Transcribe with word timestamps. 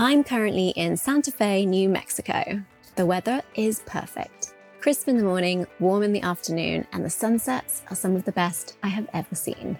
I'm 0.00 0.22
currently 0.22 0.68
in 0.76 0.96
Santa 0.96 1.32
Fe, 1.32 1.66
New 1.66 1.88
Mexico. 1.88 2.62
The 2.94 3.04
weather 3.04 3.42
is 3.56 3.82
perfect. 3.84 4.54
Crisp 4.80 5.08
in 5.08 5.16
the 5.16 5.24
morning, 5.24 5.66
warm 5.80 6.04
in 6.04 6.12
the 6.12 6.22
afternoon, 6.22 6.86
and 6.92 7.04
the 7.04 7.10
sunsets 7.10 7.82
are 7.90 7.96
some 7.96 8.14
of 8.14 8.24
the 8.24 8.30
best 8.30 8.76
I 8.84 8.86
have 8.86 9.08
ever 9.12 9.34
seen. 9.34 9.76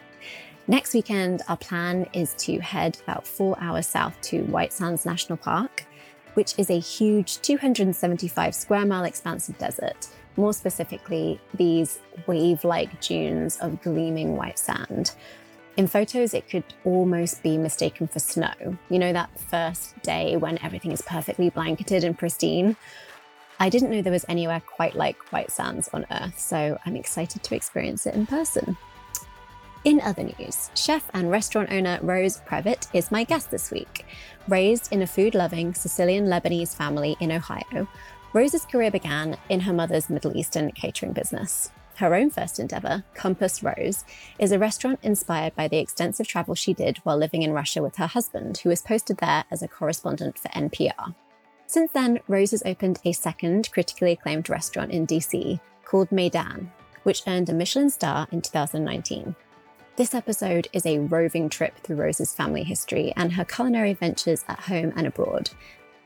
Next 0.67 0.93
weekend, 0.93 1.43
our 1.47 1.57
plan 1.57 2.09
is 2.13 2.35
to 2.39 2.59
head 2.59 2.99
about 3.05 3.29
four 3.29 3.57
hours 3.61 3.87
south 3.87 4.21
to 4.23 4.43
White 4.47 4.73
Sands 4.73 5.07
National 5.07 5.37
Park, 5.37 5.87
which 6.35 6.59
is 6.59 6.69
a 6.69 6.81
huge 6.81 7.41
275 7.43 8.57
square 8.57 8.87
mile 8.87 9.05
expanse 9.05 9.49
of 9.49 9.57
desert. 9.59 10.09
More 10.37 10.53
specifically, 10.53 11.41
these 11.55 12.01
wave 12.27 12.65
like 12.65 13.01
dunes 13.01 13.57
of 13.59 13.81
gleaming 13.83 14.35
white 14.35 14.59
sand. 14.59 15.13
In 15.79 15.87
photos, 15.87 16.35
it 16.35 16.51
could 16.51 16.65
almost 16.85 17.41
be 17.45 17.57
mistaken 17.57 18.09
for 18.09 18.19
snow. 18.19 18.53
You 18.91 18.99
know, 18.99 19.13
that 19.13 19.31
first 19.39 20.03
day 20.03 20.37
when 20.37 20.59
everything 20.61 20.91
is 20.91 21.03
perfectly 21.03 21.51
blanketed 21.51 22.03
and 22.03 22.19
pristine? 22.19 22.77
I 23.61 23.69
didn't 23.69 23.93
know 23.93 24.03
there 24.03 24.13
was 24.13 24.25
anywhere 24.29 24.61
quite 24.61 24.97
like 24.97 25.33
White 25.33 25.53
Sands 25.53 25.89
on 25.93 26.05
Earth, 26.11 26.37
so 26.37 26.77
I'm 26.85 26.97
excited 26.97 27.45
to 27.45 27.55
experience 27.55 28.07
it 28.07 28.17
in 28.17 28.27
person. 28.27 28.77
In 29.85 30.01
other 30.01 30.25
news, 30.25 30.69
chef 30.75 31.09
and 31.15 31.31
restaurant 31.31 31.71
owner 31.71 32.01
Rose 32.03 32.41
Previte 32.41 32.89
is 32.93 33.13
my 33.13 33.23
guest 33.23 33.53
this 33.53 33.71
week. 33.71 34.05
Raised 34.49 34.93
in 34.93 35.03
a 35.03 35.07
food 35.07 35.37
loving 35.37 35.75
Sicilian 35.75 36.27
Lebanese 36.27 36.75
family 36.75 37.17
in 37.21 37.31
Ohio, 37.31 37.87
Rose's 38.33 38.65
career 38.65 38.91
began 38.91 39.37
in 39.49 39.61
her 39.61 39.73
mother's 39.73 40.11
Middle 40.11 40.37
Eastern 40.37 40.73
catering 40.73 41.13
business. 41.13 41.71
Her 41.99 42.15
own 42.15 42.31
first 42.31 42.61
endeavor, 42.61 43.03
Compass 43.15 43.61
Rose, 43.61 44.05
is 44.39 44.53
a 44.53 44.59
restaurant 44.59 45.01
inspired 45.03 45.57
by 45.57 45.67
the 45.67 45.79
extensive 45.79 46.29
travel 46.29 46.55
she 46.55 46.73
did 46.73 46.99
while 46.99 47.17
living 47.17 47.43
in 47.43 47.53
Russia 47.53 47.83
with 47.83 47.97
her 47.97 48.07
husband, 48.07 48.59
who 48.59 48.69
was 48.69 48.83
posted 48.83 49.17
there 49.17 49.43
as 49.51 49.63
a 49.63 49.69
correspondent 49.69 50.39
for 50.39 50.47
NPR. 50.51 51.17
Since 51.67 51.91
then, 51.91 52.21
Rose 52.29 52.53
has 52.53 52.63
opened 52.65 53.01
a 53.05 53.11
second 53.11 53.73
critically 53.73 54.13
acclaimed 54.13 54.49
restaurant 54.49 54.93
in 54.93 55.09
DC 55.09 55.59
called 55.85 56.09
Maydan, 56.11 56.71
which 57.03 57.25
earned 57.27 57.49
a 57.49 57.53
Michelin 57.53 57.91
star 57.91 58.29
in 58.31 58.43
2019. 58.43 59.35
This 59.97 60.15
episode 60.15 60.69
is 60.73 60.87
a 60.87 61.01
roving 61.01 61.49
trip 61.49 61.79
through 61.79 61.97
Rose's 61.97 62.33
family 62.33 62.63
history 62.63 63.13
and 63.17 63.33
her 63.33 63.45
culinary 63.45 63.95
ventures 63.95 64.45
at 64.47 64.61
home 64.61 64.93
and 64.95 65.09
abroad. 65.09 65.51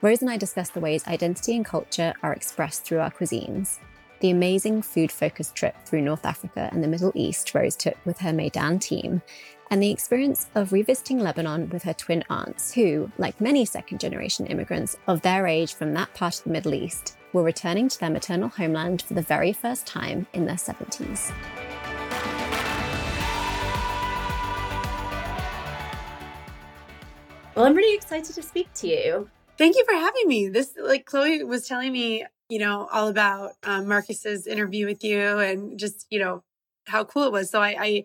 Rose 0.00 0.22
and 0.22 0.30
I 0.30 0.38
discuss 0.38 0.70
the 0.70 0.80
ways 0.80 1.06
identity 1.06 1.54
and 1.54 1.66
culture 1.66 2.14
are 2.22 2.32
expressed 2.32 2.82
through 2.84 3.00
our 3.00 3.10
cuisines, 3.10 3.78
the 4.22 4.30
amazing 4.30 4.80
food 4.80 5.10
focused 5.10 5.56
trip 5.56 5.74
through 5.84 6.00
North 6.00 6.24
Africa 6.24 6.68
and 6.70 6.82
the 6.82 6.86
Middle 6.86 7.10
East 7.16 7.52
Rose 7.56 7.74
took 7.74 7.96
with 8.06 8.18
her 8.20 8.30
Maydan 8.30 8.80
team, 8.80 9.20
and 9.68 9.82
the 9.82 9.90
experience 9.90 10.48
of 10.54 10.72
revisiting 10.72 11.18
Lebanon 11.18 11.68
with 11.70 11.82
her 11.82 11.92
twin 11.92 12.22
aunts, 12.30 12.72
who, 12.72 13.10
like 13.18 13.40
many 13.40 13.64
second 13.64 13.98
generation 13.98 14.46
immigrants 14.46 14.96
of 15.08 15.22
their 15.22 15.48
age 15.48 15.74
from 15.74 15.92
that 15.94 16.14
part 16.14 16.38
of 16.38 16.44
the 16.44 16.50
Middle 16.50 16.72
East, 16.72 17.16
were 17.32 17.42
returning 17.42 17.88
to 17.88 17.98
their 17.98 18.10
maternal 18.10 18.48
homeland 18.48 19.02
for 19.02 19.14
the 19.14 19.22
very 19.22 19.52
first 19.52 19.88
time 19.88 20.24
in 20.34 20.46
their 20.46 20.54
70s. 20.54 21.32
Well, 27.56 27.64
I'm 27.64 27.74
really 27.74 27.96
excited 27.96 28.36
to 28.36 28.42
speak 28.42 28.72
to 28.74 28.86
you. 28.86 29.28
Thank 29.58 29.74
you 29.76 29.84
for 29.84 29.94
having 29.94 30.28
me. 30.28 30.48
This, 30.48 30.74
like 30.80 31.06
Chloe 31.06 31.42
was 31.42 31.66
telling 31.66 31.92
me, 31.92 32.24
you 32.52 32.58
know, 32.58 32.86
all 32.92 33.08
about 33.08 33.52
um, 33.62 33.88
Marcus's 33.88 34.46
interview 34.46 34.84
with 34.84 35.02
you 35.02 35.38
and 35.38 35.78
just, 35.78 36.06
you 36.10 36.18
know, 36.18 36.42
how 36.86 37.02
cool 37.02 37.22
it 37.24 37.32
was. 37.32 37.48
So 37.48 37.62
I, 37.62 37.76
I 37.80 38.04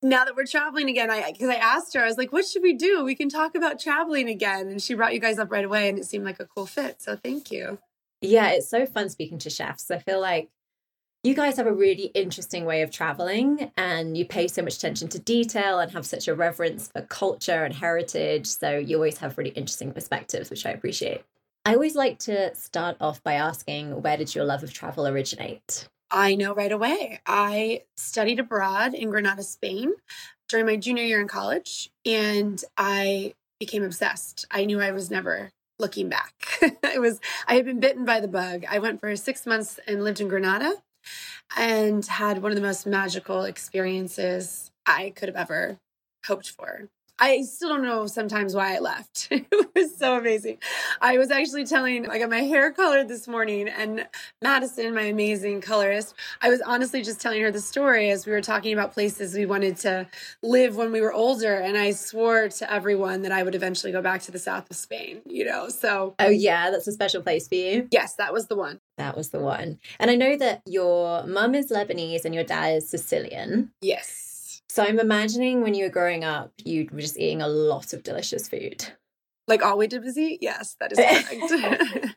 now 0.00 0.24
that 0.24 0.34
we're 0.34 0.46
traveling 0.46 0.88
again, 0.88 1.10
I 1.10 1.32
because 1.32 1.50
I 1.50 1.56
asked 1.56 1.92
her, 1.92 2.00
I 2.00 2.06
was 2.06 2.16
like, 2.16 2.32
"What 2.32 2.46
should 2.46 2.62
we 2.62 2.72
do? 2.72 3.04
We 3.04 3.14
can 3.14 3.28
talk 3.28 3.54
about 3.54 3.78
traveling 3.78 4.30
again." 4.30 4.68
And 4.68 4.80
she 4.80 4.94
brought 4.94 5.12
you 5.12 5.20
guys 5.20 5.38
up 5.38 5.52
right 5.52 5.66
away, 5.66 5.90
and 5.90 5.98
it 5.98 6.06
seemed 6.06 6.24
like 6.24 6.40
a 6.40 6.46
cool 6.46 6.64
fit. 6.64 7.02
So 7.02 7.14
thank 7.14 7.50
you. 7.50 7.78
Yeah, 8.22 8.48
it's 8.52 8.70
so 8.70 8.86
fun 8.86 9.10
speaking 9.10 9.38
to 9.40 9.50
chefs. 9.50 9.90
I 9.90 9.98
feel 9.98 10.18
like 10.18 10.48
you 11.22 11.34
guys 11.34 11.58
have 11.58 11.66
a 11.66 11.74
really 11.74 12.06
interesting 12.14 12.64
way 12.64 12.80
of 12.80 12.90
traveling, 12.90 13.70
and 13.76 14.16
you 14.16 14.24
pay 14.24 14.48
so 14.48 14.62
much 14.62 14.76
attention 14.76 15.08
to 15.08 15.18
detail 15.18 15.78
and 15.78 15.92
have 15.92 16.06
such 16.06 16.26
a 16.26 16.34
reverence 16.34 16.88
for 16.88 17.02
culture 17.02 17.64
and 17.64 17.74
heritage. 17.74 18.46
So 18.46 18.78
you 18.78 18.96
always 18.96 19.18
have 19.18 19.36
really 19.36 19.50
interesting 19.50 19.92
perspectives, 19.92 20.48
which 20.48 20.64
I 20.64 20.70
appreciate. 20.70 21.22
I 21.64 21.74
always 21.74 21.94
like 21.94 22.18
to 22.20 22.54
start 22.56 22.96
off 23.00 23.22
by 23.22 23.34
asking, 23.34 24.02
where 24.02 24.16
did 24.16 24.34
your 24.34 24.44
love 24.44 24.64
of 24.64 24.72
travel 24.72 25.06
originate? 25.06 25.88
I 26.10 26.34
know 26.34 26.54
right 26.54 26.72
away. 26.72 27.20
I 27.24 27.82
studied 27.96 28.40
abroad 28.40 28.94
in 28.94 29.10
Granada, 29.10 29.44
Spain 29.44 29.92
during 30.48 30.66
my 30.66 30.76
junior 30.76 31.04
year 31.04 31.20
in 31.20 31.28
college, 31.28 31.90
and 32.04 32.62
I 32.76 33.34
became 33.60 33.84
obsessed. 33.84 34.44
I 34.50 34.64
knew 34.64 34.80
I 34.80 34.90
was 34.90 35.08
never 35.10 35.52
looking 35.78 36.08
back. 36.08 36.34
it 36.62 37.00
was 37.00 37.20
I 37.46 37.54
had 37.54 37.64
been 37.64 37.80
bitten 37.80 38.04
by 38.04 38.18
the 38.18 38.28
bug. 38.28 38.64
I 38.68 38.80
went 38.80 39.00
for 39.00 39.14
6 39.14 39.46
months 39.46 39.78
and 39.86 40.02
lived 40.02 40.20
in 40.20 40.28
Granada 40.28 40.74
and 41.56 42.04
had 42.04 42.42
one 42.42 42.50
of 42.50 42.56
the 42.56 42.62
most 42.62 42.86
magical 42.86 43.44
experiences 43.44 44.72
I 44.84 45.10
could 45.10 45.28
have 45.28 45.36
ever 45.36 45.78
hoped 46.26 46.50
for. 46.50 46.88
I 47.22 47.42
still 47.42 47.68
don't 47.68 47.84
know 47.84 48.08
sometimes 48.08 48.52
why 48.52 48.74
I 48.74 48.80
left. 48.80 49.28
it 49.30 49.46
was 49.76 49.96
so 49.96 50.16
amazing. 50.16 50.58
I 51.00 51.18
was 51.18 51.30
actually 51.30 51.64
telling, 51.64 52.10
I 52.10 52.18
got 52.18 52.28
my 52.28 52.40
hair 52.40 52.72
colored 52.72 53.06
this 53.06 53.28
morning, 53.28 53.68
and 53.68 54.08
Madison, 54.42 54.92
my 54.92 55.02
amazing 55.02 55.60
colorist, 55.60 56.16
I 56.40 56.48
was 56.48 56.60
honestly 56.62 57.00
just 57.00 57.20
telling 57.20 57.40
her 57.42 57.52
the 57.52 57.60
story 57.60 58.10
as 58.10 58.26
we 58.26 58.32
were 58.32 58.40
talking 58.40 58.72
about 58.72 58.92
places 58.92 59.34
we 59.34 59.46
wanted 59.46 59.76
to 59.78 60.08
live 60.42 60.74
when 60.74 60.90
we 60.90 61.00
were 61.00 61.12
older. 61.12 61.54
And 61.54 61.78
I 61.78 61.92
swore 61.92 62.48
to 62.48 62.72
everyone 62.72 63.22
that 63.22 63.30
I 63.30 63.44
would 63.44 63.54
eventually 63.54 63.92
go 63.92 64.02
back 64.02 64.22
to 64.22 64.32
the 64.32 64.40
south 64.40 64.68
of 64.68 64.76
Spain, 64.76 65.22
you 65.24 65.44
know? 65.44 65.68
So. 65.68 66.16
Oh, 66.18 66.28
yeah, 66.28 66.72
that's 66.72 66.88
a 66.88 66.92
special 66.92 67.22
place 67.22 67.46
for 67.46 67.54
you. 67.54 67.86
Yes, 67.92 68.16
that 68.16 68.32
was 68.32 68.48
the 68.48 68.56
one. 68.56 68.80
That 68.98 69.16
was 69.16 69.30
the 69.30 69.38
one. 69.38 69.78
And 70.00 70.10
I 70.10 70.16
know 70.16 70.36
that 70.38 70.62
your 70.66 71.24
mum 71.24 71.54
is 71.54 71.70
Lebanese 71.70 72.24
and 72.24 72.34
your 72.34 72.42
dad 72.42 72.78
is 72.78 72.90
Sicilian. 72.90 73.70
Yes. 73.80 74.31
So 74.68 74.82
I'm 74.82 74.98
imagining 74.98 75.62
when 75.62 75.74
you 75.74 75.84
were 75.84 75.90
growing 75.90 76.24
up, 76.24 76.52
you 76.64 76.88
were 76.90 77.00
just 77.00 77.18
eating 77.18 77.42
a 77.42 77.48
lot 77.48 77.92
of 77.92 78.02
delicious 78.02 78.48
food. 78.48 78.86
Like 79.46 79.62
all 79.64 79.76
we 79.76 79.86
did 79.86 80.02
was 80.02 80.16
eat? 80.16 80.38
Yes, 80.40 80.76
that 80.80 80.92
is 80.92 81.50
correct. 81.50 82.16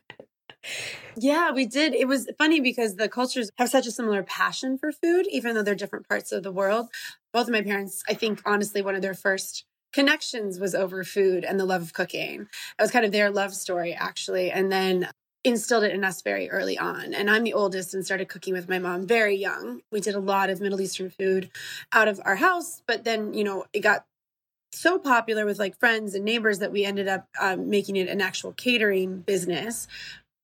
yeah, 1.16 1.50
we 1.50 1.66
did. 1.66 1.94
It 1.94 2.08
was 2.08 2.28
funny 2.38 2.60
because 2.60 2.96
the 2.96 3.08
cultures 3.08 3.50
have 3.58 3.68
such 3.68 3.86
a 3.86 3.90
similar 3.90 4.22
passion 4.22 4.78
for 4.78 4.92
food, 4.92 5.26
even 5.30 5.54
though 5.54 5.62
they're 5.62 5.74
different 5.74 6.08
parts 6.08 6.32
of 6.32 6.42
the 6.42 6.52
world. 6.52 6.88
Both 7.32 7.48
of 7.48 7.52
my 7.52 7.62
parents, 7.62 8.02
I 8.08 8.14
think, 8.14 8.40
honestly, 8.46 8.80
one 8.80 8.94
of 8.94 9.02
their 9.02 9.14
first 9.14 9.64
connections 9.92 10.60
was 10.60 10.74
over 10.74 11.04
food 11.04 11.44
and 11.44 11.58
the 11.58 11.64
love 11.64 11.82
of 11.82 11.92
cooking. 11.92 12.42
It 12.78 12.82
was 12.82 12.90
kind 12.90 13.04
of 13.04 13.12
their 13.12 13.30
love 13.30 13.54
story, 13.54 13.94
actually. 13.94 14.50
And 14.50 14.70
then 14.70 15.08
instilled 15.46 15.84
it 15.84 15.92
in 15.92 16.04
us 16.04 16.22
very 16.22 16.50
early 16.50 16.76
on. 16.76 17.14
And 17.14 17.30
I'm 17.30 17.44
the 17.44 17.54
oldest 17.54 17.94
and 17.94 18.04
started 18.04 18.28
cooking 18.28 18.52
with 18.52 18.68
my 18.68 18.80
mom 18.80 19.06
very 19.06 19.36
young. 19.36 19.80
We 19.92 20.00
did 20.00 20.16
a 20.16 20.20
lot 20.20 20.50
of 20.50 20.60
Middle 20.60 20.80
Eastern 20.80 21.08
food 21.08 21.50
out 21.92 22.08
of 22.08 22.20
our 22.24 22.34
house, 22.34 22.82
but 22.86 23.04
then, 23.04 23.32
you 23.32 23.44
know, 23.44 23.64
it 23.72 23.80
got 23.80 24.06
so 24.72 24.98
popular 24.98 25.46
with 25.46 25.60
like 25.60 25.78
friends 25.78 26.14
and 26.14 26.24
neighbors 26.24 26.58
that 26.58 26.72
we 26.72 26.84
ended 26.84 27.06
up 27.06 27.28
um, 27.40 27.70
making 27.70 27.94
it 27.94 28.08
an 28.08 28.20
actual 28.20 28.52
catering 28.54 29.20
business 29.20 29.86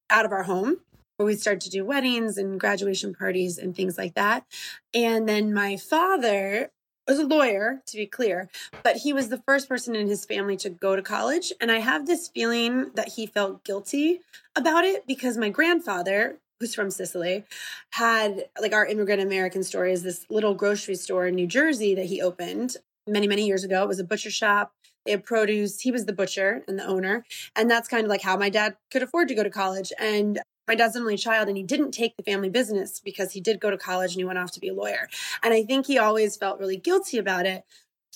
out 0.08 0.24
of 0.24 0.30
our 0.30 0.44
home 0.44 0.78
where 1.16 1.26
we 1.26 1.34
started 1.34 1.60
to 1.62 1.70
do 1.70 1.84
weddings 1.84 2.38
and 2.38 2.60
graduation 2.60 3.12
parties 3.12 3.58
and 3.58 3.74
things 3.74 3.98
like 3.98 4.14
that. 4.14 4.46
And 4.94 5.28
then 5.28 5.52
my 5.52 5.76
father 5.76 6.70
was 7.06 7.18
a 7.18 7.26
lawyer, 7.26 7.82
to 7.86 7.96
be 7.96 8.06
clear, 8.06 8.48
but 8.82 8.96
he 8.96 9.12
was 9.12 9.28
the 9.28 9.42
first 9.46 9.68
person 9.68 9.94
in 9.94 10.06
his 10.08 10.24
family 10.24 10.56
to 10.58 10.70
go 10.70 10.96
to 10.96 11.02
college. 11.02 11.52
And 11.60 11.70
I 11.70 11.78
have 11.78 12.06
this 12.06 12.28
feeling 12.28 12.90
that 12.94 13.10
he 13.10 13.26
felt 13.26 13.64
guilty 13.64 14.20
about 14.56 14.84
it 14.84 15.06
because 15.06 15.36
my 15.36 15.48
grandfather, 15.48 16.38
who's 16.60 16.74
from 16.74 16.90
Sicily, 16.90 17.44
had 17.90 18.44
like 18.60 18.72
our 18.72 18.86
immigrant 18.86 19.22
American 19.22 19.64
story 19.64 19.92
is 19.92 20.02
this 20.02 20.26
little 20.30 20.54
grocery 20.54 20.94
store 20.94 21.26
in 21.26 21.34
New 21.34 21.46
Jersey 21.46 21.94
that 21.94 22.06
he 22.06 22.22
opened 22.22 22.76
many, 23.06 23.26
many 23.26 23.46
years 23.46 23.64
ago. 23.64 23.82
It 23.82 23.88
was 23.88 23.98
a 23.98 24.04
butcher 24.04 24.30
shop. 24.30 24.72
They 25.04 25.10
had 25.10 25.24
produce. 25.24 25.80
He 25.80 25.90
was 25.90 26.06
the 26.06 26.12
butcher 26.12 26.62
and 26.68 26.78
the 26.78 26.86
owner. 26.86 27.24
And 27.56 27.68
that's 27.68 27.88
kind 27.88 28.04
of 28.04 28.08
like 28.08 28.22
how 28.22 28.36
my 28.36 28.48
dad 28.48 28.76
could 28.92 29.02
afford 29.02 29.26
to 29.28 29.34
go 29.34 29.42
to 29.42 29.50
college. 29.50 29.92
And 29.98 30.40
my 30.72 30.76
dad's 30.76 30.96
an 30.96 31.02
only 31.02 31.18
child 31.18 31.48
and 31.48 31.56
he 31.58 31.62
didn't 31.62 31.90
take 31.90 32.16
the 32.16 32.22
family 32.22 32.48
business 32.48 32.98
because 32.98 33.32
he 33.32 33.42
did 33.42 33.60
go 33.60 33.70
to 33.70 33.76
college 33.76 34.12
and 34.12 34.20
he 34.20 34.24
went 34.24 34.38
off 34.38 34.52
to 34.52 34.58
be 34.58 34.68
a 34.68 34.74
lawyer. 34.74 35.06
And 35.42 35.52
I 35.52 35.64
think 35.64 35.84
he 35.84 35.98
always 35.98 36.34
felt 36.34 36.58
really 36.58 36.78
guilty 36.78 37.18
about 37.18 37.44
it. 37.44 37.64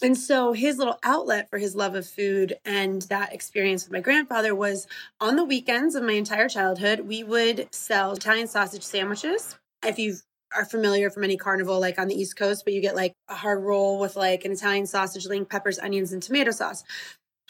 And 0.01 0.17
so 0.17 0.55
his 0.55 0.79
little 0.79 0.99
outlet 1.03 1.51
for 1.51 1.59
his 1.59 1.77
love 1.77 1.95
of 1.95 2.07
food 2.07 2.57
and 2.65 3.03
that 3.03 3.35
experience 3.35 3.85
with 3.85 3.93
my 3.93 4.01
grandfather 4.01 4.55
was 4.55 4.87
on 5.21 5.37
the 5.37 5.45
weekends 5.45 5.95
of 5.95 6.03
my 6.03 6.15
entire 6.15 6.49
childhood, 6.49 7.01
we 7.01 7.23
would 7.23 7.69
sell 7.75 8.13
Italian 8.13 8.47
sausage 8.47 8.83
sandwiches. 8.83 9.59
If 9.85 9.99
you 9.99 10.17
are 10.55 10.65
familiar 10.65 11.11
from 11.11 11.25
any 11.25 11.37
carnival 11.37 11.79
like 11.79 11.99
on 11.99 12.09
the 12.09 12.19
East 12.19 12.39
Coast, 12.39 12.65
but 12.65 12.73
you 12.73 12.81
get 12.81 12.97
like 12.97 13.13
a 13.29 13.35
hard 13.35 13.63
roll 13.63 14.01
with 14.01 14.17
like 14.17 14.47
an 14.47 14.53
Italian 14.53 14.87
sausage 14.87 15.27
link, 15.27 15.51
peppers, 15.51 15.79
onions, 15.79 16.11
and 16.11 16.23
tomato 16.23 16.53
sauce. 16.53 16.85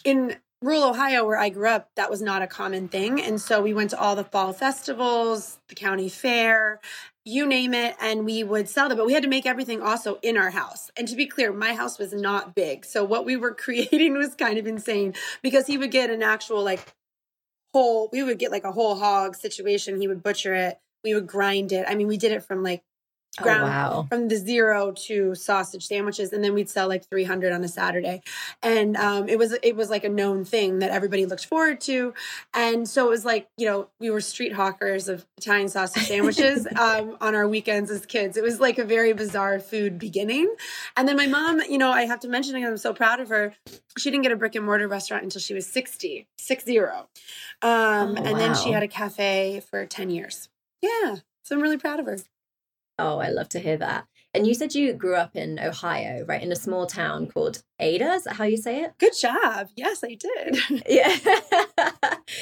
In 0.04 0.36
rural 0.66 0.84
Ohio, 0.84 1.24
where 1.24 1.38
I 1.38 1.48
grew 1.48 1.68
up, 1.68 1.88
that 1.94 2.10
was 2.10 2.20
not 2.20 2.42
a 2.42 2.46
common 2.46 2.88
thing. 2.88 3.22
And 3.22 3.40
so 3.40 3.62
we 3.62 3.72
went 3.72 3.90
to 3.90 4.00
all 4.00 4.16
the 4.16 4.24
fall 4.24 4.52
festivals, 4.52 5.58
the 5.68 5.76
county 5.76 6.08
fair, 6.08 6.80
you 7.24 7.46
name 7.46 7.72
it, 7.72 7.94
and 8.00 8.24
we 8.24 8.42
would 8.42 8.68
sell 8.68 8.88
them. 8.88 8.98
But 8.98 9.06
we 9.06 9.12
had 9.12 9.22
to 9.22 9.28
make 9.28 9.46
everything 9.46 9.80
also 9.80 10.18
in 10.22 10.36
our 10.36 10.50
house. 10.50 10.90
And 10.96 11.06
to 11.08 11.14
be 11.14 11.26
clear, 11.26 11.52
my 11.52 11.74
house 11.74 11.98
was 11.98 12.12
not 12.12 12.54
big. 12.54 12.84
So 12.84 13.04
what 13.04 13.24
we 13.24 13.36
were 13.36 13.54
creating 13.64 14.14
was 14.14 14.34
kind 14.34 14.58
of 14.58 14.66
insane 14.66 15.14
because 15.40 15.66
he 15.66 15.78
would 15.78 15.92
get 15.92 16.10
an 16.10 16.22
actual 16.22 16.64
like 16.64 16.94
whole, 17.72 18.08
we 18.12 18.24
would 18.24 18.38
get 18.38 18.50
like 18.50 18.64
a 18.64 18.72
whole 18.72 18.96
hog 18.96 19.36
situation. 19.36 20.00
He 20.00 20.08
would 20.08 20.22
butcher 20.22 20.54
it. 20.54 20.80
We 21.04 21.14
would 21.14 21.28
grind 21.28 21.70
it. 21.70 21.86
I 21.88 21.94
mean, 21.94 22.08
we 22.08 22.16
did 22.16 22.32
it 22.32 22.42
from 22.42 22.64
like 22.64 22.82
Oh, 23.42 23.44
wow. 23.44 24.06
from 24.08 24.28
the 24.28 24.36
zero 24.36 24.92
to 25.06 25.34
sausage 25.34 25.86
sandwiches 25.86 26.32
and 26.32 26.42
then 26.42 26.54
we'd 26.54 26.68
sell 26.70 26.88
like 26.88 27.08
300 27.08 27.52
on 27.52 27.62
a 27.64 27.68
saturday. 27.68 28.22
And 28.62 28.96
um, 28.96 29.28
it 29.28 29.38
was 29.38 29.52
it 29.62 29.76
was 29.76 29.90
like 29.90 30.04
a 30.04 30.08
known 30.08 30.44
thing 30.44 30.78
that 30.78 30.90
everybody 30.90 31.26
looked 31.26 31.46
forward 31.46 31.80
to. 31.82 32.14
And 32.54 32.88
so 32.88 33.06
it 33.06 33.10
was 33.10 33.24
like 33.24 33.48
you 33.56 33.66
know 33.66 33.88
we 34.00 34.10
were 34.10 34.20
street 34.20 34.52
hawkers 34.52 35.08
of 35.08 35.26
italian 35.36 35.68
sausage 35.68 36.02
sandwiches 36.06 36.66
um, 36.78 37.16
on 37.20 37.34
our 37.34 37.46
weekends 37.48 37.90
as 37.90 38.06
kids. 38.06 38.36
It 38.36 38.42
was 38.42 38.60
like 38.60 38.78
a 38.78 38.84
very 38.84 39.12
bizarre 39.12 39.60
food 39.60 39.98
beginning. 39.98 40.54
And 40.96 41.06
then 41.08 41.16
my 41.16 41.26
mom 41.26 41.60
you 41.68 41.78
know 41.78 41.90
i 41.90 42.02
have 42.02 42.20
to 42.20 42.28
mention 42.28 42.56
again 42.56 42.70
i'm 42.70 42.76
so 42.76 42.94
proud 42.94 43.20
of 43.20 43.28
her. 43.28 43.54
She 43.98 44.10
didn't 44.10 44.22
get 44.22 44.32
a 44.32 44.36
brick 44.36 44.54
and 44.54 44.64
mortar 44.64 44.88
restaurant 44.88 45.24
until 45.24 45.40
she 45.40 45.54
was 45.54 45.66
60 45.66 46.26
six 46.38 46.64
zero. 46.64 47.08
Um, 47.62 48.16
Oh, 48.16 48.22
and 48.22 48.38
then 48.38 48.54
she 48.54 48.72
had 48.72 48.82
a 48.82 48.88
cafe 48.88 49.62
for 49.70 49.84
10 49.86 50.10
years. 50.10 50.48
Yeah 50.80 51.16
so 51.46 51.54
i'm 51.54 51.62
really 51.62 51.76
proud 51.78 52.00
of 52.00 52.06
her 52.06 52.18
Oh, 52.98 53.18
I 53.18 53.28
love 53.28 53.48
to 53.50 53.60
hear 53.60 53.76
that. 53.76 54.06
And 54.32 54.46
you 54.46 54.54
said 54.54 54.74
you 54.74 54.92
grew 54.92 55.14
up 55.16 55.34
in 55.34 55.58
Ohio, 55.58 56.24
right? 56.26 56.42
In 56.42 56.52
a 56.52 56.56
small 56.56 56.86
town 56.86 57.26
called 57.26 57.62
Ada. 57.78 58.12
Is 58.12 58.24
that 58.24 58.36
how 58.36 58.44
you 58.44 58.56
say 58.58 58.82
it? 58.82 58.92
Good 58.98 59.14
job. 59.18 59.68
Yes, 59.76 60.04
I 60.04 60.14
did. 60.14 60.82
Yeah. 60.88 61.16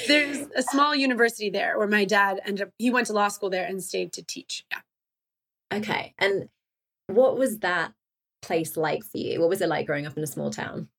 There's 0.07 0.47
a 0.55 0.61
small 0.71 0.95
university 0.95 1.49
there 1.49 1.77
where 1.77 1.87
my 1.87 2.03
dad 2.05 2.41
ended 2.45 2.67
up, 2.67 2.73
he 2.77 2.89
went 2.89 3.07
to 3.07 3.13
law 3.13 3.29
school 3.29 3.49
there 3.49 3.65
and 3.65 3.81
stayed 3.83 4.11
to 4.13 4.23
teach. 4.23 4.65
Yeah. 4.71 5.77
okay. 5.77 6.13
And 6.17 6.49
what 7.07 7.37
was 7.37 7.59
that 7.59 7.93
place 8.41 8.75
like 8.75 9.03
for 9.03 9.17
you? 9.17 9.39
What 9.39 9.49
was 9.49 9.61
it 9.61 9.69
like 9.69 9.87
growing 9.87 10.05
up 10.05 10.17
in 10.17 10.23
a 10.23 10.27
small 10.27 10.51
town? 10.51 10.89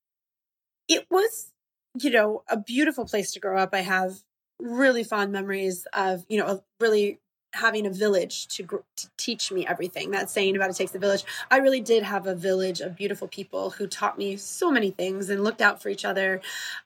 It 0.88 1.06
was, 1.10 1.52
you 2.00 2.10
know, 2.10 2.42
a 2.48 2.56
beautiful 2.56 3.04
place 3.04 3.32
to 3.32 3.40
grow 3.40 3.58
up. 3.58 3.70
I 3.74 3.80
have 3.80 4.20
really 4.60 5.04
fond 5.04 5.32
memories 5.32 5.86
of, 5.92 6.24
you 6.28 6.38
know, 6.38 6.46
of 6.46 6.62
really 6.80 7.20
having 7.56 7.86
a 7.86 7.90
village 7.90 8.46
to, 8.48 8.62
gr- 8.62 8.76
to 8.96 9.08
teach 9.16 9.50
me 9.50 9.66
everything. 9.66 10.10
That 10.10 10.30
saying 10.30 10.56
about 10.56 10.70
it 10.70 10.76
takes 10.76 10.94
a 10.94 10.98
village. 10.98 11.24
I 11.50 11.58
really 11.58 11.80
did 11.80 12.02
have 12.02 12.26
a 12.26 12.34
village 12.34 12.80
of 12.80 12.96
beautiful 12.96 13.28
people 13.28 13.70
who 13.70 13.86
taught 13.86 14.18
me 14.18 14.36
so 14.36 14.70
many 14.70 14.90
things 14.90 15.30
and 15.30 15.42
looked 15.42 15.60
out 15.60 15.82
for 15.82 15.88
each 15.88 16.04
other. 16.04 16.40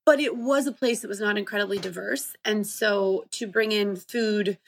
But 0.05 0.21
it 0.21 0.37
was 0.37 0.67
a 0.67 0.73
place 0.73 1.01
that 1.01 1.09
was 1.09 1.21
not 1.21 1.39
incredibly 1.39 1.79
diverse. 1.79 2.35
And 2.45 2.67
so 2.67 3.25
to 3.33 3.47
bring 3.47 3.73
in 3.73 3.97
food 3.97 4.59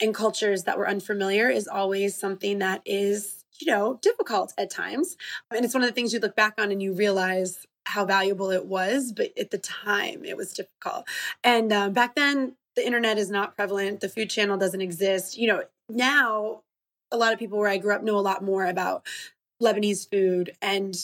and 0.00 0.14
cultures 0.14 0.64
that 0.64 0.78
were 0.78 0.88
unfamiliar 0.88 1.48
is 1.48 1.68
always 1.68 2.16
something 2.16 2.58
that 2.58 2.82
is, 2.84 3.44
you 3.60 3.70
know, 3.70 3.98
difficult 4.02 4.54
at 4.56 4.70
times. 4.70 5.16
And 5.54 5.64
it's 5.64 5.74
one 5.74 5.82
of 5.82 5.88
the 5.88 5.94
things 5.94 6.12
you 6.12 6.20
look 6.20 6.36
back 6.36 6.54
on 6.58 6.72
and 6.72 6.82
you 6.82 6.92
realize 6.92 7.66
how 7.84 8.04
valuable 8.04 8.50
it 8.50 8.66
was, 8.66 9.12
but 9.12 9.36
at 9.38 9.50
the 9.50 9.58
time 9.58 10.24
it 10.24 10.36
was 10.36 10.52
difficult. 10.52 11.06
And 11.42 11.72
uh, 11.72 11.88
back 11.90 12.14
then, 12.14 12.56
the 12.76 12.86
internet 12.86 13.18
is 13.18 13.30
not 13.30 13.56
prevalent. 13.56 14.00
The 14.00 14.08
food 14.08 14.30
channel 14.30 14.56
doesn't 14.56 14.80
exist. 14.80 15.36
You 15.36 15.48
know, 15.48 15.62
now 15.88 16.62
a 17.10 17.16
lot 17.16 17.32
of 17.32 17.38
people 17.38 17.58
where 17.58 17.68
I 17.68 17.78
grew 17.78 17.94
up 17.94 18.02
know 18.02 18.16
a 18.16 18.20
lot 18.20 18.44
more 18.44 18.66
about 18.66 19.06
Lebanese 19.62 20.08
food 20.08 20.52
and 20.62 20.96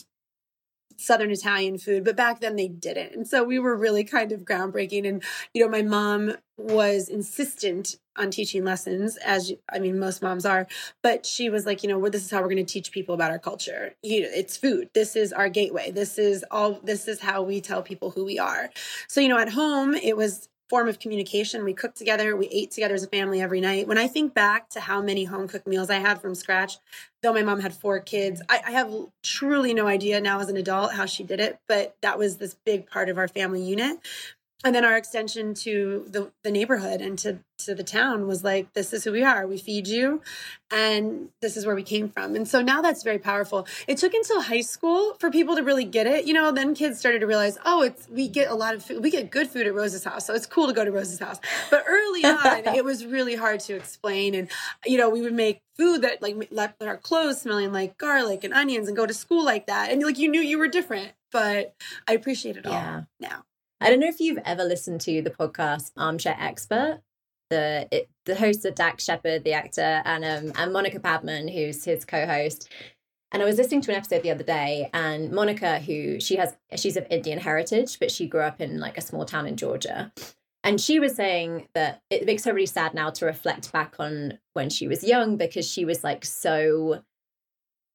Southern 0.98 1.30
Italian 1.30 1.76
food, 1.76 2.04
but 2.04 2.16
back 2.16 2.40
then 2.40 2.56
they 2.56 2.68
didn't. 2.68 3.14
And 3.14 3.28
so 3.28 3.44
we 3.44 3.58
were 3.58 3.76
really 3.76 4.02
kind 4.02 4.32
of 4.32 4.46
groundbreaking. 4.46 5.06
And, 5.06 5.22
you 5.52 5.62
know, 5.62 5.70
my 5.70 5.82
mom 5.82 6.36
was 6.56 7.08
insistent 7.10 7.96
on 8.16 8.30
teaching 8.30 8.64
lessons, 8.64 9.18
as 9.18 9.52
I 9.70 9.78
mean, 9.78 9.98
most 9.98 10.22
moms 10.22 10.46
are, 10.46 10.66
but 11.02 11.26
she 11.26 11.50
was 11.50 11.66
like, 11.66 11.82
you 11.82 11.88
know, 11.90 11.98
well, 11.98 12.10
this 12.10 12.24
is 12.24 12.30
how 12.30 12.40
we're 12.40 12.48
going 12.48 12.64
to 12.64 12.72
teach 12.72 12.92
people 12.92 13.14
about 13.14 13.30
our 13.30 13.38
culture. 13.38 13.94
You 14.02 14.22
know, 14.22 14.28
it's 14.32 14.56
food. 14.56 14.88
This 14.94 15.16
is 15.16 15.34
our 15.34 15.50
gateway. 15.50 15.90
This 15.90 16.18
is 16.18 16.46
all, 16.50 16.80
this 16.82 17.08
is 17.08 17.20
how 17.20 17.42
we 17.42 17.60
tell 17.60 17.82
people 17.82 18.10
who 18.10 18.24
we 18.24 18.38
are. 18.38 18.70
So, 19.06 19.20
you 19.20 19.28
know, 19.28 19.38
at 19.38 19.50
home, 19.50 19.92
it 19.94 20.16
was 20.16 20.48
form 20.68 20.88
of 20.88 20.98
communication. 20.98 21.64
We 21.64 21.74
cooked 21.74 21.96
together, 21.96 22.36
we 22.36 22.48
ate 22.48 22.70
together 22.70 22.94
as 22.94 23.04
a 23.04 23.08
family 23.08 23.40
every 23.40 23.60
night. 23.60 23.86
When 23.86 23.98
I 23.98 24.08
think 24.08 24.34
back 24.34 24.68
to 24.70 24.80
how 24.80 25.00
many 25.00 25.24
home 25.24 25.46
cooked 25.48 25.66
meals 25.66 25.90
I 25.90 25.98
had 25.98 26.20
from 26.20 26.34
scratch, 26.34 26.78
though 27.22 27.32
my 27.32 27.42
mom 27.42 27.60
had 27.60 27.72
four 27.74 28.00
kids, 28.00 28.42
I, 28.48 28.60
I 28.66 28.70
have 28.72 28.92
truly 29.22 29.74
no 29.74 29.86
idea 29.86 30.20
now 30.20 30.40
as 30.40 30.48
an 30.48 30.56
adult 30.56 30.92
how 30.92 31.06
she 31.06 31.22
did 31.22 31.40
it, 31.40 31.60
but 31.68 31.96
that 32.02 32.18
was 32.18 32.36
this 32.36 32.54
big 32.54 32.88
part 32.88 33.08
of 33.08 33.18
our 33.18 33.28
family 33.28 33.62
unit. 33.62 33.98
And 34.66 34.74
then 34.74 34.84
our 34.84 34.96
extension 34.96 35.54
to 35.54 36.04
the, 36.08 36.32
the 36.42 36.50
neighborhood 36.50 37.00
and 37.00 37.16
to, 37.20 37.38
to 37.58 37.72
the 37.72 37.84
town 37.84 38.26
was 38.26 38.42
like, 38.42 38.72
this 38.72 38.92
is 38.92 39.04
who 39.04 39.12
we 39.12 39.22
are. 39.22 39.46
We 39.46 39.58
feed 39.58 39.86
you, 39.86 40.22
and 40.72 41.28
this 41.40 41.56
is 41.56 41.64
where 41.64 41.76
we 41.76 41.84
came 41.84 42.08
from. 42.08 42.34
And 42.34 42.48
so 42.48 42.60
now 42.62 42.82
that's 42.82 43.04
very 43.04 43.20
powerful. 43.20 43.64
It 43.86 43.98
took 43.98 44.12
until 44.12 44.42
high 44.42 44.62
school 44.62 45.14
for 45.20 45.30
people 45.30 45.54
to 45.54 45.62
really 45.62 45.84
get 45.84 46.08
it. 46.08 46.24
You 46.26 46.34
know, 46.34 46.50
then 46.50 46.74
kids 46.74 46.98
started 46.98 47.20
to 47.20 47.28
realize, 47.28 47.56
oh, 47.64 47.82
it's 47.82 48.08
we 48.08 48.26
get 48.26 48.50
a 48.50 48.56
lot 48.56 48.74
of 48.74 48.82
food. 48.82 49.04
We 49.04 49.10
get 49.12 49.30
good 49.30 49.48
food 49.48 49.68
at 49.68 49.74
Rose's 49.74 50.02
house, 50.02 50.26
so 50.26 50.34
it's 50.34 50.46
cool 50.46 50.66
to 50.66 50.72
go 50.72 50.84
to 50.84 50.90
Rose's 50.90 51.20
house. 51.20 51.38
But 51.70 51.84
early 51.86 52.24
on, 52.24 52.74
it 52.74 52.84
was 52.84 53.06
really 53.06 53.36
hard 53.36 53.60
to 53.60 53.76
explain. 53.76 54.34
And 54.34 54.50
you 54.84 54.98
know, 54.98 55.08
we 55.10 55.22
would 55.22 55.32
make 55.32 55.60
food 55.76 56.02
that 56.02 56.20
like 56.22 56.48
left 56.50 56.82
our 56.82 56.96
clothes 56.96 57.40
smelling 57.40 57.72
like 57.72 57.98
garlic 57.98 58.42
and 58.42 58.52
onions, 58.52 58.88
and 58.88 58.96
go 58.96 59.06
to 59.06 59.14
school 59.14 59.44
like 59.44 59.68
that. 59.68 59.92
And 59.92 60.02
like 60.02 60.18
you 60.18 60.28
knew 60.28 60.40
you 60.40 60.58
were 60.58 60.66
different. 60.68 61.12
But 61.30 61.74
I 62.08 62.14
appreciate 62.14 62.56
it 62.56 62.66
Yeah. 62.66 62.96
all 62.96 63.06
now. 63.20 63.44
I 63.80 63.90
don't 63.90 64.00
know 64.00 64.08
if 64.08 64.20
you've 64.20 64.38
ever 64.44 64.64
listened 64.64 65.00
to 65.02 65.20
the 65.20 65.30
podcast 65.30 65.92
Armchair 65.96 66.36
Expert. 66.38 67.00
The 67.50 67.86
it, 67.92 68.08
the 68.24 68.34
hosts 68.34 68.64
are 68.64 68.70
Dax 68.70 69.04
Shepard, 69.04 69.44
the 69.44 69.52
actor, 69.52 70.02
and 70.04 70.24
um, 70.24 70.52
and 70.56 70.72
Monica 70.72 70.98
Padman, 70.98 71.48
who's 71.48 71.84
his 71.84 72.04
co-host. 72.04 72.68
And 73.32 73.42
I 73.42 73.46
was 73.46 73.58
listening 73.58 73.82
to 73.82 73.90
an 73.90 73.98
episode 73.98 74.22
the 74.22 74.30
other 74.30 74.44
day, 74.44 74.88
and 74.94 75.30
Monica, 75.30 75.78
who 75.80 76.20
she 76.20 76.36
has, 76.36 76.56
she's 76.76 76.96
of 76.96 77.06
Indian 77.10 77.38
heritage, 77.38 77.98
but 77.98 78.10
she 78.10 78.26
grew 78.26 78.40
up 78.40 78.60
in 78.60 78.78
like 78.80 78.96
a 78.96 79.02
small 79.02 79.24
town 79.24 79.46
in 79.46 79.56
Georgia. 79.56 80.12
And 80.64 80.80
she 80.80 80.98
was 80.98 81.14
saying 81.14 81.68
that 81.74 82.02
it 82.08 82.24
makes 82.24 82.44
her 82.44 82.52
really 82.52 82.66
sad 82.66 82.94
now 82.94 83.10
to 83.10 83.26
reflect 83.26 83.72
back 83.72 83.96
on 83.98 84.38
when 84.54 84.70
she 84.70 84.88
was 84.88 85.04
young 85.04 85.36
because 85.36 85.68
she 85.70 85.84
was 85.84 86.02
like 86.02 86.24
so 86.24 87.02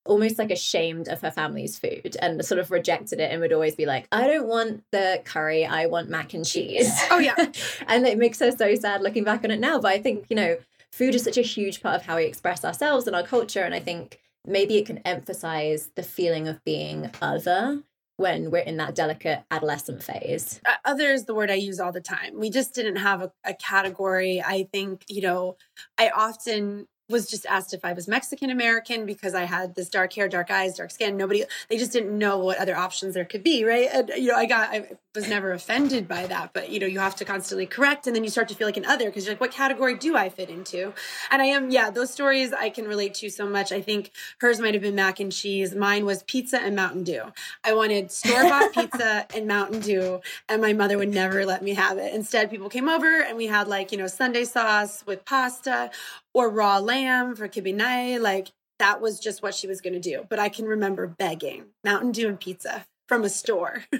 almost 0.06 0.40
like 0.40 0.52
ashamed 0.52 1.08
of 1.08 1.22
her 1.22 1.32
family's 1.32 1.78
food 1.78 2.18
and 2.20 2.44
sort 2.44 2.60
of 2.60 2.72
rejected 2.72 3.20
it 3.20 3.32
and 3.32 3.40
would 3.42 3.54
always 3.54 3.76
be 3.76 3.86
like, 3.86 4.08
I 4.12 4.28
don't 4.28 4.48
want 4.48 4.84
the 4.92 5.22
curry, 5.26 5.66
I 5.66 5.86
want 5.86 6.10
mac 6.10 6.34
and 6.34 6.46
cheese. 6.46 6.92
Oh 7.12 7.20
yeah. 7.20 7.36
and 7.88 8.06
it 8.06 8.18
makes 8.18 8.40
her 8.40 8.52
so 8.52 8.74
sad 8.76 9.02
looking 9.02 9.24
back 9.24 9.44
on 9.44 9.52
it 9.52 9.60
now. 9.60 9.80
But 9.80 9.92
I 9.92 10.02
think, 10.02 10.26
you 10.30 10.36
know, 10.36 10.58
food 10.92 11.16
is 11.16 11.24
such 11.24 11.38
a 11.38 11.44
huge 11.44 11.82
part 11.82 11.96
of 11.96 12.06
how 12.06 12.18
we 12.18 12.26
express 12.26 12.66
ourselves 12.66 13.08
and 13.08 13.16
our 13.16 13.24
culture. 13.24 13.62
And 13.62 13.76
I 13.76 13.80
think 13.80 14.20
maybe 14.46 14.78
it 14.78 14.86
can 14.86 15.00
emphasize 15.00 15.92
the 15.96 16.04
feeling 16.04 16.48
of 16.48 16.64
being 16.64 17.12
other 17.22 17.84
when 18.18 18.52
we're 18.52 18.60
in 18.60 18.78
that 18.78 18.96
delicate 18.96 19.44
adolescent 19.50 20.04
phase. 20.04 20.62
Uh, 20.66 20.76
other 20.86 21.12
is 21.12 21.26
the 21.26 21.34
word 21.34 21.50
I 21.50 21.56
use 21.56 21.80
all 21.80 21.92
the 21.92 22.02
time. 22.02 22.40
We 22.40 22.50
just 22.50 22.74
didn't 22.74 22.98
have 22.98 23.22
a, 23.22 23.32
a 23.44 23.54
category. 23.54 24.42
I 24.46 24.68
think, 24.72 25.06
you 25.10 25.22
know, 25.22 25.58
I 25.98 26.10
often 26.10 26.88
was 27.12 27.30
just 27.30 27.46
asked 27.46 27.74
if 27.74 27.86
I 27.86 27.94
was 27.94 28.08
Mexican 28.08 28.50
American 28.50 29.06
because 29.06 29.36
I 29.36 29.44
had 29.44 29.76
this 29.76 29.90
dark 29.90 30.14
hair, 30.14 30.28
dark 30.28 30.50
eyes, 30.50 30.78
dark 30.78 30.92
skin. 30.92 31.18
Nobody, 31.18 31.44
they 31.70 31.78
just 31.78 31.92
didn't 31.92 32.18
know 32.18 32.40
what 32.40 32.58
other 32.58 32.76
options 32.76 33.14
there 33.14 33.26
could 33.26 33.44
be, 33.44 33.64
right? 33.64 33.90
And, 33.92 34.10
you 34.16 34.28
know, 34.28 34.36
I 34.36 34.46
got, 34.46 34.70
I 34.70 34.90
was 35.14 35.28
never 35.28 35.52
offended 35.52 36.08
by 36.08 36.26
that, 36.28 36.54
but, 36.54 36.70
you 36.70 36.80
know, 36.80 36.88
you 36.88 37.00
have 37.00 37.16
to 37.18 37.26
constantly 37.26 37.66
correct. 37.66 38.08
And 38.08 38.16
then 38.16 38.24
you 38.24 38.30
start 38.30 38.48
to 38.50 38.56
feel 38.56 38.68
like 38.68 38.78
an 38.78 38.86
other 38.86 39.06
because 39.06 39.26
you're 39.26 39.34
like, 39.34 39.42
what 39.42 39.52
category 39.52 39.96
do 39.96 40.16
I 40.16 40.30
fit 40.30 40.50
into? 40.50 40.94
And 41.30 41.42
I 41.42 41.46
am, 41.46 41.70
yeah, 41.70 41.90
those 41.90 42.12
stories 42.12 42.54
I 42.54 42.70
can 42.70 42.88
relate 42.88 43.14
to 43.16 43.30
so 43.30 43.48
much. 43.48 43.72
I 43.72 43.82
think 43.82 44.12
hers 44.40 44.60
might 44.60 44.74
have 44.74 44.84
been 44.84 44.96
mac 44.96 45.20
and 45.20 45.32
cheese. 45.32 45.76
Mine 45.76 46.06
was 46.06 46.24
pizza 46.24 46.62
and 46.62 46.76
Mountain 46.76 47.04
Dew. 47.04 47.24
I 47.64 47.74
wanted 47.74 48.12
store 48.12 48.44
bought 48.44 48.74
pizza 48.74 49.26
and 49.36 49.48
Mountain 49.48 49.82
Dew, 49.82 50.22
and 50.48 50.62
my 50.62 50.74
mother 50.74 50.98
would 50.98 51.10
never 51.10 51.46
let 51.46 51.62
me 51.62 51.74
have 51.74 51.98
it. 51.98 52.14
Instead, 52.14 52.50
people 52.50 52.70
came 52.70 52.88
over 52.88 53.22
and 53.22 53.38
we 53.38 53.48
had 53.48 53.68
like, 53.68 53.92
you 53.92 53.98
know, 53.98 54.08
Sunday 54.08 54.46
sauce 54.46 55.06
with 55.06 55.26
pasta 55.26 55.92
or 56.34 56.50
raw 56.50 56.80
lamb 56.80 57.36
for 57.36 57.48
kibbeh 57.48 57.76
nayeh. 57.76 58.20
Like 58.20 58.52
that 58.80 59.02
was 59.02 59.20
just 59.20 59.44
what 59.44 59.54
she 59.54 59.68
was 59.68 59.82
going 59.82 59.94
to 59.94 60.00
do. 60.00 60.26
But 60.30 60.40
I 60.40 60.50
can 60.50 60.66
remember 60.66 61.08
begging 61.08 61.66
Mountain 61.84 62.12
Dew 62.12 62.28
and 62.28 62.40
pizza 62.40 62.86
from 63.08 63.24
a 63.24 63.30
store. 63.30 63.84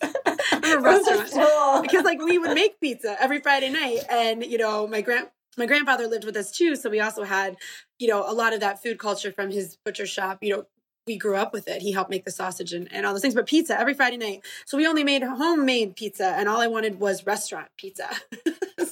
from 0.50 0.64
a 0.64 0.78
restaurant 0.78 1.82
because 1.82 2.04
like 2.04 2.20
we 2.20 2.38
would 2.38 2.54
make 2.54 2.80
pizza 2.80 3.16
every 3.20 3.40
Friday 3.40 3.70
night, 3.70 4.00
and 4.10 4.44
you 4.44 4.58
know 4.58 4.86
my 4.86 5.00
grand 5.00 5.28
my 5.56 5.66
grandfather 5.66 6.06
lived 6.06 6.24
with 6.24 6.36
us 6.36 6.50
too, 6.50 6.76
so 6.76 6.90
we 6.90 7.00
also 7.00 7.24
had 7.24 7.56
you 7.98 8.08
know 8.08 8.28
a 8.28 8.32
lot 8.32 8.52
of 8.52 8.60
that 8.60 8.82
food 8.82 8.98
culture 8.98 9.32
from 9.32 9.50
his 9.50 9.76
butcher 9.84 10.06
shop. 10.06 10.38
You 10.42 10.56
know, 10.56 10.66
we 11.06 11.16
grew 11.16 11.36
up 11.36 11.52
with 11.52 11.68
it. 11.68 11.82
He 11.82 11.92
helped 11.92 12.10
make 12.10 12.24
the 12.24 12.30
sausage 12.30 12.72
and, 12.72 12.92
and 12.92 13.06
all 13.06 13.12
those 13.12 13.22
things, 13.22 13.34
but 13.34 13.46
pizza 13.46 13.78
every 13.78 13.94
Friday 13.94 14.18
night. 14.18 14.44
So 14.66 14.76
we 14.76 14.86
only 14.86 15.04
made 15.04 15.22
homemade 15.22 15.96
pizza, 15.96 16.26
and 16.26 16.48
all 16.48 16.60
I 16.60 16.66
wanted 16.66 17.00
was 17.00 17.26
restaurant 17.26 17.68
pizza. 17.76 18.08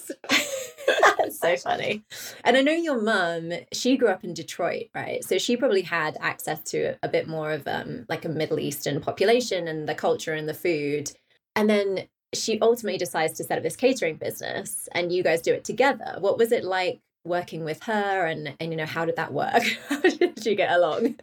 So- 1.38 1.56
funny. 1.56 2.04
And 2.44 2.56
I 2.56 2.62
know 2.62 2.72
your 2.72 3.00
mum, 3.00 3.52
she 3.72 3.96
grew 3.96 4.08
up 4.08 4.24
in 4.24 4.34
Detroit, 4.34 4.88
right? 4.94 5.24
So 5.24 5.38
she 5.38 5.56
probably 5.56 5.82
had 5.82 6.16
access 6.20 6.62
to 6.70 6.96
a 7.02 7.08
bit 7.08 7.28
more 7.28 7.52
of 7.52 7.66
um 7.66 8.06
like 8.08 8.24
a 8.24 8.28
Middle 8.28 8.60
Eastern 8.60 9.00
population 9.00 9.68
and 9.68 9.88
the 9.88 9.94
culture 9.94 10.34
and 10.34 10.48
the 10.48 10.54
food. 10.54 11.12
And 11.54 11.68
then 11.70 12.08
she 12.34 12.58
ultimately 12.60 12.98
decides 12.98 13.34
to 13.34 13.44
set 13.44 13.58
up 13.58 13.64
this 13.64 13.76
catering 13.76 14.16
business 14.16 14.88
and 14.92 15.12
you 15.12 15.22
guys 15.22 15.40
do 15.40 15.52
it 15.52 15.64
together. 15.64 16.16
What 16.18 16.38
was 16.38 16.52
it 16.52 16.64
like 16.64 17.00
working 17.24 17.64
with 17.64 17.82
her 17.84 18.26
and 18.26 18.54
and 18.60 18.70
you 18.70 18.76
know 18.76 18.86
how 18.86 19.04
did 19.04 19.16
that 19.16 19.32
work? 19.32 19.62
how 19.88 20.00
did 20.00 20.44
you 20.44 20.54
get 20.54 20.70
along? 20.72 21.16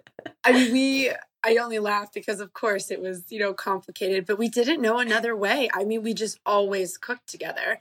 I 0.44 0.52
mean, 0.52 0.72
we 0.74 1.12
I 1.46 1.58
only 1.58 1.80
laugh 1.80 2.14
because 2.14 2.40
of 2.40 2.54
course 2.54 2.90
it 2.90 3.02
was, 3.02 3.26
you 3.30 3.40
know, 3.40 3.54
complicated, 3.54 4.26
but 4.26 4.38
we 4.38 4.48
didn't 4.48 4.82
know 4.82 5.00
another 5.00 5.36
way. 5.36 5.70
I 5.74 5.84
mean, 5.84 6.02
we 6.02 6.14
just 6.14 6.40
always 6.46 6.98
cooked 6.98 7.28
together. 7.28 7.80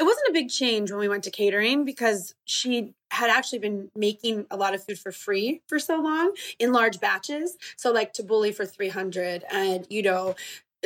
It 0.00 0.04
wasn't 0.04 0.28
a 0.30 0.32
big 0.32 0.48
change 0.48 0.90
when 0.90 0.98
we 0.98 1.08
went 1.08 1.24
to 1.24 1.30
catering 1.30 1.84
because 1.84 2.34
she 2.46 2.94
had 3.10 3.28
actually 3.28 3.58
been 3.58 3.90
making 3.94 4.46
a 4.50 4.56
lot 4.56 4.74
of 4.74 4.82
food 4.82 4.98
for 4.98 5.12
free 5.12 5.60
for 5.66 5.78
so 5.78 6.00
long 6.00 6.32
in 6.58 6.72
large 6.72 7.00
batches. 7.00 7.58
So 7.76 7.92
like 7.92 8.14
tabbouleh 8.14 8.54
for 8.54 8.64
300 8.64 9.44
and, 9.50 9.86
you 9.90 10.02
know, 10.02 10.36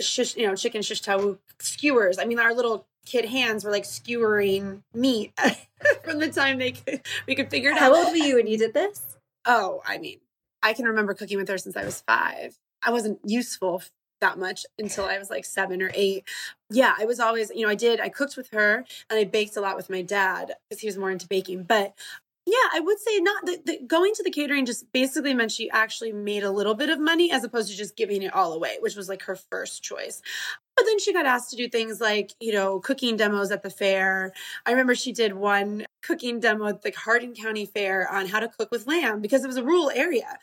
shish, 0.00 0.36
you 0.36 0.48
know, 0.48 0.56
chicken 0.56 0.82
shish 0.82 1.00
taouk 1.00 1.38
skewers. 1.60 2.18
I 2.18 2.24
mean, 2.24 2.40
our 2.40 2.52
little 2.52 2.88
kid 3.06 3.26
hands 3.26 3.62
were 3.62 3.70
like 3.70 3.84
skewering 3.84 4.82
meat 4.92 5.32
from 6.02 6.18
the 6.18 6.28
time 6.28 6.58
they 6.58 6.72
could, 6.72 7.00
we 7.28 7.36
could 7.36 7.50
figure 7.50 7.70
it 7.70 7.78
How 7.78 7.92
out. 7.92 7.96
How 7.96 8.04
old 8.06 8.10
were 8.10 8.26
you 8.26 8.34
when 8.34 8.48
you 8.48 8.58
did 8.58 8.74
this? 8.74 9.16
Oh, 9.44 9.80
I 9.86 9.98
mean, 9.98 10.18
I 10.60 10.72
can 10.72 10.86
remember 10.86 11.14
cooking 11.14 11.38
with 11.38 11.48
her 11.48 11.58
since 11.58 11.76
I 11.76 11.84
was 11.84 12.00
five. 12.00 12.58
I 12.82 12.90
wasn't 12.90 13.20
useful 13.24 13.80
that 14.24 14.38
much 14.38 14.64
until 14.78 15.04
I 15.04 15.18
was 15.18 15.28
like 15.28 15.44
seven 15.44 15.82
or 15.82 15.90
eight. 15.94 16.24
Yeah, 16.70 16.94
I 16.98 17.04
was 17.04 17.20
always, 17.20 17.50
you 17.54 17.62
know, 17.62 17.68
I 17.68 17.74
did, 17.74 18.00
I 18.00 18.08
cooked 18.08 18.36
with 18.38 18.48
her 18.50 18.84
and 19.10 19.18
I 19.18 19.24
baked 19.24 19.56
a 19.56 19.60
lot 19.60 19.76
with 19.76 19.90
my 19.90 20.00
dad 20.00 20.54
because 20.68 20.80
he 20.80 20.88
was 20.88 20.96
more 20.96 21.10
into 21.10 21.28
baking. 21.28 21.64
But 21.64 21.94
yeah, 22.46 22.68
I 22.74 22.80
would 22.80 22.98
say 23.00 23.20
not 23.20 23.46
that 23.46 23.88
going 23.88 24.12
to 24.14 24.22
the 24.22 24.30
catering 24.30 24.66
just 24.66 24.92
basically 24.92 25.32
meant 25.32 25.50
she 25.50 25.70
actually 25.70 26.12
made 26.12 26.42
a 26.42 26.50
little 26.50 26.74
bit 26.74 26.90
of 26.90 27.00
money 27.00 27.32
as 27.32 27.42
opposed 27.42 27.70
to 27.70 27.76
just 27.76 27.96
giving 27.96 28.22
it 28.22 28.34
all 28.34 28.52
away, 28.52 28.76
which 28.80 28.96
was 28.96 29.08
like 29.08 29.22
her 29.22 29.36
first 29.36 29.82
choice. 29.82 30.20
But 30.76 30.84
then 30.84 30.98
she 30.98 31.14
got 31.14 31.24
asked 31.24 31.50
to 31.50 31.56
do 31.56 31.68
things 31.68 32.00
like, 32.02 32.32
you 32.40 32.52
know, 32.52 32.80
cooking 32.80 33.16
demos 33.16 33.50
at 33.50 33.62
the 33.62 33.70
fair. 33.70 34.32
I 34.66 34.72
remember 34.72 34.94
she 34.94 35.12
did 35.12 35.32
one 35.32 35.86
cooking 36.02 36.38
demo 36.38 36.66
at 36.66 36.82
the 36.82 36.92
Hardin 36.94 37.34
County 37.34 37.64
Fair 37.64 38.12
on 38.12 38.26
how 38.26 38.40
to 38.40 38.48
cook 38.48 38.70
with 38.70 38.86
lamb 38.86 39.22
because 39.22 39.42
it 39.42 39.46
was 39.46 39.56
a 39.56 39.64
rural 39.64 39.90
area. 39.90 40.36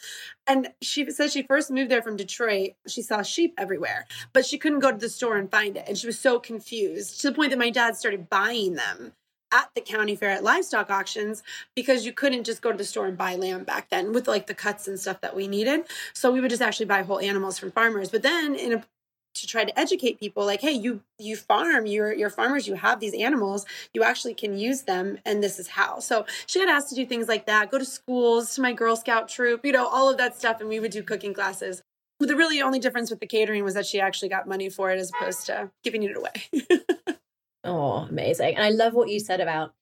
And 0.47 0.69
she 0.81 1.11
said 1.11 1.31
she 1.31 1.43
first 1.43 1.69
moved 1.69 1.91
there 1.91 2.01
from 2.01 2.15
Detroit. 2.15 2.71
She 2.87 3.03
saw 3.03 3.21
sheep 3.21 3.53
everywhere, 3.59 4.07
but 4.33 4.45
she 4.45 4.57
couldn't 4.57 4.79
go 4.79 4.91
to 4.91 4.97
the 4.97 5.09
store 5.09 5.37
and 5.37 5.51
find 5.51 5.77
it. 5.77 5.83
And 5.87 5.97
she 5.97 6.07
was 6.07 6.17
so 6.17 6.39
confused 6.39 7.21
to 7.21 7.29
the 7.29 7.35
point 7.35 7.51
that 7.51 7.59
my 7.59 7.69
dad 7.69 7.95
started 7.95 8.29
buying 8.29 8.73
them 8.73 9.13
at 9.51 9.69
the 9.75 9.81
county 9.81 10.15
fair 10.15 10.29
at 10.29 10.43
livestock 10.43 10.89
auctions 10.89 11.43
because 11.75 12.05
you 12.05 12.13
couldn't 12.13 12.43
just 12.43 12.61
go 12.61 12.71
to 12.71 12.77
the 12.77 12.83
store 12.83 13.07
and 13.07 13.17
buy 13.17 13.35
lamb 13.35 13.63
back 13.63 13.89
then 13.89 14.13
with 14.13 14.27
like 14.27 14.47
the 14.47 14.53
cuts 14.53 14.87
and 14.87 14.99
stuff 14.99 15.21
that 15.21 15.35
we 15.35 15.47
needed. 15.47 15.85
So 16.13 16.31
we 16.31 16.41
would 16.41 16.49
just 16.49 16.61
actually 16.61 16.85
buy 16.87 17.03
whole 17.03 17.19
animals 17.19 17.59
from 17.59 17.71
farmers. 17.71 18.09
But 18.09 18.23
then 18.23 18.55
in 18.55 18.73
a 18.73 18.83
to 19.33 19.47
try 19.47 19.63
to 19.63 19.79
educate 19.79 20.19
people 20.19 20.45
like 20.45 20.61
hey 20.61 20.71
you 20.71 21.01
you 21.17 21.35
farm 21.35 21.85
you're 21.85 22.13
you're 22.13 22.29
farmers 22.29 22.67
you 22.67 22.75
have 22.75 22.99
these 22.99 23.13
animals 23.13 23.65
you 23.93 24.03
actually 24.03 24.33
can 24.33 24.57
use 24.57 24.81
them 24.83 25.17
and 25.25 25.41
this 25.41 25.59
is 25.59 25.69
how 25.69 25.99
so 25.99 26.25
she 26.47 26.59
got 26.59 26.69
asked 26.69 26.89
to 26.89 26.95
do 26.95 27.05
things 27.05 27.27
like 27.27 27.45
that 27.45 27.71
go 27.71 27.77
to 27.77 27.85
schools 27.85 28.53
to 28.53 28.61
my 28.61 28.73
girl 28.73 28.95
scout 28.95 29.29
troop 29.29 29.65
you 29.65 29.71
know 29.71 29.87
all 29.87 30.09
of 30.09 30.17
that 30.17 30.37
stuff 30.37 30.59
and 30.59 30.67
we 30.67 30.79
would 30.79 30.91
do 30.91 31.01
cooking 31.01 31.33
classes 31.33 31.81
the 32.19 32.35
really 32.35 32.61
only 32.61 32.77
difference 32.77 33.09
with 33.09 33.19
the 33.19 33.25
catering 33.25 33.63
was 33.63 33.73
that 33.73 33.85
she 33.85 33.99
actually 33.99 34.29
got 34.29 34.47
money 34.47 34.69
for 34.69 34.91
it 34.91 34.99
as 34.99 35.11
opposed 35.11 35.45
to 35.45 35.71
giving 35.83 36.03
it 36.03 36.15
away 36.15 36.31
oh 37.63 38.07
amazing 38.09 38.55
and 38.55 38.63
i 38.63 38.69
love 38.69 38.93
what 38.93 39.09
you 39.09 39.19
said 39.19 39.39
about 39.39 39.73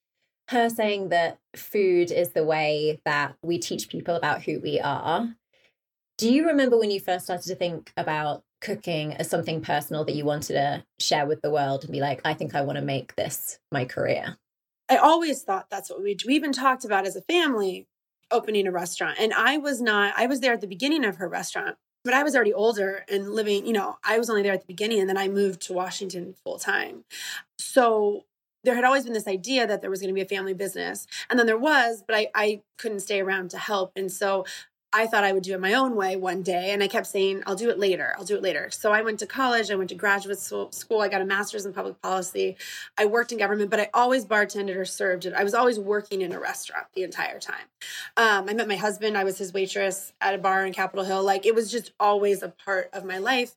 her 0.48 0.68
saying 0.68 1.10
that 1.10 1.38
food 1.54 2.10
is 2.10 2.30
the 2.30 2.44
way 2.44 3.00
that 3.04 3.36
we 3.42 3.58
teach 3.58 3.88
people 3.88 4.16
about 4.16 4.42
who 4.42 4.60
we 4.60 4.80
are 4.80 5.34
do 6.20 6.30
you 6.30 6.46
remember 6.46 6.78
when 6.78 6.90
you 6.90 7.00
first 7.00 7.24
started 7.24 7.48
to 7.48 7.54
think 7.54 7.92
about 7.96 8.44
cooking 8.60 9.14
as 9.14 9.30
something 9.30 9.62
personal 9.62 10.04
that 10.04 10.14
you 10.14 10.24
wanted 10.24 10.52
to 10.52 10.84
share 10.98 11.26
with 11.26 11.40
the 11.40 11.50
world 11.50 11.84
and 11.84 11.92
be 11.92 12.00
like, 12.00 12.20
I 12.26 12.34
think 12.34 12.54
I 12.54 12.60
want 12.60 12.76
to 12.76 12.84
make 12.84 13.16
this 13.16 13.58
my 13.72 13.86
career? 13.86 14.36
I 14.90 14.96
always 14.96 15.42
thought 15.42 15.70
that's 15.70 15.88
what 15.88 16.02
we 16.02 16.16
we 16.26 16.34
even 16.34 16.52
talked 16.52 16.84
about 16.84 17.06
as 17.06 17.16
a 17.16 17.22
family 17.22 17.86
opening 18.30 18.66
a 18.66 18.70
restaurant. 18.70 19.18
And 19.18 19.32
I 19.32 19.56
was 19.56 19.80
not 19.80 20.12
I 20.16 20.26
was 20.26 20.40
there 20.40 20.52
at 20.52 20.60
the 20.60 20.66
beginning 20.66 21.04
of 21.04 21.16
her 21.16 21.28
restaurant, 21.28 21.76
but 22.04 22.14
I 22.14 22.22
was 22.22 22.34
already 22.34 22.52
older 22.52 23.04
and 23.10 23.30
living, 23.30 23.66
you 23.66 23.72
know, 23.72 23.98
I 24.02 24.18
was 24.18 24.30
only 24.30 24.42
there 24.42 24.52
at 24.52 24.60
the 24.60 24.66
beginning 24.66 25.00
and 25.00 25.08
then 25.08 25.18
I 25.18 25.28
moved 25.28 25.60
to 25.62 25.72
Washington 25.72 26.34
full 26.44 26.58
time. 26.58 27.04
So 27.58 28.24
there 28.64 28.74
had 28.74 28.84
always 28.84 29.04
been 29.04 29.12
this 29.12 29.26
idea 29.26 29.66
that 29.66 29.80
there 29.80 29.90
was 29.90 30.00
going 30.00 30.08
to 30.08 30.14
be 30.14 30.20
a 30.20 30.26
family 30.26 30.54
business. 30.54 31.06
And 31.28 31.38
then 31.38 31.46
there 31.46 31.58
was, 31.58 32.02
but 32.06 32.16
I, 32.16 32.28
I 32.34 32.62
couldn't 32.78 33.00
stay 33.00 33.20
around 33.20 33.50
to 33.50 33.58
help. 33.58 33.92
And 33.96 34.12
so 34.12 34.44
I 34.92 35.06
thought 35.06 35.22
I 35.22 35.32
would 35.32 35.44
do 35.44 35.54
it 35.54 35.60
my 35.60 35.74
own 35.74 35.94
way 35.94 36.16
one 36.16 36.42
day. 36.42 36.72
And 36.72 36.82
I 36.82 36.88
kept 36.88 37.06
saying, 37.06 37.44
I'll 37.46 37.54
do 37.54 37.70
it 37.70 37.78
later. 37.78 38.14
I'll 38.18 38.24
do 38.24 38.34
it 38.34 38.42
later. 38.42 38.70
So 38.70 38.90
I 38.90 39.02
went 39.02 39.20
to 39.20 39.26
college. 39.26 39.70
I 39.70 39.76
went 39.76 39.90
to 39.90 39.94
graduate 39.94 40.38
school. 40.38 41.00
I 41.00 41.08
got 41.08 41.22
a 41.22 41.24
master's 41.24 41.64
in 41.64 41.72
public 41.72 42.02
policy. 42.02 42.56
I 42.98 43.06
worked 43.06 43.30
in 43.30 43.38
government, 43.38 43.70
but 43.70 43.78
I 43.78 43.88
always 43.94 44.24
bartended 44.24 44.76
or 44.76 44.84
served. 44.84 45.26
I 45.28 45.44
was 45.44 45.54
always 45.54 45.78
working 45.78 46.22
in 46.22 46.32
a 46.32 46.40
restaurant 46.40 46.86
the 46.94 47.04
entire 47.04 47.38
time. 47.38 47.66
Um, 48.16 48.48
I 48.48 48.54
met 48.54 48.66
my 48.66 48.76
husband. 48.76 49.16
I 49.16 49.22
was 49.22 49.38
his 49.38 49.52
waitress 49.52 50.12
at 50.20 50.34
a 50.34 50.38
bar 50.38 50.66
in 50.66 50.72
Capitol 50.72 51.04
Hill. 51.04 51.22
Like 51.22 51.46
it 51.46 51.54
was 51.54 51.70
just 51.70 51.92
always 52.00 52.42
a 52.42 52.48
part 52.48 52.90
of 52.92 53.04
my 53.04 53.18
life. 53.18 53.54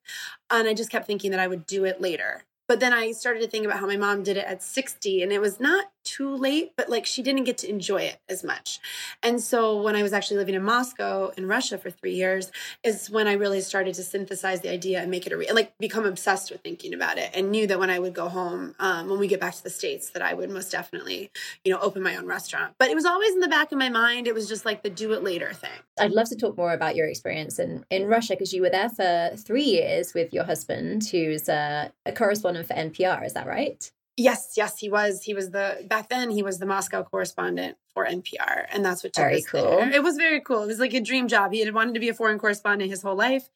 And 0.52 0.68
I 0.68 0.76
just 0.76 0.92
kept 0.92 1.08
thinking 1.08 1.32
that 1.32 1.40
I 1.40 1.48
would 1.48 1.66
do 1.66 1.84
it 1.86 2.00
later. 2.00 2.44
But 2.68 2.80
then 2.80 2.94
I 2.94 3.12
started 3.12 3.42
to 3.42 3.48
think 3.48 3.66
about 3.66 3.80
how 3.80 3.88
my 3.88 3.98
mom 3.98 4.24
did 4.24 4.38
it 4.38 4.46
at 4.46 4.64
60 4.64 5.22
and 5.22 5.32
it 5.32 5.42
was 5.42 5.60
not 5.60 5.86
too 6.04 6.36
late, 6.36 6.74
but 6.76 6.90
like 6.90 7.06
she 7.06 7.22
didn't 7.22 7.46
get 7.46 7.58
to 7.60 7.70
enjoy 7.70 8.02
it 8.02 8.18
as 8.30 8.44
much. 8.44 8.80
And 9.22 9.42
so 9.42 9.82
when 9.82 9.96
I 9.96 10.04
was 10.04 10.14
actually 10.14 10.38
living 10.38 10.56
in 10.56 10.64
Moscow 10.64 11.32
in 11.38 11.48
Russia 11.48 11.78
for 11.78 11.90
three 11.90 12.14
years, 12.14 12.52
is 12.84 13.10
when 13.10 13.28
I 13.28 13.34
really 13.34 13.62
started 13.62 13.96
to 13.96 14.04
synthesize 14.04 14.62
the 14.62 14.70
idea 14.70 15.02
and 15.02 15.10
make 15.10 15.26
it 15.26 15.34
a 15.34 15.38
real, 15.38 15.56
like 15.56 15.78
become 15.78 16.06
obsessed 16.06 16.52
with 16.52 16.62
thinking 16.62 16.94
about 16.94 17.18
it 17.18 17.32
and 17.34 17.52
knew 17.52 17.68
that 17.68 17.80
when 17.80 17.90
I 17.90 18.00
would 18.00 18.14
go 18.14 18.30
home, 18.30 18.76
um, 18.80 19.10
when 19.10 19.20
we 19.20 19.28
get 19.28 19.40
back 19.40 19.56
to 19.56 19.64
the 19.64 19.70
States, 19.70 20.10
that 20.12 20.22
I 20.22 20.34
would 20.34 20.50
most 20.50 20.72
definitely, 20.72 21.32
you 21.64 21.72
know, 21.72 21.80
open 21.80 22.04
my 22.04 22.16
own 22.16 22.26
restaurant. 22.26 22.74
But 22.78 22.90
it 22.90 22.96
was 22.96 23.06
always 23.06 23.34
in 23.34 23.40
the 23.40 23.48
back 23.48 23.72
of 23.72 23.78
my 23.78 23.90
mind. 23.90 24.28
It 24.28 24.34
was 24.34 24.48
just 24.48 24.66
like 24.66 24.84
the 24.84 24.90
do 24.90 25.14
it 25.14 25.24
later 25.24 25.54
thing. 25.54 25.72
I'd 26.00 26.12
love 26.12 26.30
to 26.30 26.36
talk 26.36 26.58
more 26.58 26.74
about 26.74 26.96
your 26.96 27.08
experience 27.08 27.60
in, 27.60 27.86
in 27.90 28.08
Russia 28.08 28.34
because 28.34 28.54
you 28.54 28.62
were 28.62 28.70
there 28.70 28.90
for 28.90 29.32
three 29.38 29.64
years 29.64 30.14
with 30.14 30.34
your 30.34 30.44
husband, 30.44 31.08
who's 31.08 31.48
a 31.50 31.92
correspondent 32.16 32.53
for 32.62 32.76
NPR. 32.76 33.26
Is 33.26 33.34
that 33.34 33.48
right? 33.48 33.92
Yes, 34.16 34.54
yes, 34.56 34.78
he 34.78 34.90
was. 34.90 35.24
He 35.24 35.34
was 35.34 35.50
the 35.50 35.84
back 35.88 36.10
then. 36.10 36.30
He 36.30 36.44
was 36.44 36.60
the 36.60 36.68
Moscow 36.68 37.04
correspondent 37.04 37.78
for 37.96 38.06
NPR, 38.06 38.68
and 38.72 38.86
that's 38.86 39.04
what 39.04 39.14
took 39.14 39.24
very 39.24 39.38
us 39.38 39.48
cool. 39.48 39.62
There. 39.62 39.92
It 39.92 40.04
was 40.04 40.18
very 40.18 40.40
cool. 40.40 40.62
It 40.64 40.68
was 40.68 40.80
like 40.80 40.94
a 40.94 41.02
dream 41.02 41.28
job. 41.28 41.52
He 41.52 41.62
had 41.62 41.74
wanted 41.74 41.96
to 41.96 42.00
be 42.00 42.10
a 42.10 42.14
foreign 42.14 42.38
correspondent 42.38 42.92
his 42.92 43.02
whole 43.02 43.16
life, 43.16 43.50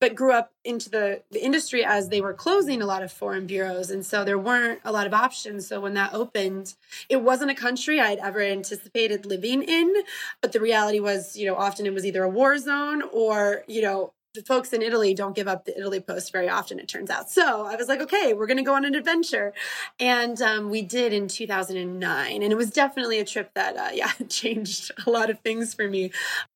but 0.00 0.14
grew 0.14 0.32
up 0.32 0.52
into 0.64 0.88
the, 0.88 1.22
the 1.30 1.44
industry 1.44 1.84
as 1.84 2.08
they 2.08 2.22
were 2.22 2.32
closing 2.32 2.80
a 2.80 2.86
lot 2.86 3.02
of 3.02 3.12
foreign 3.12 3.46
bureaus, 3.46 3.90
and 3.90 4.06
so 4.06 4.24
there 4.24 4.38
weren't 4.38 4.80
a 4.86 4.92
lot 4.92 5.06
of 5.06 5.12
options. 5.12 5.66
So 5.66 5.80
when 5.80 5.92
that 5.94 6.14
opened, 6.14 6.74
it 7.10 7.20
wasn't 7.20 7.50
a 7.50 7.54
country 7.54 8.00
I'd 8.00 8.18
ever 8.20 8.40
anticipated 8.40 9.26
living 9.26 9.62
in. 9.62 9.94
But 10.40 10.52
the 10.52 10.60
reality 10.60 10.98
was, 10.98 11.36
you 11.36 11.44
know, 11.44 11.56
often 11.56 11.84
it 11.84 11.92
was 11.92 12.06
either 12.06 12.22
a 12.22 12.30
war 12.30 12.56
zone 12.56 13.02
or 13.12 13.64
you 13.66 13.82
know 13.82 14.14
the 14.34 14.42
folks 14.42 14.72
in 14.72 14.82
Italy 14.82 15.14
don't 15.14 15.34
give 15.34 15.46
up 15.46 15.64
the 15.64 15.78
Italy 15.78 16.00
Post 16.00 16.32
very 16.32 16.48
often, 16.48 16.78
it 16.78 16.88
turns 16.88 17.08
out. 17.08 17.30
So 17.30 17.64
I 17.64 17.76
was 17.76 17.88
like, 17.88 18.00
okay, 18.00 18.34
we're 18.34 18.46
going 18.46 18.58
to 18.58 18.64
go 18.64 18.74
on 18.74 18.84
an 18.84 18.94
adventure. 18.94 19.54
And 20.00 20.40
um, 20.42 20.70
we 20.70 20.82
did 20.82 21.12
in 21.12 21.28
2009. 21.28 22.42
And 22.42 22.52
it 22.52 22.56
was 22.56 22.70
definitely 22.70 23.20
a 23.20 23.24
trip 23.24 23.52
that, 23.54 23.76
uh, 23.76 23.90
yeah, 23.94 24.10
changed 24.28 24.90
a 25.06 25.10
lot 25.10 25.30
of 25.30 25.38
things 25.40 25.72
for 25.72 25.88
me. 25.88 26.10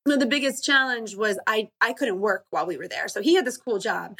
the 0.05 0.25
biggest 0.25 0.63
challenge 0.63 1.15
was 1.15 1.39
I, 1.47 1.69
I 1.79 1.93
couldn't 1.93 2.19
work 2.19 2.45
while 2.49 2.65
we 2.65 2.77
were 2.77 2.87
there. 2.87 3.07
So 3.07 3.21
he 3.21 3.35
had 3.35 3.45
this 3.45 3.57
cool 3.57 3.79
job, 3.79 4.19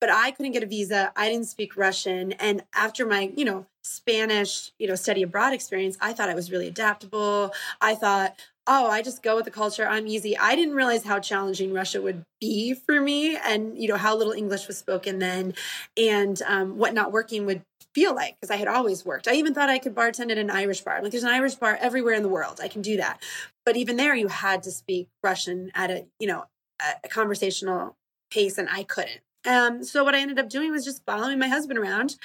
but 0.00 0.10
I 0.10 0.30
couldn't 0.30 0.52
get 0.52 0.62
a 0.62 0.66
visa. 0.66 1.12
I 1.16 1.28
didn't 1.28 1.46
speak 1.46 1.76
Russian. 1.76 2.32
And 2.32 2.62
after 2.74 3.04
my, 3.06 3.32
you 3.36 3.44
know, 3.44 3.66
Spanish, 3.82 4.72
you 4.78 4.86
know, 4.86 4.94
study 4.94 5.22
abroad 5.22 5.52
experience, 5.52 5.98
I 6.00 6.12
thought 6.12 6.28
I 6.28 6.34
was 6.34 6.50
really 6.50 6.68
adaptable. 6.68 7.52
I 7.80 7.94
thought, 7.94 8.36
oh, 8.66 8.88
I 8.88 9.02
just 9.02 9.22
go 9.22 9.36
with 9.36 9.44
the 9.44 9.50
culture. 9.50 9.86
I'm 9.86 10.06
easy. 10.06 10.36
I 10.36 10.54
didn't 10.54 10.74
realize 10.74 11.04
how 11.04 11.18
challenging 11.18 11.72
Russia 11.72 12.00
would 12.00 12.24
be 12.40 12.74
for 12.74 13.00
me 13.00 13.36
and, 13.36 13.76
you 13.76 13.88
know, 13.88 13.96
how 13.96 14.16
little 14.16 14.32
English 14.32 14.68
was 14.68 14.78
spoken 14.78 15.18
then 15.18 15.54
and 15.96 16.40
um, 16.42 16.76
what 16.78 16.94
not 16.94 17.12
working 17.12 17.46
would 17.46 17.62
feel 17.94 18.14
like 18.14 18.36
because 18.36 18.50
I 18.50 18.56
had 18.56 18.68
always 18.68 19.04
worked. 19.04 19.26
I 19.26 19.34
even 19.34 19.54
thought 19.54 19.70
I 19.70 19.78
could 19.78 19.94
bartend 19.94 20.30
at 20.30 20.38
an 20.38 20.50
Irish 20.50 20.82
bar. 20.82 21.02
Like 21.02 21.10
there's 21.10 21.24
an 21.24 21.30
Irish 21.30 21.56
bar 21.56 21.76
everywhere 21.80 22.14
in 22.14 22.22
the 22.22 22.28
world. 22.28 22.60
I 22.62 22.68
can 22.68 22.82
do 22.82 22.98
that. 22.98 23.22
But 23.64 23.76
even 23.76 23.96
there, 23.96 24.14
you 24.14 24.28
had 24.28 24.62
to 24.64 24.70
speak 24.70 25.08
Russian 25.22 25.72
at 25.74 25.90
a, 25.90 26.06
you 26.18 26.28
know, 26.28 26.44
a 27.04 27.08
conversational 27.08 27.96
pace 28.30 28.58
and 28.58 28.68
I 28.70 28.84
couldn't. 28.84 29.20
Um, 29.46 29.82
so 29.82 30.04
what 30.04 30.14
I 30.14 30.20
ended 30.20 30.38
up 30.38 30.48
doing 30.48 30.70
was 30.70 30.84
just 30.84 31.04
following 31.04 31.38
my 31.38 31.48
husband 31.48 31.78
around. 31.78 32.16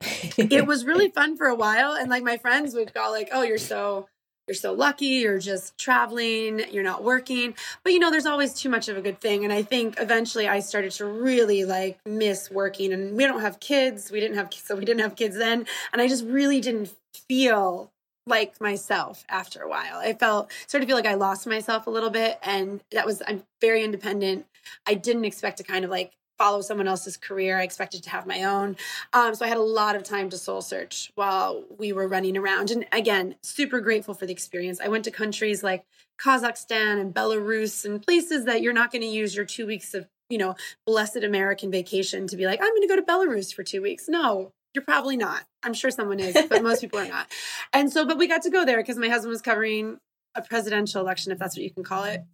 it 0.00 0.66
was 0.66 0.84
really 0.84 1.10
fun 1.14 1.36
for 1.36 1.46
a 1.46 1.54
while. 1.54 1.92
And 1.92 2.08
like 2.08 2.22
my 2.22 2.36
friends 2.36 2.74
would 2.74 2.94
go 2.94 3.10
like, 3.10 3.28
oh, 3.32 3.42
you're 3.42 3.58
so 3.58 4.08
you're 4.46 4.54
so 4.54 4.72
lucky, 4.72 5.06
you're 5.06 5.38
just 5.38 5.76
traveling, 5.78 6.62
you're 6.70 6.82
not 6.82 7.02
working. 7.02 7.54
But 7.82 7.92
you 7.92 7.98
know, 7.98 8.10
there's 8.10 8.26
always 8.26 8.54
too 8.54 8.68
much 8.68 8.88
of 8.88 8.96
a 8.96 9.00
good 9.00 9.20
thing. 9.20 9.44
And 9.44 9.52
I 9.52 9.62
think 9.62 9.96
eventually 9.98 10.48
I 10.48 10.60
started 10.60 10.92
to 10.92 11.06
really 11.06 11.64
like 11.64 11.98
miss 12.06 12.50
working. 12.50 12.92
And 12.92 13.16
we 13.16 13.24
don't 13.26 13.40
have 13.40 13.60
kids. 13.60 14.10
We 14.10 14.20
didn't 14.20 14.36
have 14.36 14.52
so 14.52 14.76
we 14.76 14.84
didn't 14.84 15.02
have 15.02 15.16
kids 15.16 15.36
then. 15.36 15.66
And 15.92 16.02
I 16.02 16.08
just 16.08 16.24
really 16.24 16.60
didn't 16.60 16.92
feel 17.28 17.90
like 18.26 18.60
myself 18.60 19.24
after 19.28 19.62
a 19.62 19.68
while. 19.68 19.98
I 19.98 20.14
felt 20.14 20.50
sort 20.66 20.82
of 20.82 20.88
feel 20.88 20.96
like 20.96 21.06
I 21.06 21.14
lost 21.14 21.46
myself 21.46 21.86
a 21.86 21.90
little 21.90 22.10
bit. 22.10 22.38
And 22.42 22.82
that 22.92 23.06
was 23.06 23.22
I'm 23.26 23.44
very 23.60 23.82
independent. 23.82 24.46
I 24.86 24.94
didn't 24.94 25.24
expect 25.24 25.58
to 25.58 25.64
kind 25.64 25.84
of 25.84 25.90
like 25.90 26.12
follow 26.38 26.60
someone 26.60 26.88
else's 26.88 27.16
career. 27.16 27.58
I 27.58 27.62
expected 27.62 28.02
to 28.04 28.10
have 28.10 28.26
my 28.26 28.42
own. 28.44 28.76
Um, 29.12 29.34
so 29.34 29.44
I 29.44 29.48
had 29.48 29.56
a 29.56 29.62
lot 29.62 29.96
of 29.96 30.02
time 30.02 30.30
to 30.30 30.38
soul 30.38 30.62
search 30.62 31.12
while 31.14 31.64
we 31.78 31.92
were 31.92 32.08
running 32.08 32.36
around. 32.36 32.70
And 32.70 32.86
again, 32.92 33.36
super 33.42 33.80
grateful 33.80 34.14
for 34.14 34.26
the 34.26 34.32
experience. 34.32 34.80
I 34.80 34.88
went 34.88 35.04
to 35.04 35.10
countries 35.10 35.62
like 35.62 35.84
Kazakhstan 36.20 37.00
and 37.00 37.14
Belarus 37.14 37.84
and 37.84 38.02
places 38.02 38.44
that 38.44 38.62
you're 38.62 38.72
not 38.72 38.90
going 38.90 39.02
to 39.02 39.08
use 39.08 39.34
your 39.34 39.44
two 39.44 39.66
weeks 39.66 39.94
of, 39.94 40.08
you 40.28 40.38
know, 40.38 40.56
blessed 40.86 41.22
American 41.22 41.70
vacation 41.70 42.26
to 42.28 42.36
be 42.36 42.46
like, 42.46 42.60
I'm 42.60 42.70
going 42.70 42.82
to 42.82 42.88
go 42.88 42.96
to 42.96 43.02
Belarus 43.02 43.54
for 43.54 43.62
two 43.62 43.82
weeks. 43.82 44.08
No, 44.08 44.52
you're 44.74 44.84
probably 44.84 45.16
not. 45.16 45.44
I'm 45.62 45.74
sure 45.74 45.90
someone 45.90 46.20
is, 46.20 46.36
but 46.48 46.62
most 46.62 46.80
people 46.80 46.98
are 46.98 47.08
not. 47.08 47.26
And 47.72 47.92
so, 47.92 48.04
but 48.04 48.18
we 48.18 48.26
got 48.26 48.42
to 48.42 48.50
go 48.50 48.64
there 48.64 48.78
because 48.78 48.98
my 48.98 49.08
husband 49.08 49.30
was 49.30 49.42
covering 49.42 49.98
a 50.34 50.42
presidential 50.42 51.00
election, 51.00 51.32
if 51.32 51.38
that's 51.38 51.56
what 51.56 51.62
you 51.62 51.70
can 51.70 51.84
call 51.84 52.04
it. 52.04 52.24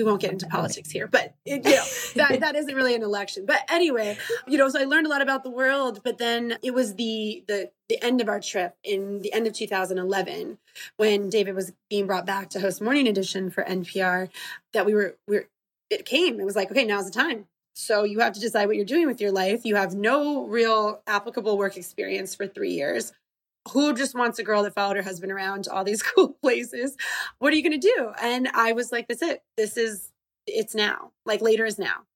We 0.00 0.04
won't 0.04 0.20
get 0.20 0.32
into 0.32 0.46
politics 0.46 0.90
here, 0.90 1.06
but 1.06 1.34
it, 1.44 1.62
you 1.64 1.72
know 1.72 1.84
that 2.14 2.40
that 2.40 2.56
isn't 2.56 2.74
really 2.74 2.94
an 2.94 3.02
election. 3.02 3.44
But 3.44 3.58
anyway, 3.68 4.16
you 4.46 4.56
know, 4.56 4.68
so 4.70 4.80
I 4.80 4.84
learned 4.84 5.06
a 5.06 5.10
lot 5.10 5.20
about 5.20 5.44
the 5.44 5.50
world. 5.50 6.00
But 6.02 6.16
then 6.16 6.56
it 6.62 6.72
was 6.72 6.94
the 6.94 7.44
the 7.46 7.70
the 7.90 8.02
end 8.02 8.22
of 8.22 8.28
our 8.28 8.40
trip 8.40 8.76
in 8.82 9.20
the 9.20 9.32
end 9.32 9.46
of 9.46 9.52
2011 9.52 10.56
when 10.96 11.28
David 11.28 11.54
was 11.54 11.72
being 11.90 12.06
brought 12.06 12.24
back 12.24 12.48
to 12.50 12.60
host 12.60 12.80
Morning 12.80 13.06
Edition 13.06 13.50
for 13.50 13.62
NPR 13.62 14.30
that 14.72 14.86
we 14.86 14.94
were 14.94 15.18
we 15.28 15.36
were, 15.36 15.48
it 15.90 16.06
came. 16.06 16.40
It 16.40 16.44
was 16.44 16.56
like, 16.56 16.70
okay, 16.70 16.86
now's 16.86 17.04
the 17.04 17.10
time. 17.10 17.46
So 17.74 18.04
you 18.04 18.20
have 18.20 18.32
to 18.34 18.40
decide 18.40 18.66
what 18.66 18.76
you're 18.76 18.84
doing 18.84 19.06
with 19.06 19.20
your 19.20 19.32
life. 19.32 19.64
You 19.64 19.76
have 19.76 19.94
no 19.94 20.46
real 20.46 21.02
applicable 21.06 21.56
work 21.58 21.76
experience 21.76 22.34
for 22.34 22.46
three 22.46 22.72
years. 22.72 23.12
Who 23.72 23.94
just 23.94 24.14
wants 24.14 24.38
a 24.38 24.42
girl 24.42 24.62
that 24.62 24.74
followed 24.74 24.96
her 24.96 25.02
husband 25.02 25.32
around 25.32 25.64
to 25.64 25.72
all 25.72 25.84
these 25.84 26.02
cool 26.14 26.30
places? 26.42 26.96
What 27.38 27.52
are 27.52 27.56
you 27.56 27.62
going 27.62 27.80
to 27.80 27.94
do? 27.96 28.12
And 28.20 28.48
I 28.54 28.72
was 28.72 28.92
like, 28.92 29.08
that's 29.08 29.22
it. 29.22 29.42
This 29.56 29.76
is, 29.76 30.10
it's 30.46 30.74
now. 30.74 31.12
Like 31.24 31.40
later 31.40 31.64
is 31.64 31.78
now 31.78 32.06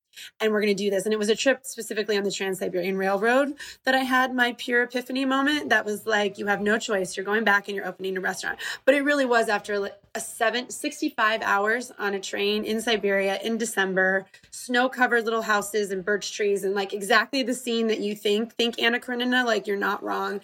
and 0.40 0.52
we're 0.52 0.60
going 0.60 0.74
to 0.74 0.82
do 0.82 0.90
this. 0.90 1.04
And 1.04 1.12
it 1.12 1.18
was 1.18 1.28
a 1.28 1.36
trip 1.36 1.60
specifically 1.64 2.16
on 2.16 2.24
the 2.24 2.30
Trans 2.30 2.58
Siberian 2.58 2.96
Railroad 2.96 3.54
that 3.84 3.94
I 3.94 3.98
had 3.98 4.34
my 4.34 4.54
pure 4.58 4.82
epiphany 4.82 5.24
moment. 5.24 5.70
That 5.70 5.84
was 5.84 6.06
like, 6.06 6.38
you 6.38 6.46
have 6.46 6.60
no 6.60 6.78
choice. 6.78 7.16
You're 7.16 7.26
going 7.26 7.44
back 7.44 7.68
and 7.68 7.76
you're 7.76 7.86
opening 7.86 8.16
a 8.16 8.20
restaurant. 8.20 8.58
But 8.84 8.94
it 8.94 9.02
really 9.02 9.24
was 9.24 9.48
after 9.48 9.90
a 10.14 10.20
seven, 10.20 10.70
65 10.70 11.42
hours 11.42 11.92
on 11.98 12.14
a 12.14 12.20
train 12.20 12.64
in 12.64 12.80
Siberia 12.80 13.38
in 13.42 13.58
December, 13.58 14.26
snow 14.50 14.88
covered 14.88 15.24
little 15.24 15.42
houses 15.42 15.90
and 15.90 16.04
birch 16.04 16.32
trees, 16.32 16.64
and 16.64 16.74
like 16.74 16.92
exactly 16.92 17.42
the 17.42 17.54
scene 17.54 17.88
that 17.88 18.00
you 18.00 18.14
think, 18.14 18.54
think 18.54 18.80
Anna 18.80 19.00
Karenina, 19.00 19.44
like 19.44 19.66
you're 19.66 19.76
not 19.76 20.02
wrong. 20.02 20.40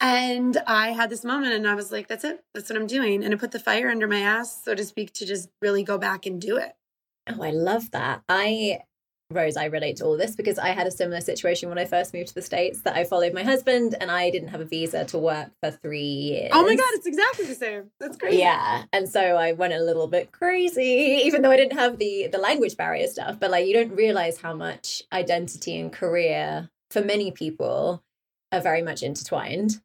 And 0.00 0.56
I 0.66 0.90
had 0.90 1.10
this 1.10 1.24
moment 1.24 1.54
and 1.54 1.66
I 1.66 1.74
was 1.74 1.90
like, 1.90 2.08
that's 2.08 2.24
it. 2.24 2.44
That's 2.54 2.68
what 2.68 2.78
I'm 2.78 2.86
doing. 2.86 3.24
And 3.24 3.32
it 3.32 3.40
put 3.40 3.52
the 3.52 3.58
fire 3.58 3.90
under 3.90 4.06
my 4.06 4.20
ass, 4.20 4.62
so 4.64 4.74
to 4.74 4.84
speak, 4.84 5.12
to 5.14 5.26
just 5.26 5.48
really 5.62 5.82
go 5.82 5.96
back 5.96 6.26
and 6.26 6.40
do 6.40 6.56
it. 6.56 6.74
Oh, 7.28 7.42
I 7.42 7.50
love 7.50 7.90
that. 7.92 8.22
I 8.28 8.80
Rose, 9.30 9.56
I 9.56 9.64
relate 9.64 9.96
to 9.96 10.04
all 10.04 10.16
this 10.16 10.36
because 10.36 10.56
I 10.56 10.68
had 10.68 10.86
a 10.86 10.90
similar 10.90 11.20
situation 11.20 11.68
when 11.68 11.78
I 11.78 11.84
first 11.84 12.14
moved 12.14 12.28
to 12.28 12.34
the 12.34 12.42
States 12.42 12.82
that 12.82 12.94
I 12.94 13.02
followed 13.02 13.34
my 13.34 13.42
husband 13.42 13.96
and 14.00 14.08
I 14.08 14.30
didn't 14.30 14.48
have 14.48 14.60
a 14.60 14.64
visa 14.64 15.04
to 15.06 15.18
work 15.18 15.50
for 15.60 15.72
three 15.72 16.00
years. 16.00 16.50
Oh 16.52 16.62
my 16.62 16.76
God, 16.76 16.86
it's 16.92 17.06
exactly 17.06 17.46
the 17.46 17.56
same. 17.56 17.90
That's 17.98 18.16
crazy. 18.16 18.38
Yeah. 18.38 18.84
And 18.92 19.08
so 19.08 19.20
I 19.20 19.50
went 19.52 19.72
a 19.72 19.80
little 19.80 20.06
bit 20.06 20.30
crazy, 20.30 21.22
even 21.24 21.42
though 21.42 21.50
I 21.50 21.56
didn't 21.56 21.76
have 21.76 21.98
the 21.98 22.28
the 22.28 22.38
language 22.38 22.76
barrier 22.76 23.08
stuff. 23.08 23.40
But 23.40 23.50
like 23.50 23.66
you 23.66 23.74
don't 23.74 23.96
realize 23.96 24.40
how 24.40 24.54
much 24.54 25.02
identity 25.12 25.76
and 25.80 25.92
career 25.92 26.70
for 26.92 27.00
many 27.00 27.32
people 27.32 28.04
are 28.52 28.60
very 28.60 28.82
much 28.82 29.02
intertwined. 29.02 29.80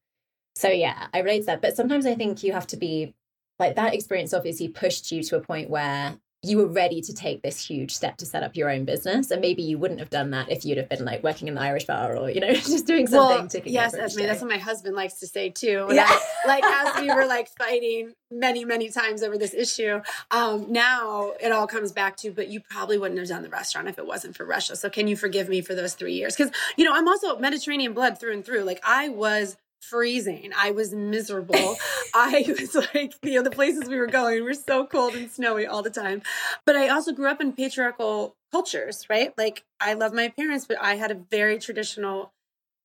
So 0.55 0.69
yeah, 0.69 1.07
I 1.13 1.19
relate 1.19 1.41
to 1.41 1.45
that. 1.47 1.61
But 1.61 1.75
sometimes 1.75 2.05
I 2.05 2.15
think 2.15 2.43
you 2.43 2.53
have 2.53 2.67
to 2.67 2.77
be 2.77 3.13
like 3.59 3.75
that 3.75 3.93
experience 3.93 4.33
obviously 4.33 4.67
pushed 4.67 5.11
you 5.11 5.23
to 5.23 5.37
a 5.37 5.41
point 5.41 5.69
where 5.69 6.17
you 6.43 6.57
were 6.57 6.65
ready 6.65 7.01
to 7.01 7.13
take 7.13 7.43
this 7.43 7.63
huge 7.63 7.93
step 7.93 8.17
to 8.17 8.25
set 8.25 8.41
up 8.41 8.55
your 8.55 8.67
own 8.67 8.83
business 8.83 9.29
and 9.29 9.41
maybe 9.41 9.61
you 9.61 9.77
wouldn't 9.77 9.99
have 9.99 10.09
done 10.09 10.31
that 10.31 10.51
if 10.51 10.65
you'd 10.65 10.79
have 10.79 10.89
been 10.89 11.05
like 11.05 11.23
working 11.23 11.47
in 11.47 11.53
the 11.53 11.61
irish 11.61 11.85
bar 11.85 12.17
or 12.17 12.31
you 12.31 12.39
know 12.39 12.51
just 12.53 12.87
doing 12.87 13.05
something 13.05 13.61
well, 13.63 13.71
yes 13.71 13.91
that's 13.91 14.15
me 14.15 14.25
that's 14.25 14.41
what 14.41 14.49
my 14.49 14.57
husband 14.57 14.95
likes 14.95 15.19
to 15.19 15.27
say 15.27 15.49
too 15.49 15.87
yeah. 15.91 16.07
I, 16.07 16.47
like 16.47 16.63
as 16.63 17.01
we 17.01 17.13
were 17.13 17.25
like 17.27 17.47
fighting 17.59 18.13
many 18.31 18.65
many 18.65 18.89
times 18.89 19.21
over 19.21 19.37
this 19.37 19.53
issue 19.53 20.01
um 20.31 20.71
now 20.71 21.33
it 21.39 21.51
all 21.51 21.67
comes 21.67 21.91
back 21.91 22.17
to 22.17 22.31
but 22.31 22.47
you 22.47 22.59
probably 22.71 22.97
wouldn't 22.97 23.19
have 23.19 23.29
done 23.29 23.43
the 23.43 23.49
restaurant 23.49 23.87
if 23.87 23.99
it 23.99 24.07
wasn't 24.07 24.35
for 24.35 24.45
russia 24.45 24.75
so 24.75 24.89
can 24.89 25.07
you 25.07 25.15
forgive 25.15 25.47
me 25.47 25.61
for 25.61 25.75
those 25.75 25.93
three 25.93 26.13
years 26.13 26.35
because 26.35 26.51
you 26.75 26.83
know 26.83 26.93
i'm 26.93 27.07
also 27.07 27.37
mediterranean 27.37 27.93
blood 27.93 28.19
through 28.19 28.33
and 28.33 28.43
through 28.43 28.63
like 28.63 28.81
i 28.83 29.09
was 29.09 29.57
freezing. 29.81 30.51
I 30.57 30.71
was 30.71 30.93
miserable. 30.93 31.75
I 32.13 32.45
was 32.59 32.75
like, 32.93 33.13
you 33.23 33.35
know, 33.35 33.43
the 33.43 33.51
places 33.51 33.89
we 33.89 33.97
were 33.97 34.07
going 34.07 34.43
were 34.43 34.53
so 34.53 34.85
cold 34.85 35.15
and 35.15 35.29
snowy 35.29 35.65
all 35.65 35.81
the 35.81 35.89
time. 35.89 36.21
But 36.65 36.75
I 36.75 36.87
also 36.89 37.11
grew 37.11 37.29
up 37.29 37.41
in 37.41 37.53
patriarchal 37.53 38.35
cultures, 38.51 39.05
right? 39.09 39.37
Like 39.37 39.63
I 39.79 39.93
love 39.93 40.13
my 40.13 40.29
parents, 40.29 40.65
but 40.65 40.77
I 40.81 40.95
had 40.95 41.11
a 41.11 41.15
very 41.15 41.59
traditional, 41.59 42.33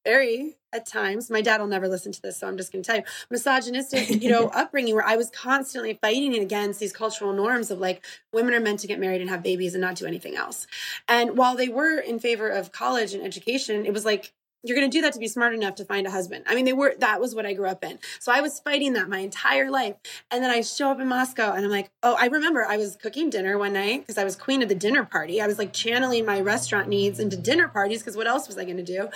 very 0.04 0.56
at 0.76 0.86
times, 0.86 1.30
my 1.30 1.40
dad 1.40 1.60
will 1.60 1.66
never 1.66 1.88
listen 1.88 2.12
to 2.12 2.22
this, 2.22 2.38
so 2.38 2.46
I'm 2.46 2.56
just 2.56 2.70
going 2.70 2.82
to 2.82 2.86
tell 2.86 2.96
you, 2.96 3.02
misogynistic, 3.30 4.22
you 4.22 4.30
know, 4.30 4.48
upbringing 4.54 4.94
where 4.94 5.06
I 5.06 5.16
was 5.16 5.30
constantly 5.30 5.98
fighting 6.00 6.34
against 6.36 6.78
these 6.78 6.92
cultural 6.92 7.32
norms 7.32 7.70
of 7.70 7.78
like 7.80 8.04
women 8.32 8.54
are 8.54 8.60
meant 8.60 8.80
to 8.80 8.86
get 8.86 9.00
married 9.00 9.20
and 9.20 9.30
have 9.30 9.42
babies 9.42 9.74
and 9.74 9.80
not 9.80 9.96
do 9.96 10.06
anything 10.06 10.36
else. 10.36 10.66
And 11.08 11.36
while 11.36 11.56
they 11.56 11.68
were 11.68 11.98
in 11.98 12.20
favor 12.20 12.48
of 12.48 12.72
college 12.72 13.14
and 13.14 13.24
education, 13.24 13.86
it 13.86 13.92
was 13.92 14.04
like 14.04 14.32
you're 14.66 14.76
going 14.76 14.90
to 14.90 14.96
do 14.96 15.02
that 15.02 15.12
to 15.12 15.18
be 15.18 15.28
smart 15.28 15.54
enough 15.54 15.76
to 15.76 15.84
find 15.84 16.06
a 16.06 16.10
husband. 16.10 16.44
I 16.46 16.54
mean, 16.54 16.64
they 16.64 16.72
were, 16.72 16.94
that 16.98 17.20
was 17.20 17.34
what 17.34 17.46
I 17.46 17.52
grew 17.52 17.68
up 17.68 17.84
in. 17.84 17.98
So 18.18 18.32
I 18.32 18.40
was 18.40 18.60
fighting 18.60 18.94
that 18.94 19.08
my 19.08 19.18
entire 19.18 19.70
life. 19.70 19.94
And 20.30 20.42
then 20.42 20.50
I 20.50 20.60
show 20.62 20.90
up 20.90 21.00
in 21.00 21.08
Moscow 21.08 21.52
and 21.52 21.64
I'm 21.64 21.70
like, 21.70 21.90
oh, 22.02 22.16
I 22.18 22.26
remember 22.26 22.64
I 22.64 22.76
was 22.76 22.96
cooking 22.96 23.30
dinner 23.30 23.58
one 23.58 23.72
night 23.72 24.00
because 24.00 24.18
I 24.18 24.24
was 24.24 24.36
queen 24.36 24.62
of 24.62 24.68
the 24.68 24.74
dinner 24.74 25.04
party. 25.04 25.40
I 25.40 25.46
was 25.46 25.58
like 25.58 25.72
channeling 25.72 26.24
my 26.24 26.40
restaurant 26.40 26.88
needs 26.88 27.20
into 27.20 27.36
dinner 27.36 27.68
parties 27.68 28.00
because 28.02 28.16
what 28.16 28.26
else 28.26 28.48
was 28.48 28.58
I 28.58 28.64
going 28.64 28.76
to 28.76 28.82
do? 28.82 29.08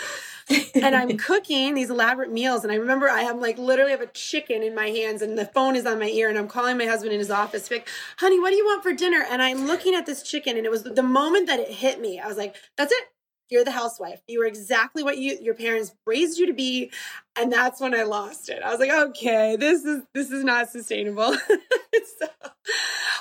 and 0.74 0.94
I'm 0.94 1.16
cooking 1.18 1.74
these 1.74 1.90
elaborate 1.90 2.30
meals. 2.30 2.62
And 2.62 2.72
I 2.72 2.76
remember 2.76 3.08
I 3.08 3.22
am 3.22 3.40
like 3.40 3.58
literally 3.58 3.90
have 3.90 4.00
a 4.00 4.06
chicken 4.06 4.62
in 4.62 4.74
my 4.74 4.88
hands 4.90 5.22
and 5.22 5.36
the 5.36 5.46
phone 5.46 5.76
is 5.76 5.86
on 5.86 5.98
my 5.98 6.08
ear 6.08 6.28
and 6.28 6.38
I'm 6.38 6.48
calling 6.48 6.78
my 6.78 6.86
husband 6.86 7.12
in 7.12 7.18
his 7.18 7.30
office, 7.30 7.70
like, 7.70 7.88
honey, 8.18 8.38
what 8.38 8.50
do 8.50 8.56
you 8.56 8.64
want 8.64 8.82
for 8.82 8.92
dinner? 8.92 9.24
And 9.28 9.42
I'm 9.42 9.66
looking 9.66 9.94
at 9.94 10.06
this 10.06 10.22
chicken 10.22 10.56
and 10.56 10.66
it 10.66 10.70
was 10.70 10.84
the 10.84 11.02
moment 11.02 11.46
that 11.48 11.60
it 11.60 11.70
hit 11.70 12.00
me. 12.00 12.20
I 12.20 12.26
was 12.26 12.36
like, 12.36 12.54
that's 12.76 12.92
it 12.92 13.04
you're 13.50 13.64
the 13.64 13.70
housewife. 13.70 14.20
You 14.26 14.38
were 14.38 14.46
exactly 14.46 15.02
what 15.02 15.18
you 15.18 15.38
your 15.40 15.54
parents 15.54 15.94
raised 16.06 16.38
you 16.38 16.46
to 16.46 16.52
be. 16.52 16.90
And 17.36 17.52
that's 17.52 17.80
when 17.80 17.94
I 17.94 18.02
lost 18.02 18.48
it. 18.48 18.62
I 18.62 18.70
was 18.70 18.80
like, 18.80 18.90
okay, 18.90 19.56
this 19.56 19.84
is 19.84 20.02
this 20.14 20.30
is 20.30 20.44
not 20.44 20.70
sustainable. 20.70 21.34
so 22.18 22.26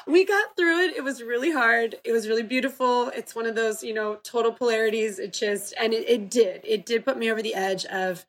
we 0.07 0.25
got 0.25 0.55
through 0.55 0.85
it. 0.85 0.97
It 0.97 1.03
was 1.03 1.23
really 1.23 1.51
hard. 1.51 1.95
It 2.03 2.11
was 2.11 2.27
really 2.27 2.43
beautiful. 2.43 3.09
It's 3.09 3.35
one 3.35 3.45
of 3.45 3.55
those, 3.55 3.83
you 3.83 3.93
know, 3.93 4.15
total 4.23 4.51
polarities. 4.51 5.19
It 5.19 5.33
just 5.33 5.73
and 5.79 5.93
it, 5.93 6.07
it 6.09 6.29
did. 6.29 6.61
It 6.63 6.85
did 6.85 7.05
put 7.05 7.17
me 7.17 7.31
over 7.31 7.41
the 7.41 7.55
edge 7.55 7.85
of 7.85 8.25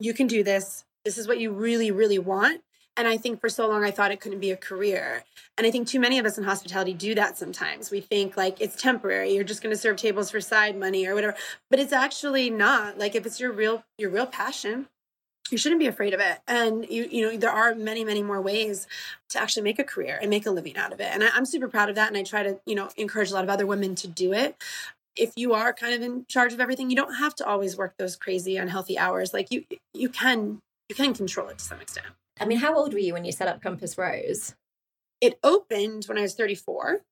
you 0.00 0.14
can 0.14 0.26
do 0.26 0.42
this. 0.42 0.84
This 1.04 1.18
is 1.18 1.26
what 1.26 1.38
you 1.38 1.52
really, 1.52 1.90
really 1.90 2.18
want. 2.18 2.62
And 2.96 3.08
I 3.08 3.16
think 3.16 3.40
for 3.40 3.48
so 3.48 3.68
long 3.68 3.84
I 3.84 3.90
thought 3.90 4.10
it 4.10 4.20
couldn't 4.20 4.40
be 4.40 4.50
a 4.50 4.56
career. 4.56 5.24
And 5.56 5.66
I 5.66 5.70
think 5.70 5.88
too 5.88 6.00
many 6.00 6.18
of 6.18 6.26
us 6.26 6.36
in 6.36 6.44
hospitality 6.44 6.92
do 6.92 7.14
that 7.14 7.38
sometimes. 7.38 7.90
We 7.90 8.00
think 8.00 8.36
like 8.36 8.60
it's 8.60 8.80
temporary, 8.80 9.34
you're 9.34 9.44
just 9.44 9.62
going 9.62 9.74
to 9.74 9.80
serve 9.80 9.96
tables 9.96 10.30
for 10.30 10.40
side 10.40 10.78
money 10.78 11.06
or 11.06 11.14
whatever. 11.14 11.34
But 11.70 11.80
it's 11.80 11.92
actually 11.92 12.50
not. 12.50 12.98
Like 12.98 13.14
if 13.14 13.24
it's 13.24 13.40
your 13.40 13.52
real 13.52 13.84
your 13.96 14.10
real 14.10 14.26
passion, 14.26 14.88
you 15.50 15.56
shouldn't 15.56 15.80
be 15.80 15.86
afraid 15.86 16.12
of 16.12 16.20
it. 16.20 16.40
And 16.46 16.86
you 16.88 17.08
you 17.10 17.22
know 17.22 17.36
there 17.36 17.50
are 17.50 17.74
many 17.74 18.04
many 18.04 18.22
more 18.22 18.42
ways 18.42 18.86
to 19.30 19.40
actually 19.40 19.62
make 19.62 19.78
a 19.78 19.84
career 19.84 20.18
and 20.20 20.28
make 20.28 20.44
a 20.44 20.50
living 20.50 20.76
out 20.76 20.92
of 20.92 21.00
it. 21.00 21.08
And 21.12 21.24
I, 21.24 21.28
I'm 21.34 21.46
super 21.46 21.68
proud 21.68 21.88
of 21.88 21.94
that 21.94 22.08
and 22.08 22.16
I 22.16 22.22
try 22.22 22.42
to, 22.42 22.60
you 22.66 22.74
know, 22.74 22.90
encourage 22.96 23.30
a 23.30 23.34
lot 23.34 23.44
of 23.44 23.50
other 23.50 23.66
women 23.66 23.94
to 23.96 24.08
do 24.08 24.34
it 24.34 24.56
if 25.16 25.32
you 25.36 25.52
are 25.52 25.72
kind 25.72 25.94
of 25.94 26.02
in 26.02 26.24
charge 26.26 26.52
of 26.52 26.60
everything 26.60 26.88
you 26.88 26.96
don't 26.96 27.14
have 27.14 27.34
to 27.34 27.46
always 27.46 27.76
work 27.76 27.94
those 27.98 28.16
crazy 28.16 28.56
unhealthy 28.56 28.98
hours 28.98 29.34
like 29.34 29.50
you 29.50 29.64
you 29.92 30.08
can 30.08 30.58
you 30.88 30.94
can 30.94 31.12
control 31.12 31.48
it 31.48 31.58
to 31.58 31.64
some 31.64 31.80
extent 31.80 32.06
I 32.42 32.44
mean, 32.44 32.58
how 32.58 32.76
old 32.76 32.92
were 32.92 32.98
you 32.98 33.12
when 33.12 33.24
you 33.24 33.32
set 33.32 33.48
up 33.48 33.62
Compass 33.62 33.96
Rose? 33.96 34.54
It 35.20 35.38
opened 35.44 36.04
when 36.06 36.18
I 36.18 36.22
was 36.22 36.34
34. 36.34 37.02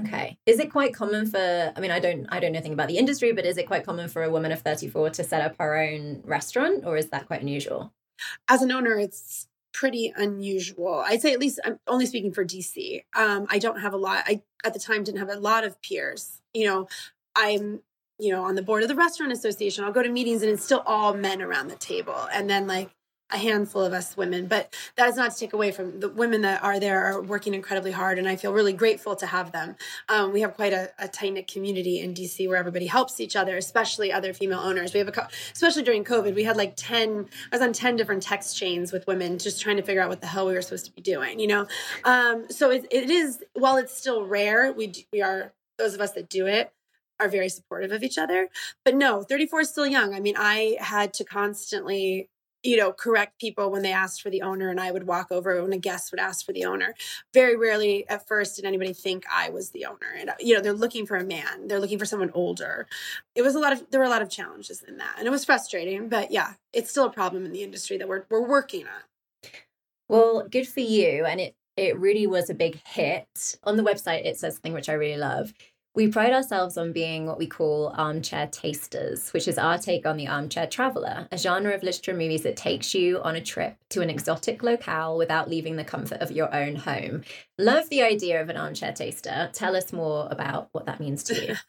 Okay. 0.00 0.38
Is 0.46 0.58
it 0.58 0.72
quite 0.72 0.94
common 0.94 1.26
for 1.26 1.72
I 1.74 1.80
mean 1.80 1.90
I 1.90 2.00
don't 2.00 2.26
I 2.28 2.40
don't 2.40 2.52
know 2.52 2.58
anything 2.58 2.72
about 2.72 2.88
the 2.88 2.98
industry, 2.98 3.32
but 3.32 3.44
is 3.44 3.58
it 3.58 3.66
quite 3.66 3.84
common 3.84 4.08
for 4.08 4.22
a 4.22 4.30
woman 4.30 4.52
of 4.52 4.60
34 4.62 5.10
to 5.10 5.24
set 5.24 5.40
up 5.40 5.56
her 5.58 5.76
own 5.76 6.22
restaurant 6.24 6.84
or 6.84 6.96
is 6.96 7.10
that 7.10 7.26
quite 7.26 7.42
unusual? 7.42 7.92
As 8.48 8.62
an 8.62 8.72
owner, 8.72 8.98
it's 8.98 9.48
pretty 9.72 10.12
unusual. 10.16 11.02
I'd 11.06 11.20
say 11.20 11.32
at 11.32 11.40
least 11.40 11.60
I'm 11.64 11.78
only 11.86 12.06
speaking 12.06 12.32
for 12.32 12.44
DC. 12.44 13.02
Um, 13.14 13.46
I 13.50 13.58
don't 13.58 13.80
have 13.80 13.92
a 13.92 13.96
lot 13.96 14.24
I 14.26 14.42
at 14.64 14.72
the 14.72 14.80
time 14.80 15.04
didn't 15.04 15.20
have 15.20 15.30
a 15.30 15.38
lot 15.38 15.64
of 15.64 15.80
peers. 15.80 16.40
You 16.52 16.66
know, 16.66 16.88
I'm 17.36 17.80
you 18.18 18.32
know 18.32 18.44
on 18.44 18.56
the 18.56 18.62
board 18.62 18.82
of 18.82 18.88
the 18.88 18.96
restaurant 18.96 19.32
association. 19.32 19.84
I'll 19.84 19.92
go 19.92 20.02
to 20.02 20.08
meetings 20.08 20.42
and 20.42 20.50
it's 20.50 20.64
still 20.64 20.82
all 20.86 21.14
men 21.14 21.40
around 21.40 21.68
the 21.68 21.76
table. 21.76 22.28
And 22.32 22.50
then 22.50 22.66
like 22.66 22.90
a 23.34 23.38
handful 23.38 23.82
of 23.82 23.92
us 23.92 24.16
women, 24.16 24.46
but 24.46 24.74
that 24.96 25.08
is 25.08 25.16
not 25.16 25.32
to 25.32 25.38
take 25.38 25.52
away 25.52 25.72
from 25.72 26.00
the 26.00 26.08
women 26.08 26.42
that 26.42 26.62
are 26.62 26.78
there 26.78 27.04
are 27.04 27.20
working 27.20 27.52
incredibly 27.52 27.90
hard, 27.90 28.18
and 28.18 28.28
I 28.28 28.36
feel 28.36 28.52
really 28.52 28.72
grateful 28.72 29.16
to 29.16 29.26
have 29.26 29.52
them. 29.52 29.76
Um, 30.08 30.32
we 30.32 30.40
have 30.40 30.54
quite 30.54 30.72
a, 30.72 30.90
a 30.98 31.08
tight 31.08 31.34
knit 31.34 31.48
community 31.48 32.00
in 32.00 32.14
DC 32.14 32.46
where 32.48 32.56
everybody 32.56 32.86
helps 32.86 33.20
each 33.20 33.34
other, 33.34 33.56
especially 33.56 34.12
other 34.12 34.32
female 34.32 34.60
owners. 34.60 34.94
We 34.94 35.00
have 35.00 35.08
a, 35.08 35.28
especially 35.52 35.82
during 35.82 36.04
COVID, 36.04 36.34
we 36.34 36.44
had 36.44 36.56
like 36.56 36.74
ten. 36.76 37.26
I 37.52 37.56
was 37.56 37.60
on 37.60 37.72
ten 37.72 37.96
different 37.96 38.22
text 38.22 38.56
chains 38.56 38.92
with 38.92 39.06
women 39.06 39.38
just 39.38 39.60
trying 39.60 39.76
to 39.76 39.82
figure 39.82 40.00
out 40.00 40.08
what 40.08 40.20
the 40.20 40.28
hell 40.28 40.46
we 40.46 40.54
were 40.54 40.62
supposed 40.62 40.86
to 40.86 40.92
be 40.92 41.02
doing. 41.02 41.40
You 41.40 41.48
know, 41.48 41.66
um, 42.04 42.46
so 42.50 42.70
it, 42.70 42.86
it 42.90 43.10
is 43.10 43.42
while 43.54 43.76
it's 43.76 43.96
still 43.96 44.24
rare, 44.24 44.72
we 44.72 44.92
we 45.12 45.22
are 45.22 45.52
those 45.76 45.94
of 45.94 46.00
us 46.00 46.12
that 46.12 46.28
do 46.28 46.46
it 46.46 46.72
are 47.20 47.28
very 47.28 47.48
supportive 47.48 47.92
of 47.92 48.02
each 48.02 48.18
other. 48.18 48.48
But 48.84 48.94
no, 48.94 49.22
34 49.22 49.60
is 49.60 49.70
still 49.70 49.86
young. 49.86 50.14
I 50.14 50.20
mean, 50.20 50.34
I 50.36 50.76
had 50.80 51.14
to 51.14 51.24
constantly 51.24 52.28
you 52.64 52.78
know, 52.78 52.92
correct 52.92 53.38
people 53.38 53.70
when 53.70 53.82
they 53.82 53.92
asked 53.92 54.22
for 54.22 54.30
the 54.30 54.42
owner, 54.42 54.70
and 54.70 54.80
I 54.80 54.90
would 54.90 55.06
walk 55.06 55.30
over 55.30 55.62
when 55.62 55.72
a 55.72 55.78
guest 55.78 56.10
would 56.10 56.18
ask 56.18 56.44
for 56.44 56.52
the 56.52 56.64
owner. 56.64 56.94
Very 57.32 57.56
rarely 57.56 58.08
at 58.08 58.26
first 58.26 58.56
did 58.56 58.64
anybody 58.64 58.94
think 58.94 59.24
I 59.30 59.50
was 59.50 59.70
the 59.70 59.84
owner. 59.84 60.06
And, 60.18 60.30
you 60.40 60.54
know, 60.54 60.60
they're 60.60 60.72
looking 60.72 61.04
for 61.04 61.16
a 61.16 61.24
man, 61.24 61.68
they're 61.68 61.78
looking 61.78 61.98
for 61.98 62.06
someone 62.06 62.30
older. 62.32 62.86
It 63.34 63.42
was 63.42 63.54
a 63.54 63.60
lot 63.60 63.72
of, 63.72 63.90
there 63.90 64.00
were 64.00 64.06
a 64.06 64.10
lot 64.10 64.22
of 64.22 64.30
challenges 64.30 64.82
in 64.82 64.96
that. 64.96 65.16
And 65.18 65.26
it 65.26 65.30
was 65.30 65.44
frustrating, 65.44 66.08
but 66.08 66.30
yeah, 66.30 66.54
it's 66.72 66.90
still 66.90 67.04
a 67.04 67.12
problem 67.12 67.44
in 67.44 67.52
the 67.52 67.62
industry 67.62 67.98
that 67.98 68.08
we're, 68.08 68.24
we're 68.30 68.48
working 68.48 68.86
on. 68.86 69.50
Well, 70.08 70.46
good 70.50 70.66
for 70.66 70.80
you. 70.80 71.24
And 71.24 71.40
it, 71.40 71.54
it 71.76 71.98
really 71.98 72.26
was 72.26 72.48
a 72.48 72.54
big 72.54 72.80
hit. 72.86 73.58
On 73.64 73.76
the 73.76 73.82
website, 73.82 74.24
it 74.24 74.38
says 74.38 74.54
something 74.54 74.72
which 74.72 74.88
I 74.88 74.94
really 74.94 75.18
love. 75.18 75.52
We 75.96 76.08
pride 76.08 76.32
ourselves 76.32 76.76
on 76.76 76.92
being 76.92 77.24
what 77.24 77.38
we 77.38 77.46
call 77.46 77.94
armchair 77.96 78.48
tasters, 78.48 79.32
which 79.32 79.46
is 79.46 79.58
our 79.58 79.78
take 79.78 80.04
on 80.04 80.16
the 80.16 80.26
armchair 80.26 80.66
traveler, 80.66 81.28
a 81.30 81.38
genre 81.38 81.72
of 81.72 81.84
literature 81.84 82.14
movies 82.14 82.42
that 82.42 82.56
takes 82.56 82.94
you 82.94 83.22
on 83.22 83.36
a 83.36 83.40
trip 83.40 83.76
to 83.90 84.00
an 84.00 84.10
exotic 84.10 84.64
locale 84.64 85.16
without 85.16 85.48
leaving 85.48 85.76
the 85.76 85.84
comfort 85.84 86.20
of 86.20 86.32
your 86.32 86.52
own 86.52 86.74
home. 86.74 87.22
Love 87.58 87.88
the 87.90 88.02
idea 88.02 88.42
of 88.42 88.48
an 88.48 88.56
armchair 88.56 88.92
taster. 88.92 89.50
Tell 89.52 89.76
us 89.76 89.92
more 89.92 90.26
about 90.32 90.68
what 90.72 90.84
that 90.86 90.98
means 90.98 91.22
to 91.24 91.34
you. 91.34 91.54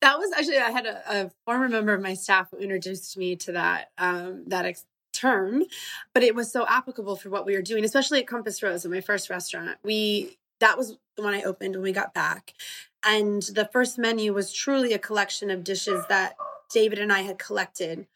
that 0.00 0.18
was 0.18 0.32
actually 0.32 0.56
I 0.56 0.70
had 0.70 0.86
a, 0.86 1.02
a, 1.06 1.30
former 1.44 1.68
member 1.68 1.92
of 1.92 2.00
my 2.00 2.14
staff 2.14 2.48
who 2.50 2.56
introduced 2.56 3.18
me 3.18 3.36
to 3.36 3.52
that 3.52 3.90
um, 3.98 4.44
that 4.46 4.64
ex- 4.64 4.86
term, 5.12 5.62
but 6.14 6.22
it 6.22 6.34
was 6.34 6.50
so 6.50 6.66
applicable 6.66 7.16
for 7.16 7.28
what 7.28 7.44
we 7.44 7.54
were 7.54 7.62
doing, 7.62 7.84
especially 7.84 8.20
at 8.20 8.26
Compass 8.26 8.62
Rose, 8.62 8.86
in 8.86 8.90
my 8.90 9.02
first 9.02 9.28
restaurant. 9.28 9.76
We 9.82 10.38
that 10.60 10.78
was 10.78 10.96
the 11.16 11.22
one 11.22 11.34
I 11.34 11.42
opened 11.42 11.74
when 11.74 11.82
we 11.82 11.92
got 11.92 12.14
back. 12.14 12.54
And 13.06 13.42
the 13.42 13.68
first 13.72 13.98
menu 13.98 14.32
was 14.32 14.52
truly 14.52 14.92
a 14.92 14.98
collection 14.98 15.50
of 15.50 15.62
dishes 15.64 16.04
that 16.08 16.36
David 16.72 16.98
and 16.98 17.12
I 17.12 17.20
had 17.22 17.38
collected 17.38 18.06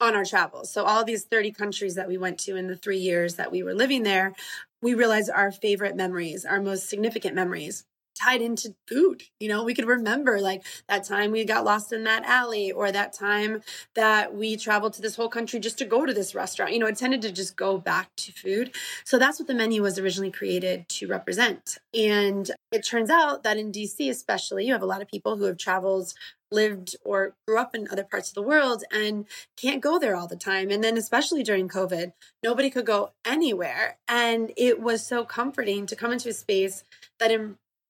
on 0.00 0.16
our 0.16 0.24
travels. 0.24 0.72
So, 0.72 0.84
all 0.84 1.04
these 1.04 1.24
30 1.24 1.52
countries 1.52 1.94
that 1.94 2.08
we 2.08 2.18
went 2.18 2.38
to 2.40 2.56
in 2.56 2.66
the 2.66 2.76
three 2.76 2.98
years 2.98 3.36
that 3.36 3.52
we 3.52 3.62
were 3.62 3.74
living 3.74 4.02
there, 4.02 4.34
we 4.82 4.94
realized 4.94 5.30
our 5.30 5.52
favorite 5.52 5.94
memories, 5.96 6.44
our 6.44 6.60
most 6.60 6.88
significant 6.88 7.36
memories 7.36 7.84
tied 8.24 8.42
into 8.42 8.74
food. 8.88 9.22
You 9.40 9.48
know, 9.48 9.64
we 9.64 9.74
could 9.74 9.86
remember 9.86 10.40
like 10.40 10.64
that 10.88 11.04
time 11.04 11.30
we 11.30 11.44
got 11.44 11.64
lost 11.64 11.92
in 11.92 12.04
that 12.04 12.24
alley 12.24 12.72
or 12.72 12.90
that 12.90 13.12
time 13.12 13.62
that 13.94 14.34
we 14.34 14.56
traveled 14.56 14.94
to 14.94 15.02
this 15.02 15.16
whole 15.16 15.28
country 15.28 15.60
just 15.60 15.78
to 15.78 15.84
go 15.84 16.06
to 16.06 16.14
this 16.14 16.34
restaurant. 16.34 16.72
You 16.72 16.78
know, 16.78 16.86
it 16.86 16.96
tended 16.96 17.22
to 17.22 17.32
just 17.32 17.56
go 17.56 17.78
back 17.78 18.14
to 18.16 18.32
food. 18.32 18.74
So 19.04 19.18
that's 19.18 19.38
what 19.38 19.48
the 19.48 19.54
menu 19.54 19.82
was 19.82 19.98
originally 19.98 20.30
created 20.30 20.88
to 20.90 21.06
represent. 21.06 21.78
And 21.92 22.50
it 22.72 22.86
turns 22.86 23.10
out 23.10 23.42
that 23.42 23.58
in 23.58 23.72
DC, 23.72 24.08
especially, 24.08 24.66
you 24.66 24.72
have 24.72 24.82
a 24.82 24.86
lot 24.86 25.02
of 25.02 25.08
people 25.08 25.36
who 25.36 25.44
have 25.44 25.58
traveled 25.58 26.14
lived 26.50 26.96
or 27.04 27.34
grew 27.46 27.58
up 27.58 27.74
in 27.74 27.88
other 27.90 28.04
parts 28.04 28.28
of 28.28 28.34
the 28.34 28.42
world 28.42 28.84
and 28.92 29.26
can't 29.56 29.82
go 29.82 29.98
there 29.98 30.14
all 30.14 30.28
the 30.28 30.36
time. 30.36 30.70
And 30.70 30.82
then, 30.82 30.96
especially 30.96 31.42
during 31.42 31.68
COVID, 31.68 32.12
nobody 32.42 32.70
could 32.70 32.86
go 32.86 33.10
anywhere. 33.24 33.98
And 34.08 34.52
it 34.56 34.80
was 34.80 35.04
so 35.04 35.24
comforting 35.24 35.86
to 35.86 35.96
come 35.96 36.12
into 36.12 36.28
a 36.28 36.32
space 36.32 36.84
that 37.18 37.30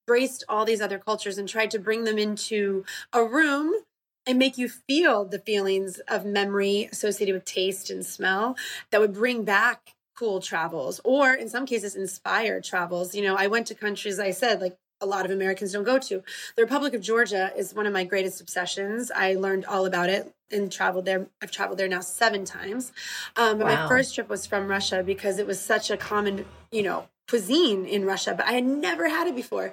embraced 0.06 0.44
all 0.48 0.64
these 0.64 0.80
other 0.80 0.98
cultures 0.98 1.38
and 1.38 1.48
tried 1.48 1.70
to 1.70 1.78
bring 1.78 2.04
them 2.04 2.18
into 2.18 2.84
a 3.12 3.24
room 3.24 3.72
and 4.26 4.38
make 4.38 4.58
you 4.58 4.68
feel 4.68 5.24
the 5.24 5.38
feelings 5.38 6.00
of 6.08 6.24
memory 6.24 6.88
associated 6.90 7.34
with 7.34 7.44
taste 7.44 7.90
and 7.90 8.04
smell 8.04 8.56
that 8.90 9.00
would 9.00 9.14
bring 9.14 9.44
back 9.44 9.94
cool 10.16 10.40
travels 10.40 11.00
or 11.04 11.32
in 11.34 11.48
some 11.48 11.66
cases 11.66 11.96
inspire 11.96 12.60
travels. 12.60 13.14
You 13.14 13.22
know 13.22 13.34
i 13.36 13.46
went 13.46 13.66
to 13.68 13.74
countries 13.74 14.20
i 14.20 14.30
said 14.30 14.60
like 14.60 14.76
a 15.00 15.06
lot 15.06 15.24
of 15.24 15.30
americans 15.30 15.72
don't 15.72 15.84
go 15.84 15.98
to. 15.98 16.22
The 16.56 16.62
republic 16.62 16.94
of 16.94 17.00
georgia 17.00 17.50
is 17.56 17.74
one 17.74 17.86
of 17.86 17.92
my 17.92 18.04
greatest 18.04 18.40
obsessions. 18.40 19.10
I 19.10 19.34
learned 19.34 19.64
all 19.64 19.86
about 19.86 20.10
it 20.10 20.32
and 20.52 20.70
traveled 20.70 21.06
there. 21.06 21.26
I've 21.42 21.50
traveled 21.50 21.78
there 21.78 21.88
now 21.88 22.00
seven 22.00 22.44
times. 22.44 22.92
Um, 23.36 23.58
but 23.58 23.66
wow. 23.66 23.82
my 23.82 23.88
first 23.88 24.14
trip 24.14 24.28
was 24.28 24.46
from 24.46 24.68
russia 24.68 25.02
because 25.02 25.38
it 25.38 25.46
was 25.46 25.60
such 25.60 25.90
a 25.90 25.96
common 25.96 26.44
you 26.70 26.82
know 26.82 27.08
cuisine 27.28 27.86
in 27.86 28.04
Russia, 28.04 28.34
but 28.36 28.46
I 28.46 28.52
had 28.52 28.64
never 28.64 29.08
had 29.08 29.26
it 29.26 29.34
before. 29.34 29.72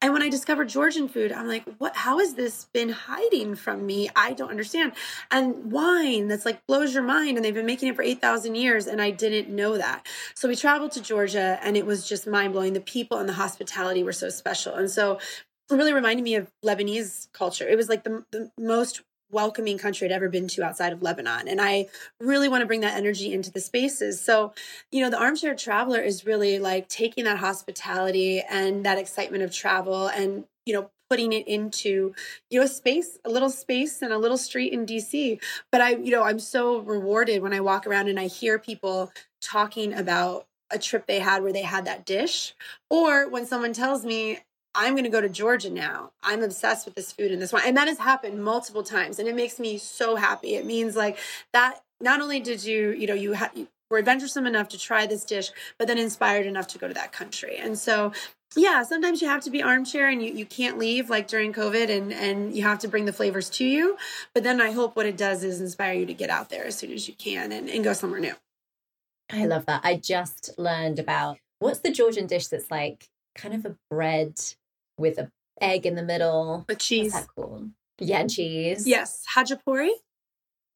And 0.00 0.12
when 0.12 0.22
I 0.22 0.28
discovered 0.28 0.68
Georgian 0.68 1.08
food, 1.08 1.32
I'm 1.32 1.48
like, 1.48 1.64
what 1.78 1.96
how 1.96 2.18
has 2.18 2.34
this 2.34 2.66
been 2.72 2.90
hiding 2.90 3.56
from 3.56 3.84
me? 3.86 4.08
I 4.14 4.32
don't 4.32 4.50
understand. 4.50 4.92
And 5.30 5.72
wine 5.72 6.28
that's 6.28 6.46
like 6.46 6.64
blows 6.66 6.94
your 6.94 7.02
mind 7.02 7.36
and 7.36 7.44
they've 7.44 7.54
been 7.54 7.66
making 7.66 7.88
it 7.88 7.96
for 7.96 8.02
8,000 8.02 8.54
years 8.54 8.86
and 8.86 9.02
I 9.02 9.10
didn't 9.10 9.54
know 9.54 9.76
that. 9.78 10.06
So 10.34 10.48
we 10.48 10.56
traveled 10.56 10.92
to 10.92 11.02
Georgia 11.02 11.58
and 11.62 11.76
it 11.76 11.86
was 11.86 12.08
just 12.08 12.26
mind-blowing. 12.26 12.72
The 12.72 12.80
people 12.80 13.18
and 13.18 13.28
the 13.28 13.34
hospitality 13.34 14.02
were 14.02 14.12
so 14.12 14.28
special. 14.28 14.74
And 14.74 14.90
so 14.90 15.18
it 15.70 15.74
really 15.74 15.92
reminded 15.92 16.22
me 16.22 16.36
of 16.36 16.50
Lebanese 16.64 17.32
culture. 17.32 17.66
It 17.66 17.76
was 17.76 17.88
like 17.88 18.04
the, 18.04 18.24
the 18.30 18.50
most 18.58 19.02
welcoming 19.32 19.78
country 19.78 20.06
I'd 20.06 20.12
ever 20.12 20.28
been 20.28 20.48
to 20.48 20.62
outside 20.62 20.92
of 20.92 21.02
Lebanon. 21.02 21.48
And 21.48 21.60
I 21.60 21.86
really 22.20 22.48
want 22.48 22.60
to 22.60 22.66
bring 22.66 22.80
that 22.82 22.96
energy 22.96 23.32
into 23.32 23.50
the 23.50 23.60
spaces. 23.60 24.20
So, 24.20 24.52
you 24.90 25.02
know, 25.02 25.10
the 25.10 25.18
armchair 25.18 25.54
traveler 25.54 26.00
is 26.00 26.26
really 26.26 26.58
like 26.58 26.88
taking 26.88 27.24
that 27.24 27.38
hospitality 27.38 28.42
and 28.48 28.84
that 28.84 28.98
excitement 28.98 29.42
of 29.42 29.52
travel 29.52 30.06
and, 30.08 30.44
you 30.66 30.74
know, 30.74 30.90
putting 31.10 31.34
it 31.34 31.46
into 31.46 32.14
you 32.48 32.58
know 32.58 32.64
a 32.64 32.68
space 32.68 33.18
a 33.26 33.28
little 33.28 33.50
space 33.50 34.00
and 34.00 34.14
a 34.14 34.18
little 34.18 34.38
street 34.38 34.72
in 34.72 34.86
dc 34.86 35.38
but 35.70 35.82
i 35.82 35.90
you 35.90 36.10
know 36.10 36.22
i'm 36.22 36.38
so 36.38 36.78
rewarded 36.78 37.42
when 37.42 37.52
i 37.52 37.60
walk 37.60 37.86
around 37.86 38.08
and 38.08 38.18
i 38.18 38.26
hear 38.26 38.58
people 38.58 39.12
talking 39.42 39.92
about 39.92 40.46
a 40.70 40.78
trip 40.78 41.06
they 41.06 41.18
had 41.18 41.42
where 41.42 41.52
they 41.52 41.60
had 41.60 41.84
that 41.84 42.06
dish 42.06 42.54
or 42.88 43.28
when 43.28 43.44
someone 43.44 43.74
tells 43.74 44.06
me 44.06 44.38
I'm 44.74 44.94
going 44.94 45.04
to 45.04 45.10
go 45.10 45.20
to 45.20 45.28
Georgia 45.28 45.70
now. 45.70 46.12
I'm 46.22 46.42
obsessed 46.42 46.86
with 46.86 46.94
this 46.94 47.12
food 47.12 47.30
and 47.30 47.40
this 47.40 47.52
wine. 47.52 47.64
And 47.66 47.76
that 47.76 47.88
has 47.88 47.98
happened 47.98 48.42
multiple 48.42 48.82
times. 48.82 49.18
And 49.18 49.28
it 49.28 49.34
makes 49.34 49.58
me 49.58 49.78
so 49.78 50.16
happy. 50.16 50.54
It 50.54 50.64
means 50.64 50.96
like 50.96 51.18
that 51.52 51.82
not 52.00 52.20
only 52.20 52.40
did 52.40 52.64
you, 52.64 52.90
you 52.90 53.06
know, 53.06 53.14
you, 53.14 53.36
you 53.54 53.68
were 53.90 53.98
adventuresome 53.98 54.46
enough 54.46 54.68
to 54.68 54.78
try 54.78 55.06
this 55.06 55.24
dish, 55.24 55.50
but 55.78 55.86
then 55.86 55.98
inspired 55.98 56.46
enough 56.46 56.66
to 56.68 56.78
go 56.78 56.88
to 56.88 56.94
that 56.94 57.12
country. 57.12 57.58
And 57.58 57.78
so, 57.78 58.12
yeah, 58.56 58.82
sometimes 58.82 59.22
you 59.22 59.28
have 59.28 59.42
to 59.44 59.50
be 59.50 59.62
armchair 59.62 60.08
and 60.08 60.22
you, 60.22 60.32
you 60.32 60.46
can't 60.46 60.78
leave 60.78 61.10
like 61.10 61.28
during 61.28 61.52
COVID 61.52 61.90
and, 61.90 62.12
and 62.12 62.56
you 62.56 62.62
have 62.62 62.78
to 62.80 62.88
bring 62.88 63.04
the 63.04 63.12
flavors 63.12 63.50
to 63.50 63.64
you. 63.64 63.96
But 64.34 64.42
then 64.42 64.60
I 64.60 64.72
hope 64.72 64.96
what 64.96 65.06
it 65.06 65.16
does 65.16 65.44
is 65.44 65.60
inspire 65.60 65.94
you 65.94 66.06
to 66.06 66.14
get 66.14 66.30
out 66.30 66.48
there 66.48 66.64
as 66.64 66.76
soon 66.76 66.92
as 66.92 67.06
you 67.08 67.14
can 67.14 67.52
and, 67.52 67.68
and 67.68 67.84
go 67.84 67.92
somewhere 67.92 68.20
new. 68.20 68.34
I 69.30 69.46
love 69.46 69.66
that. 69.66 69.82
I 69.84 69.96
just 69.96 70.50
learned 70.58 70.98
about 70.98 71.38
what's 71.58 71.80
the 71.80 71.90
Georgian 71.90 72.26
dish 72.26 72.48
that's 72.48 72.70
like 72.70 73.08
kind 73.34 73.54
of 73.54 73.64
a 73.64 73.76
bread 73.90 74.38
with 74.98 75.18
a 75.18 75.30
egg 75.60 75.86
in 75.86 75.94
the 75.94 76.02
middle. 76.02 76.64
With 76.68 76.78
cheese. 76.78 77.14
Called? 77.34 77.70
Yeah, 77.98 78.26
cheese. 78.26 78.86
Yes. 78.86 79.24
Khachapuri? 79.34 79.90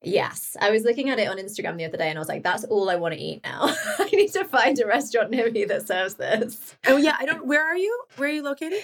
Yes. 0.03 0.57
I 0.61 0.71
was 0.71 0.85
looking 0.85 1.11
at 1.11 1.19
it 1.19 1.29
on 1.29 1.39
Instagram 1.39 1.77
the 1.77 1.85
other 1.85 1.99
day 1.99 2.09
and 2.09 2.19
I 2.19 2.21
was 2.21 2.29
like, 2.29 2.43
that's 2.43 2.65
all 2.65 2.89
I 2.91 2.97
want 2.97 3.15
to 3.15 3.21
eat 3.21 3.41
now. 3.43 3.75
I 3.99 4.09
need 4.13 4.33
to 4.33 4.45
find 4.45 4.79
a 4.79 4.87
restaurant 4.87 5.31
near 5.31 5.51
me 5.51 5.65
that 5.65 5.87
serves 5.87 6.15
this. 6.15 6.77
Oh 6.87 6.97
yeah. 6.97 7.17
I 7.19 7.27
don't 7.27 7.47
where 7.47 7.67
are 7.67 7.77
you? 7.77 8.05
Where 8.17 8.29
are 8.29 8.33
you 8.33 8.43
located? 8.43 8.81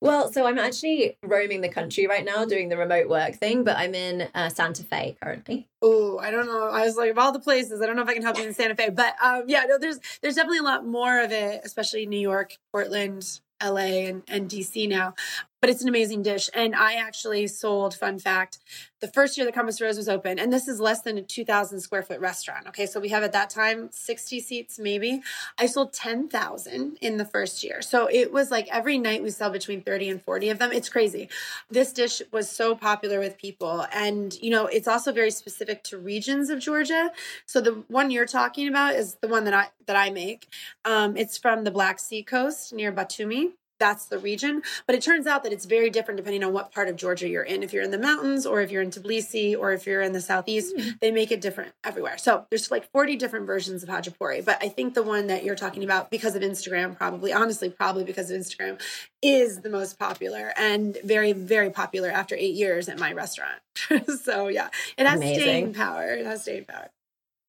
Well, 0.00 0.30
so 0.32 0.46
I'm 0.46 0.58
actually 0.58 1.16
roaming 1.24 1.60
the 1.60 1.68
country 1.68 2.06
right 2.06 2.24
now 2.24 2.44
doing 2.44 2.68
the 2.68 2.76
remote 2.76 3.08
work 3.08 3.34
thing, 3.34 3.64
but 3.64 3.76
I'm 3.76 3.96
in 3.96 4.28
uh, 4.32 4.48
Santa 4.48 4.84
Fe 4.84 5.16
currently. 5.20 5.66
Oh, 5.82 6.18
I 6.18 6.30
don't 6.30 6.46
know. 6.46 6.68
I 6.68 6.82
was 6.82 6.96
like, 6.96 7.10
of 7.10 7.18
all 7.18 7.32
the 7.32 7.40
places, 7.40 7.82
I 7.82 7.86
don't 7.86 7.96
know 7.96 8.02
if 8.02 8.08
I 8.08 8.14
can 8.14 8.22
help 8.22 8.38
you 8.38 8.44
in 8.44 8.54
Santa 8.54 8.76
Fe, 8.76 8.90
but 8.90 9.14
um, 9.20 9.44
yeah, 9.48 9.64
no, 9.68 9.76
there's 9.76 9.98
there's 10.22 10.36
definitely 10.36 10.58
a 10.58 10.62
lot 10.62 10.86
more 10.86 11.20
of 11.20 11.32
it, 11.32 11.62
especially 11.64 12.06
New 12.06 12.20
York, 12.20 12.58
Portland, 12.70 13.40
LA 13.62 14.06
and, 14.08 14.22
and 14.28 14.48
DC 14.48 14.88
now 14.88 15.14
but 15.60 15.70
it's 15.70 15.82
an 15.82 15.88
amazing 15.88 16.22
dish. 16.22 16.48
And 16.54 16.74
I 16.74 16.94
actually 16.94 17.46
sold, 17.46 17.94
fun 17.94 18.18
fact, 18.18 18.58
the 19.00 19.08
first 19.08 19.36
year 19.36 19.46
the 19.46 19.52
Compass 19.52 19.80
Rose 19.80 19.96
was 19.96 20.08
open, 20.08 20.38
and 20.38 20.52
this 20.52 20.66
is 20.66 20.80
less 20.80 21.02
than 21.02 21.18
a 21.18 21.22
2,000 21.22 21.80
square 21.80 22.02
foot 22.02 22.20
restaurant. 22.20 22.66
Okay, 22.66 22.86
so 22.86 22.98
we 22.98 23.10
have 23.10 23.22
at 23.22 23.32
that 23.32 23.48
time 23.50 23.90
60 23.92 24.40
seats 24.40 24.78
maybe. 24.78 25.22
I 25.56 25.66
sold 25.66 25.92
10,000 25.92 26.98
in 27.00 27.16
the 27.16 27.24
first 27.24 27.62
year. 27.62 27.80
So 27.80 28.08
it 28.10 28.32
was 28.32 28.50
like 28.50 28.68
every 28.72 28.98
night 28.98 29.22
we 29.22 29.30
sell 29.30 29.50
between 29.50 29.82
30 29.82 30.10
and 30.10 30.22
40 30.22 30.50
of 30.50 30.58
them. 30.58 30.72
It's 30.72 30.88
crazy. 30.88 31.28
This 31.70 31.92
dish 31.92 32.22
was 32.32 32.50
so 32.50 32.74
popular 32.74 33.20
with 33.20 33.38
people. 33.38 33.86
And, 33.92 34.36
you 34.42 34.50
know, 34.50 34.66
it's 34.66 34.88
also 34.88 35.12
very 35.12 35.30
specific 35.30 35.84
to 35.84 35.98
regions 35.98 36.50
of 36.50 36.58
Georgia. 36.58 37.12
So 37.46 37.60
the 37.60 37.84
one 37.88 38.10
you're 38.10 38.26
talking 38.26 38.68
about 38.68 38.94
is 38.94 39.14
the 39.16 39.28
one 39.28 39.44
that 39.44 39.54
I 39.54 39.68
that 39.86 39.96
I 39.96 40.10
make. 40.10 40.48
Um, 40.84 41.16
it's 41.16 41.38
from 41.38 41.64
the 41.64 41.70
Black 41.70 41.98
Sea 41.98 42.22
coast 42.22 42.72
near 42.72 42.92
Batumi 42.92 43.52
that's 43.78 44.06
the 44.06 44.18
region. 44.18 44.62
But 44.86 44.96
it 44.96 45.02
turns 45.02 45.26
out 45.26 45.42
that 45.44 45.52
it's 45.52 45.64
very 45.64 45.90
different 45.90 46.18
depending 46.18 46.44
on 46.44 46.52
what 46.52 46.72
part 46.72 46.88
of 46.88 46.96
Georgia 46.96 47.28
you're 47.28 47.42
in. 47.42 47.62
If 47.62 47.72
you're 47.72 47.82
in 47.82 47.90
the 47.90 47.98
mountains 47.98 48.46
or 48.46 48.60
if 48.60 48.70
you're 48.70 48.82
in 48.82 48.90
Tbilisi 48.90 49.56
or 49.58 49.72
if 49.72 49.86
you're 49.86 50.02
in 50.02 50.12
the 50.12 50.20
southeast, 50.20 50.76
mm. 50.76 50.98
they 51.00 51.10
make 51.10 51.30
it 51.30 51.40
different 51.40 51.72
everywhere. 51.84 52.18
So 52.18 52.46
there's 52.50 52.70
like 52.70 52.90
40 52.90 53.16
different 53.16 53.46
versions 53.46 53.82
of 53.82 53.88
Khachapuri. 53.88 54.44
But 54.44 54.58
I 54.62 54.68
think 54.68 54.94
the 54.94 55.02
one 55.02 55.28
that 55.28 55.44
you're 55.44 55.54
talking 55.56 55.84
about 55.84 56.10
because 56.10 56.34
of 56.34 56.42
Instagram, 56.42 56.96
probably, 56.96 57.32
honestly, 57.32 57.70
probably 57.70 58.04
because 58.04 58.30
of 58.30 58.40
Instagram, 58.40 58.80
is 59.22 59.60
the 59.60 59.70
most 59.70 59.98
popular 59.98 60.52
and 60.56 60.96
very, 61.04 61.32
very 61.32 61.70
popular 61.70 62.10
after 62.10 62.34
eight 62.34 62.54
years 62.54 62.88
at 62.88 62.98
my 62.98 63.12
restaurant. 63.12 63.60
so 64.22 64.48
yeah, 64.48 64.68
it 64.96 65.06
has 65.06 65.16
Amazing. 65.16 65.42
staying 65.42 65.74
power. 65.74 66.04
It 66.12 66.26
has 66.26 66.42
staying 66.42 66.64
power. 66.64 66.90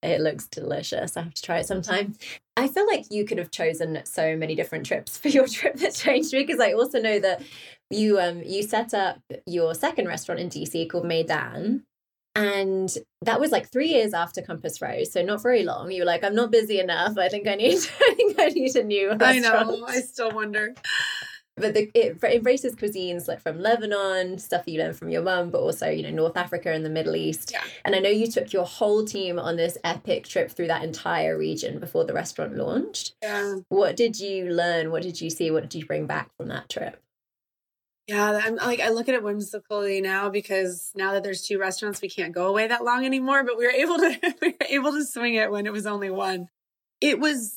It 0.01 0.21
looks 0.21 0.47
delicious. 0.47 1.17
I 1.17 1.23
have 1.23 1.33
to 1.33 1.41
try 1.41 1.59
it 1.59 1.67
sometime. 1.67 2.15
I 2.55 2.67
feel 2.67 2.88
like 2.88 3.05
you 3.09 3.25
could 3.25 3.38
have 3.38 3.51
chosen 3.51 3.99
so 4.05 4.35
many 4.35 4.55
different 4.55 4.85
trips 4.85 5.17
for 5.17 5.27
your 5.27 5.47
trip 5.49 5.75
that 5.77 5.93
changed 5.93 6.33
me 6.33 6.43
because 6.43 6.59
I 6.59 6.73
also 6.73 6.99
know 6.99 7.19
that 7.19 7.41
you 7.89 8.19
um 8.19 8.41
you 8.43 8.63
set 8.63 8.93
up 8.93 9.19
your 9.45 9.73
second 9.75 10.07
restaurant 10.07 10.39
in 10.39 10.49
DC 10.49 10.89
called 10.89 11.05
Maydan. 11.05 11.83
And 12.35 12.95
that 13.23 13.39
was 13.39 13.51
like 13.51 13.69
three 13.69 13.89
years 13.89 14.13
after 14.13 14.41
Compass 14.41 14.81
Rose, 14.81 15.12
so 15.12 15.21
not 15.23 15.41
very 15.41 15.63
long. 15.63 15.91
You 15.91 16.03
were 16.03 16.05
like, 16.05 16.23
"I'm 16.23 16.35
not 16.35 16.51
busy 16.51 16.79
enough. 16.79 17.17
I 17.17 17.27
think 17.27 17.47
I 17.47 17.55
need, 17.55 17.79
I 18.01 18.13
think 18.13 18.39
I 18.39 18.47
need 18.47 18.75
a 18.75 18.83
new." 18.83 19.09
Restaurant. 19.09 19.27
I 19.27 19.41
know. 19.41 19.85
I 19.88 19.99
still 20.01 20.31
wonder 20.31 20.75
but 21.60 21.74
the, 21.74 21.91
it 21.93 22.24
embraces 22.24 22.76
cuisines 22.76 23.28
like 23.28 23.41
from 23.41 23.60
Lebanon, 23.60 24.38
stuff 24.38 24.63
you 24.67 24.80
learned 24.80 24.95
from 24.95 25.10
your 25.10 25.22
mum, 25.22 25.50
but 25.50 25.60
also 25.60 25.89
you 25.89 26.04
know 26.04 26.12
North 26.12 26.38
Africa 26.38 26.72
and 26.72 26.86
the 26.86 26.89
Middle 26.89 27.15
East. 27.15 27.52
Yeah. 27.52 27.63
And 27.86 27.95
I 27.95 28.00
know 28.00 28.10
you 28.10 28.28
took 28.28 28.54
your 28.54 28.65
whole 28.65 29.06
team 29.06 29.39
on 29.39 29.56
this 29.56 29.78
epic 29.84 30.28
trip 30.28 30.52
through 30.52 30.67
that 30.67 30.84
entire 30.84 31.38
region 31.38 31.80
before 31.80 32.06
the 32.06 32.13
restaurant 32.13 32.56
launched. 32.56 33.15
Yeah. 33.22 33.56
What 33.69 33.95
did 33.95 34.19
you 34.19 34.50
learn? 34.50 34.91
What 34.91 35.04
did 35.04 35.22
you 35.22 35.30
see? 35.30 35.52
What 35.52 35.63
did 35.63 35.76
you 35.76 35.86
bring 35.86 36.06
back 36.06 36.30
from 36.38 36.48
that 36.48 36.69
trip? 36.69 37.02
Yeah, 38.10 38.41
I'm 38.43 38.56
like 38.56 38.80
I 38.80 38.89
look 38.89 39.08
at 39.08 39.13
it 39.13 39.22
whimsically 39.22 40.02
now 40.02 40.30
because 40.30 40.91
now 40.95 41.13
that 41.13 41.22
there's 41.22 41.43
two 41.43 41.60
restaurants, 41.60 42.02
we 42.02 42.10
can't 42.10 42.34
go 42.34 42.48
away 42.48 42.67
that 42.67 42.84
long 42.84 43.06
anymore. 43.06 43.43
But 43.43 43.56
we 43.56 43.65
were 43.65 43.72
able 43.72 43.98
to 43.98 44.36
we 44.41 44.50
were 44.50 44.67
able 44.67 44.93
to 44.93 45.06
swing 45.06 45.36
it 45.36 45.52
when 45.52 45.67
it 45.67 45.72
was 45.72 45.86
only 45.86 46.10
one. 46.10 46.48
It 47.02 47.19
was 47.19 47.56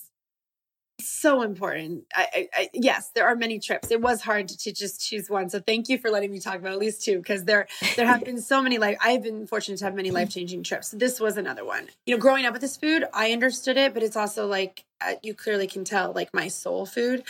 so 1.08 1.42
important. 1.42 2.04
I, 2.14 2.26
I, 2.34 2.48
I, 2.54 2.70
yes, 2.72 3.10
there 3.14 3.26
are 3.26 3.36
many 3.36 3.58
trips. 3.58 3.90
It 3.90 4.00
was 4.00 4.22
hard 4.22 4.48
to, 4.48 4.58
to, 4.58 4.72
just 4.72 5.06
choose 5.06 5.28
one. 5.28 5.50
So 5.50 5.60
thank 5.60 5.88
you 5.88 5.98
for 5.98 6.10
letting 6.10 6.30
me 6.30 6.40
talk 6.40 6.56
about 6.56 6.72
at 6.72 6.78
least 6.78 7.04
two 7.04 7.18
because 7.18 7.44
there 7.44 7.66
there 7.96 8.06
have 8.06 8.24
been 8.24 8.40
so 8.40 8.62
many 8.62 8.78
like 8.78 8.98
I've 9.04 9.22
been 9.22 9.46
fortunate 9.46 9.78
to 9.78 9.84
have 9.84 9.94
many 9.94 10.10
life 10.10 10.30
changing 10.30 10.62
trips. 10.62 10.90
This 10.90 11.20
was 11.20 11.36
another 11.36 11.64
one. 11.64 11.88
You 12.06 12.16
know, 12.16 12.20
growing 12.20 12.46
up 12.46 12.52
with 12.52 12.62
this 12.62 12.76
food, 12.76 13.04
I 13.12 13.32
understood 13.32 13.76
it, 13.76 13.94
but 13.94 14.02
it's 14.02 14.16
also 14.16 14.46
like 14.46 14.84
uh, 15.00 15.14
you 15.22 15.34
clearly 15.34 15.66
can 15.66 15.84
tell 15.84 16.12
like 16.12 16.30
my 16.32 16.48
soul 16.48 16.86
food. 16.86 17.24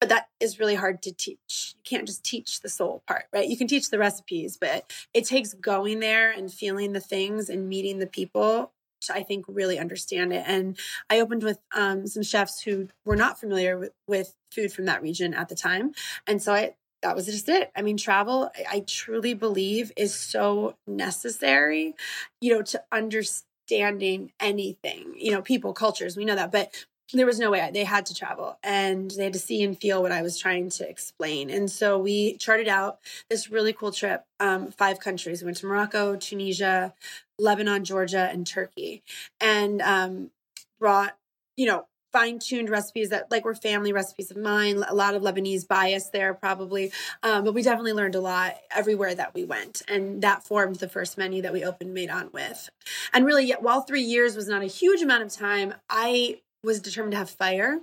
But 0.00 0.10
that 0.10 0.28
is 0.38 0.60
really 0.60 0.76
hard 0.76 1.02
to 1.02 1.12
teach. 1.12 1.74
You 1.76 1.82
can't 1.84 2.06
just 2.06 2.24
teach 2.24 2.60
the 2.60 2.68
soul 2.68 3.02
part, 3.08 3.24
right? 3.32 3.48
You 3.48 3.56
can 3.56 3.66
teach 3.66 3.90
the 3.90 3.98
recipes, 3.98 4.56
but 4.56 4.92
it 5.12 5.24
takes 5.24 5.54
going 5.54 5.98
there 5.98 6.30
and 6.30 6.52
feeling 6.52 6.92
the 6.92 7.00
things 7.00 7.48
and 7.48 7.68
meeting 7.68 7.98
the 7.98 8.06
people 8.06 8.72
I 9.10 9.22
think 9.22 9.44
really 9.48 9.78
understand 9.78 10.32
it. 10.32 10.44
And 10.46 10.78
I 11.08 11.20
opened 11.20 11.42
with 11.42 11.58
um, 11.74 12.06
some 12.06 12.22
chefs 12.22 12.60
who 12.60 12.88
were 13.04 13.16
not 13.16 13.38
familiar 13.38 13.78
with, 13.78 13.92
with 14.06 14.34
food 14.52 14.72
from 14.72 14.86
that 14.86 15.02
region 15.02 15.34
at 15.34 15.48
the 15.48 15.54
time. 15.54 15.92
And 16.26 16.42
so 16.42 16.52
I, 16.52 16.74
that 17.02 17.14
was 17.14 17.26
just 17.26 17.48
it. 17.48 17.70
I 17.76 17.82
mean, 17.82 17.96
travel, 17.96 18.50
I, 18.56 18.76
I 18.76 18.80
truly 18.80 19.34
believe 19.34 19.92
is 19.96 20.14
so 20.14 20.74
necessary, 20.86 21.94
you 22.40 22.54
know, 22.54 22.62
to 22.62 22.82
understanding 22.90 24.32
anything, 24.40 25.14
you 25.16 25.30
know, 25.30 25.42
people, 25.42 25.72
cultures, 25.72 26.16
we 26.16 26.24
know 26.24 26.34
that. 26.34 26.52
But 26.52 26.72
there 27.12 27.26
was 27.26 27.38
no 27.38 27.50
way 27.50 27.70
they 27.72 27.84
had 27.84 28.06
to 28.06 28.14
travel 28.14 28.58
and 28.62 29.10
they 29.12 29.24
had 29.24 29.32
to 29.32 29.38
see 29.38 29.62
and 29.62 29.78
feel 29.78 30.02
what 30.02 30.12
I 30.12 30.22
was 30.22 30.38
trying 30.38 30.68
to 30.70 30.88
explain. 30.88 31.48
And 31.50 31.70
so 31.70 31.98
we 31.98 32.36
charted 32.36 32.68
out 32.68 32.98
this 33.30 33.50
really 33.50 33.72
cool 33.72 33.92
trip, 33.92 34.24
um, 34.40 34.70
five 34.70 35.00
countries. 35.00 35.40
We 35.40 35.46
went 35.46 35.56
to 35.58 35.66
Morocco, 35.66 36.16
Tunisia, 36.16 36.92
Lebanon, 37.38 37.84
Georgia, 37.84 38.28
and 38.30 38.46
Turkey, 38.46 39.02
and 39.40 39.80
um, 39.80 40.30
brought, 40.78 41.16
you 41.56 41.66
know, 41.66 41.86
fine 42.12 42.38
tuned 42.38 42.70
recipes 42.70 43.10
that 43.10 43.30
like 43.30 43.44
were 43.44 43.54
family 43.54 43.92
recipes 43.92 44.30
of 44.30 44.36
mine. 44.36 44.82
A 44.88 44.94
lot 44.94 45.14
of 45.14 45.22
Lebanese 45.22 45.66
bias 45.68 46.08
there, 46.10 46.34
probably, 46.34 46.92
um, 47.22 47.44
but 47.44 47.54
we 47.54 47.62
definitely 47.62 47.92
learned 47.92 48.14
a 48.14 48.20
lot 48.20 48.56
everywhere 48.74 49.14
that 49.14 49.34
we 49.34 49.44
went, 49.44 49.82
and 49.88 50.22
that 50.22 50.42
formed 50.42 50.76
the 50.76 50.88
first 50.88 51.18
menu 51.18 51.42
that 51.42 51.52
we 51.52 51.64
opened 51.64 51.96
Maydan 51.96 52.32
with. 52.32 52.70
And 53.12 53.24
really, 53.24 53.50
while 53.52 53.82
three 53.82 54.02
years 54.02 54.36
was 54.36 54.48
not 54.48 54.62
a 54.62 54.66
huge 54.66 55.02
amount 55.02 55.22
of 55.22 55.32
time, 55.32 55.74
I 55.88 56.40
was 56.62 56.80
determined 56.80 57.12
to 57.12 57.18
have 57.18 57.30
fire. 57.30 57.80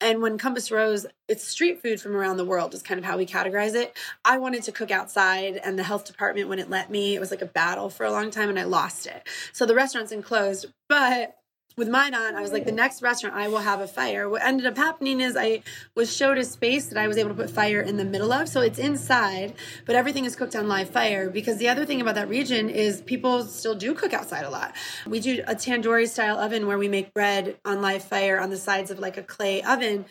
And 0.00 0.22
when 0.22 0.38
Compass 0.38 0.70
Rose, 0.70 1.06
it's 1.28 1.46
street 1.46 1.82
food 1.82 2.00
from 2.00 2.16
around 2.16 2.36
the 2.36 2.44
world, 2.44 2.74
is 2.74 2.82
kind 2.82 2.98
of 2.98 3.04
how 3.04 3.16
we 3.16 3.26
categorize 3.26 3.74
it. 3.74 3.96
I 4.24 4.38
wanted 4.38 4.62
to 4.64 4.72
cook 4.72 4.90
outside, 4.90 5.60
and 5.62 5.78
the 5.78 5.82
health 5.82 6.04
department 6.04 6.48
wouldn't 6.48 6.70
let 6.70 6.90
me. 6.90 7.14
It 7.14 7.20
was 7.20 7.30
like 7.30 7.42
a 7.42 7.46
battle 7.46 7.90
for 7.90 8.04
a 8.04 8.10
long 8.10 8.30
time, 8.30 8.48
and 8.48 8.58
I 8.58 8.64
lost 8.64 9.06
it. 9.06 9.28
So 9.52 9.66
the 9.66 9.74
restaurant's 9.74 10.12
enclosed, 10.12 10.66
but 10.88 11.36
with 11.76 11.88
Maydan, 11.88 12.34
I 12.34 12.40
was 12.40 12.52
like, 12.52 12.64
the 12.64 12.72
next 12.72 13.02
restaurant 13.02 13.34
I 13.34 13.48
will 13.48 13.58
have 13.58 13.80
a 13.80 13.86
fire. 13.86 14.28
What 14.28 14.42
ended 14.42 14.66
up 14.66 14.76
happening 14.76 15.20
is 15.20 15.36
I 15.36 15.62
was 15.94 16.14
showed 16.14 16.38
a 16.38 16.44
space 16.44 16.86
that 16.86 16.98
I 16.98 17.08
was 17.08 17.16
able 17.16 17.30
to 17.30 17.34
put 17.34 17.50
fire 17.50 17.80
in 17.80 17.96
the 17.96 18.04
middle 18.04 18.32
of. 18.32 18.48
So 18.48 18.60
it's 18.60 18.78
inside, 18.78 19.54
but 19.84 19.96
everything 19.96 20.24
is 20.24 20.36
cooked 20.36 20.54
on 20.54 20.68
live 20.68 20.90
fire. 20.90 21.28
Because 21.30 21.58
the 21.58 21.68
other 21.68 21.84
thing 21.84 22.00
about 22.00 22.14
that 22.14 22.28
region 22.28 22.70
is 22.70 23.00
people 23.02 23.42
still 23.44 23.74
do 23.74 23.94
cook 23.94 24.12
outside 24.12 24.44
a 24.44 24.50
lot. 24.50 24.74
We 25.06 25.20
do 25.20 25.42
a 25.46 25.54
tandoori 25.54 26.08
style 26.08 26.38
oven 26.38 26.66
where 26.66 26.78
we 26.78 26.88
make 26.88 27.12
bread 27.12 27.56
on 27.64 27.82
live 27.82 28.04
fire 28.04 28.38
on 28.38 28.50
the 28.50 28.56
sides 28.56 28.90
of 28.90 28.98
like 28.98 29.16
a 29.16 29.22
clay 29.22 29.62
oven. 29.62 30.04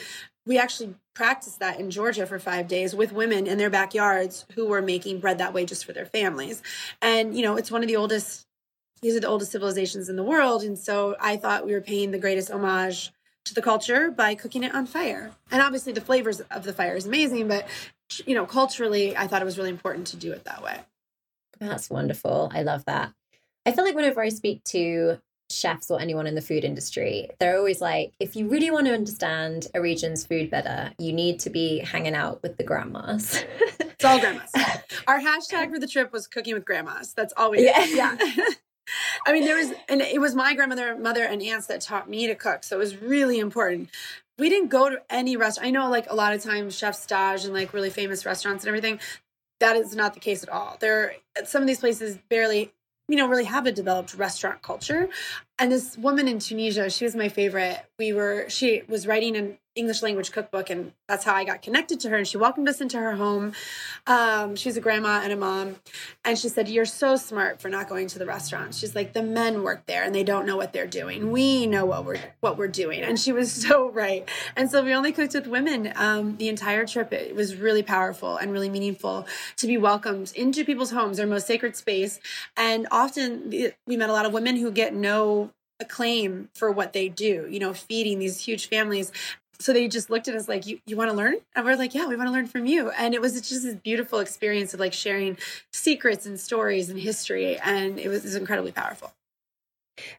We 0.45 0.57
actually 0.57 0.95
practiced 1.13 1.59
that 1.59 1.79
in 1.79 1.89
Georgia 1.89 2.25
for 2.25 2.39
five 2.39 2.67
days 2.67 2.93
with 2.93 3.13
women 3.13 3.47
in 3.47 3.57
their 3.57 3.69
backyards 3.69 4.45
who 4.55 4.67
were 4.67 4.81
making 4.81 5.19
bread 5.19 5.37
that 5.37 5.53
way 5.53 5.65
just 5.65 5.85
for 5.85 5.93
their 5.93 6.05
families. 6.05 6.61
And, 7.01 7.37
you 7.37 7.43
know, 7.43 7.55
it's 7.55 7.71
one 7.71 7.81
of 7.81 7.87
the 7.87 7.95
oldest 7.95 8.45
these 9.03 9.15
are 9.15 9.19
the 9.19 9.27
oldest 9.27 9.51
civilizations 9.51 10.09
in 10.09 10.15
the 10.15 10.23
world. 10.23 10.63
And 10.63 10.79
so 10.79 11.15
I 11.19 11.37
thought 11.37 11.65
we 11.65 11.73
were 11.73 11.81
paying 11.81 12.11
the 12.11 12.17
greatest 12.17 12.49
homage 12.49 13.11
to 13.45 13.53
the 13.53 13.61
culture 13.61 14.09
by 14.09 14.33
cooking 14.33 14.63
it 14.63 14.73
on 14.73 14.85
fire. 14.85 15.31
And 15.51 15.61
obviously 15.61 15.91
the 15.91 16.01
flavors 16.01 16.39
of 16.39 16.63
the 16.63 16.73
fire 16.73 16.95
is 16.95 17.05
amazing, 17.05 17.49
but 17.49 17.67
you 18.25 18.33
know, 18.33 18.45
culturally, 18.45 19.15
I 19.15 19.27
thought 19.27 19.41
it 19.41 19.45
was 19.45 19.57
really 19.57 19.69
important 19.69 20.07
to 20.07 20.17
do 20.17 20.31
it 20.31 20.45
that 20.45 20.63
way. 20.63 20.79
That's 21.59 21.89
wonderful. 21.89 22.49
I 22.53 22.63
love 22.63 22.85
that. 22.85 23.13
I 23.65 23.73
feel 23.73 23.83
like 23.83 23.95
whenever 23.95 24.21
I 24.21 24.29
speak 24.29 24.63
to 24.65 25.19
chefs 25.49 25.91
or 25.91 25.99
anyone 25.99 26.25
in 26.25 26.35
the 26.35 26.41
food 26.41 26.63
industry, 26.63 27.29
they're 27.39 27.57
always 27.57 27.81
like, 27.81 28.13
if 28.19 28.35
you 28.35 28.47
really 28.47 28.71
want 28.71 28.87
to 28.87 28.93
understand 28.93 29.67
a 29.73 29.81
region's 29.81 30.25
food 30.25 30.49
better, 30.49 30.91
you 30.97 31.11
need 31.11 31.39
to 31.41 31.49
be 31.49 31.79
hanging 31.79 32.15
out 32.15 32.41
with 32.41 32.57
the 32.57 32.63
grandmas. 32.63 33.43
it's 33.79 34.05
all 34.05 34.19
grandmas. 34.19 34.51
Our 35.07 35.19
hashtag 35.19 35.71
for 35.71 35.79
the 35.79 35.87
trip 35.87 36.11
was 36.13 36.27
cooking 36.27 36.53
with 36.53 36.65
grandmas. 36.65 37.13
That's 37.13 37.33
all 37.35 37.51
we 37.51 37.65
yeah. 37.65 37.85
yeah. 37.85 38.17
I 39.25 39.33
mean, 39.33 39.45
there 39.45 39.57
was, 39.57 39.73
and 39.87 40.01
it 40.01 40.19
was 40.19 40.35
my 40.35 40.53
grandmother, 40.53 40.97
mother, 40.97 41.23
and 41.23 41.41
aunts 41.41 41.67
that 41.67 41.81
taught 41.81 42.09
me 42.09 42.27
to 42.27 42.35
cook. 42.35 42.63
So 42.63 42.75
it 42.75 42.79
was 42.79 43.01
really 43.01 43.39
important. 43.39 43.89
We 44.37 44.49
didn't 44.49 44.69
go 44.69 44.89
to 44.89 45.01
any 45.09 45.37
restaurant. 45.37 45.67
I 45.67 45.71
know, 45.71 45.89
like 45.89 46.09
a 46.09 46.15
lot 46.15 46.33
of 46.33 46.41
times, 46.41 46.77
chef 46.77 46.95
stage 46.95 47.45
and 47.45 47.53
like 47.53 47.73
really 47.73 47.89
famous 47.89 48.25
restaurants 48.25 48.63
and 48.63 48.69
everything. 48.69 48.99
That 49.59 49.75
is 49.75 49.95
not 49.95 50.13
the 50.13 50.19
case 50.19 50.43
at 50.43 50.49
all. 50.49 50.77
There, 50.79 51.15
some 51.45 51.61
of 51.61 51.67
these 51.67 51.79
places 51.79 52.17
barely, 52.29 52.73
you 53.07 53.15
know, 53.15 53.27
really 53.27 53.45
have 53.45 53.65
a 53.65 53.71
developed 53.71 54.15
restaurant 54.15 54.61
culture. 54.61 55.07
And 55.59 55.71
this 55.71 55.97
woman 55.97 56.27
in 56.27 56.39
Tunisia, 56.39 56.89
she 56.89 57.05
was 57.05 57.15
my 57.15 57.29
favorite. 57.29 57.85
We 57.97 58.11
were, 58.11 58.49
she 58.49 58.81
was 58.89 59.07
writing 59.07 59.37
an 59.37 59.57
English 59.75 60.03
language 60.03 60.31
cookbook, 60.31 60.69
and 60.69 60.93
that's 61.07 61.23
how 61.23 61.33
I 61.33 61.43
got 61.43 61.61
connected 61.61 61.99
to 62.01 62.09
her. 62.09 62.17
And 62.17 62.27
she 62.27 62.37
welcomed 62.37 62.69
us 62.69 62.79
into 62.79 62.97
her 62.97 63.15
home. 63.15 63.53
Um, 64.05 64.55
she's 64.55 64.77
a 64.77 64.81
grandma 64.81 65.21
and 65.23 65.33
a 65.33 65.35
mom, 65.35 65.77
and 66.23 66.37
she 66.37 66.49
said, 66.49 66.69
"You're 66.69 66.85
so 66.85 67.15
smart 67.15 67.61
for 67.61 67.69
not 67.69 67.89
going 67.89 68.07
to 68.07 68.19
the 68.19 68.25
restaurant." 68.25 68.75
She's 68.75 68.95
like, 68.95 69.13
"The 69.13 69.23
men 69.23 69.63
work 69.63 69.85
there, 69.87 70.03
and 70.03 70.13
they 70.13 70.23
don't 70.23 70.45
know 70.45 70.57
what 70.57 70.73
they're 70.73 70.87
doing. 70.87 71.31
We 71.31 71.65
know 71.65 71.85
what 71.85 72.05
we're 72.05 72.19
what 72.39 72.57
we're 72.57 72.67
doing." 72.67 73.01
And 73.01 73.19
she 73.19 73.31
was 73.31 73.51
so 73.67 73.89
right. 73.89 74.27
And 74.55 74.69
so 74.69 74.83
we 74.83 74.93
only 74.93 75.11
cooked 75.11 75.33
with 75.33 75.47
women 75.47 75.91
um, 75.95 76.37
the 76.37 76.49
entire 76.49 76.85
trip. 76.85 77.11
It 77.11 77.35
was 77.35 77.55
really 77.55 77.83
powerful 77.83 78.37
and 78.37 78.51
really 78.51 78.69
meaningful 78.69 79.25
to 79.57 79.67
be 79.67 79.77
welcomed 79.77 80.31
into 80.35 80.63
people's 80.65 80.91
homes, 80.91 81.17
their 81.17 81.27
most 81.27 81.47
sacred 81.47 81.75
space. 81.75 82.19
And 82.55 82.87
often 82.91 83.49
we 83.87 83.97
met 83.97 84.09
a 84.09 84.13
lot 84.13 84.25
of 84.25 84.33
women 84.33 84.57
who 84.57 84.71
get 84.71 84.93
no 84.93 85.51
acclaim 85.79 86.49
for 86.53 86.71
what 86.71 86.93
they 86.93 87.09
do, 87.09 87.47
you 87.49 87.59
know, 87.59 87.73
feeding 87.73 88.19
these 88.19 88.41
huge 88.41 88.67
families 88.67 89.11
so 89.59 89.73
they 89.73 89.87
just 89.87 90.09
looked 90.09 90.27
at 90.27 90.35
us 90.35 90.47
like 90.47 90.65
you, 90.67 90.79
you 90.85 90.97
want 90.97 91.09
to 91.11 91.15
learn? 91.15 91.35
And 91.55 91.65
we're 91.65 91.75
like 91.75 91.93
yeah 91.93 92.07
we 92.07 92.15
want 92.15 92.27
to 92.27 92.33
learn 92.33 92.47
from 92.47 92.65
you. 92.65 92.89
And 92.91 93.13
it 93.13 93.21
was 93.21 93.33
just 93.33 93.63
this 93.63 93.75
beautiful 93.75 94.19
experience 94.19 94.73
of 94.73 94.79
like 94.79 94.93
sharing 94.93 95.37
secrets 95.71 96.25
and 96.25 96.39
stories 96.39 96.89
and 96.89 96.99
history 96.99 97.57
and 97.57 97.99
it 97.99 98.07
was, 98.07 98.19
it 98.19 98.25
was 98.25 98.35
incredibly 98.35 98.71
powerful. 98.71 99.13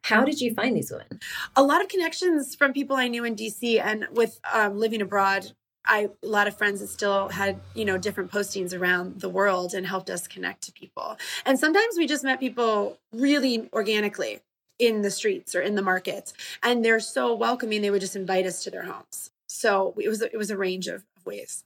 How 0.03 0.25
did 0.25 0.40
you 0.40 0.55
find 0.55 0.77
these 0.77 0.90
women? 0.90 1.20
A 1.57 1.62
lot 1.62 1.81
of 1.83 1.88
connections 1.88 2.55
from 2.55 2.73
people 2.73 2.97
i 2.97 3.09
knew 3.09 3.25
in 3.25 3.35
dc 3.37 3.81
and 3.81 4.07
with 4.12 4.40
um, 4.53 4.79
living 4.79 5.03
abroad. 5.03 5.53
I 5.87 6.09
a 6.23 6.27
lot 6.27 6.49
of 6.49 6.57
friends 6.57 6.81
that 6.81 6.88
still 6.88 7.29
had 7.29 7.61
you 7.75 7.85
know 7.85 7.99
different 7.99 8.31
postings 8.31 8.79
around 8.79 9.20
the 9.20 9.29
world 9.29 9.75
and 9.75 9.87
helped 9.87 10.09
us 10.11 10.27
connect 10.27 10.62
to 10.62 10.73
people. 10.73 11.18
And 11.44 11.59
sometimes 11.59 11.97
we 11.99 12.07
just 12.07 12.25
met 12.25 12.40
people 12.40 12.99
really 13.12 13.68
organically 13.73 14.40
in 14.79 15.03
the 15.03 15.11
streets 15.11 15.55
or 15.55 15.61
in 15.61 15.75
the 15.75 15.83
markets, 15.83 16.35
and 16.63 16.85
they're 16.85 17.01
so 17.01 17.35
welcoming. 17.35 17.83
They 17.83 17.91
would 17.91 18.01
just 18.01 18.17
invite 18.17 18.47
us 18.47 18.65
to 18.65 18.71
their 18.71 18.85
homes 18.85 19.31
so 19.55 19.95
it 19.99 20.09
was 20.09 20.21
it 20.21 20.37
was 20.37 20.51
a 20.51 20.57
range 20.57 20.89
of, 20.89 21.05
ways. 21.25 21.65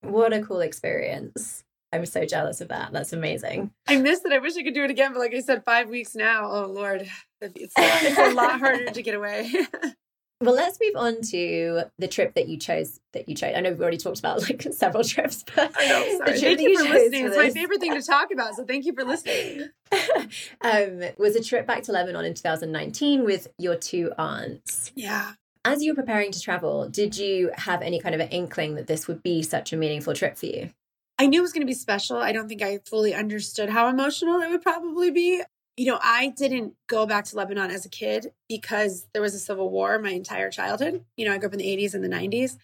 What 0.00 0.32
a 0.32 0.42
cool 0.42 0.60
experience. 0.60 1.62
I'm 1.92 2.04
so 2.04 2.24
jealous 2.24 2.60
of 2.60 2.66
that. 2.68 2.92
That's 2.92 3.12
amazing. 3.12 3.70
I 3.86 3.96
missed 3.98 4.24
it. 4.24 4.32
I 4.32 4.38
wish 4.38 4.56
I 4.56 4.64
could 4.64 4.74
do 4.74 4.82
it 4.82 4.90
again, 4.90 5.12
but 5.12 5.20
like 5.20 5.32
I 5.32 5.38
said, 5.38 5.62
five 5.64 5.88
weeks 5.88 6.16
now. 6.16 6.50
Oh 6.50 6.66
Lord, 6.66 7.08
it's, 7.40 7.74
it's 7.76 8.18
a 8.18 8.32
lot 8.32 8.58
harder 8.58 8.86
to 8.86 9.02
get 9.02 9.14
away. 9.14 9.52
well, 10.42 10.54
let's 10.54 10.78
move 10.80 10.96
on 10.96 11.22
to 11.30 11.84
the 11.98 12.08
trip 12.08 12.34
that 12.34 12.48
you 12.48 12.58
chose. 12.58 13.00
That 13.12 13.28
you 13.28 13.34
chose. 13.34 13.54
I 13.56 13.60
know 13.60 13.70
we've 13.70 13.80
already 13.80 13.96
talked 13.96 14.18
about 14.18 14.42
like 14.42 14.66
several 14.72 15.04
trips, 15.04 15.44
but 15.54 15.72
I 15.76 15.88
know. 15.88 16.18
Sorry. 16.18 16.40
thank 16.40 16.60
you, 16.60 16.68
you 16.68 16.78
for 16.78 16.92
listening. 16.92 17.26
It's 17.26 17.36
my 17.36 17.50
favorite 17.50 17.80
thing 17.80 17.94
to 17.94 18.02
talk 18.02 18.30
about. 18.32 18.54
So 18.54 18.64
thank 18.64 18.84
you 18.84 18.94
for 18.94 19.04
listening. 19.04 19.70
um, 20.60 21.02
was 21.18 21.36
a 21.36 21.42
trip 21.42 21.66
back 21.66 21.82
to 21.84 21.92
Lebanon 21.92 22.24
in 22.24 22.34
2019 22.34 23.24
with 23.24 23.48
your 23.58 23.76
two 23.76 24.12
aunts. 24.18 24.92
Yeah. 24.94 25.32
As 25.64 25.82
you 25.82 25.92
were 25.92 25.96
preparing 25.96 26.32
to 26.32 26.40
travel, 26.40 26.88
did 26.88 27.16
you 27.16 27.52
have 27.56 27.82
any 27.82 28.00
kind 28.00 28.14
of 28.14 28.20
an 28.20 28.28
inkling 28.28 28.74
that 28.74 28.88
this 28.88 29.06
would 29.06 29.22
be 29.22 29.42
such 29.42 29.72
a 29.72 29.76
meaningful 29.76 30.12
trip 30.12 30.36
for 30.36 30.46
you? 30.46 30.70
I 31.18 31.26
knew 31.26 31.38
it 31.38 31.42
was 31.42 31.52
going 31.52 31.62
to 31.62 31.70
be 31.70 31.74
special. 31.74 32.16
I 32.16 32.32
don't 32.32 32.48
think 32.48 32.62
I 32.62 32.80
fully 32.84 33.14
understood 33.14 33.70
how 33.70 33.88
emotional 33.88 34.40
it 34.40 34.50
would 34.50 34.62
probably 34.62 35.12
be. 35.12 35.42
You 35.76 35.86
know, 35.86 35.98
I 36.02 36.28
didn't 36.28 36.74
go 36.86 37.06
back 37.06 37.24
to 37.26 37.36
Lebanon 37.36 37.70
as 37.70 37.86
a 37.86 37.88
kid 37.88 38.32
because 38.48 39.06
there 39.12 39.22
was 39.22 39.34
a 39.34 39.38
civil 39.38 39.70
war 39.70 39.98
my 39.98 40.10
entire 40.10 40.50
childhood. 40.50 41.04
You 41.16 41.26
know, 41.26 41.32
I 41.32 41.38
grew 41.38 41.48
up 41.48 41.54
in 41.54 41.58
the 41.58 41.76
80s 41.76 41.94
and 41.94 42.04
the 42.04 42.08
90s. 42.08 42.58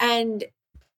And 0.00 0.44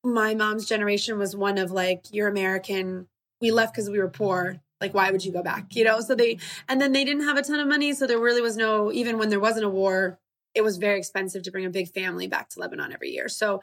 my 0.05 0.35
mom's 0.35 0.67
generation 0.67 1.19
was 1.19 1.35
one 1.35 1.59
of 1.59 1.73
like, 1.73 2.05
you're 2.13 2.29
American. 2.29 3.09
We 3.41 3.51
left 3.51 3.75
because 3.75 3.91
we 3.91 3.99
were 3.99 4.09
poor. 4.09 4.61
Like, 4.81 4.95
why 4.95 5.11
would 5.11 5.25
you 5.25 5.33
go 5.33 5.43
back? 5.43 5.75
You 5.75 5.85
know, 5.85 6.01
so 6.01 6.15
they, 6.15 6.39
and 6.69 6.81
then 6.81 6.93
they 6.93 7.05
didn't 7.05 7.25
have 7.25 7.37
a 7.37 7.43
ton 7.43 7.59
of 7.59 7.67
money. 7.67 7.95
So 7.95 8.07
there 8.07 8.21
really 8.21 8.43
was 8.43 8.57
no, 8.57 8.93
even 8.93 9.19
when 9.19 9.31
there 9.31 9.41
wasn't 9.41 9.65
a 9.65 9.71
war, 9.71 10.19
it 10.55 10.63
was 10.63 10.77
very 10.79 10.99
expensive 10.99 11.43
to 11.43 11.51
bring 11.51 11.67
a 11.67 11.71
big 11.71 11.89
family 11.89 12.27
back 12.29 12.49
to 12.51 12.61
Lebanon 12.61 12.93
every 12.93 13.11
year. 13.11 13.29
So 13.29 13.61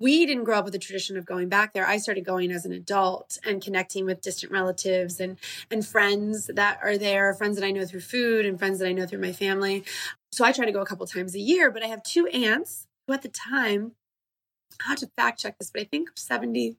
we 0.00 0.26
didn't 0.26 0.44
grow 0.44 0.58
up 0.58 0.64
with 0.64 0.72
the 0.72 0.78
tradition 0.78 1.16
of 1.16 1.26
going 1.26 1.48
back 1.48 1.72
there. 1.72 1.86
I 1.86 1.98
started 1.98 2.24
going 2.24 2.50
as 2.50 2.64
an 2.64 2.72
adult 2.72 3.38
and 3.44 3.62
connecting 3.62 4.04
with 4.04 4.20
distant 4.20 4.52
relatives 4.52 5.20
and 5.20 5.38
and 5.70 5.84
friends 5.84 6.50
that 6.54 6.78
are 6.82 6.96
there, 6.96 7.34
friends 7.34 7.58
that 7.58 7.64
I 7.64 7.70
know 7.70 7.84
through 7.84 8.00
food 8.00 8.46
and 8.46 8.58
friends 8.58 8.78
that 8.78 8.88
I 8.88 8.92
know 8.92 9.06
through 9.06 9.20
my 9.20 9.32
family. 9.32 9.84
So 10.32 10.44
I 10.44 10.52
try 10.52 10.66
to 10.66 10.72
go 10.72 10.80
a 10.80 10.86
couple 10.86 11.06
times 11.06 11.34
a 11.34 11.40
year, 11.40 11.70
but 11.70 11.82
I 11.82 11.86
have 11.86 12.02
two 12.02 12.26
aunts 12.28 12.86
who 13.06 13.14
at 13.14 13.22
the 13.22 13.28
time 13.28 13.92
I 14.84 14.90
have 14.90 14.98
to 14.98 15.10
fact 15.16 15.40
check 15.40 15.58
this, 15.58 15.70
but 15.70 15.80
I 15.82 15.84
think 15.84 16.10
72 16.14 16.76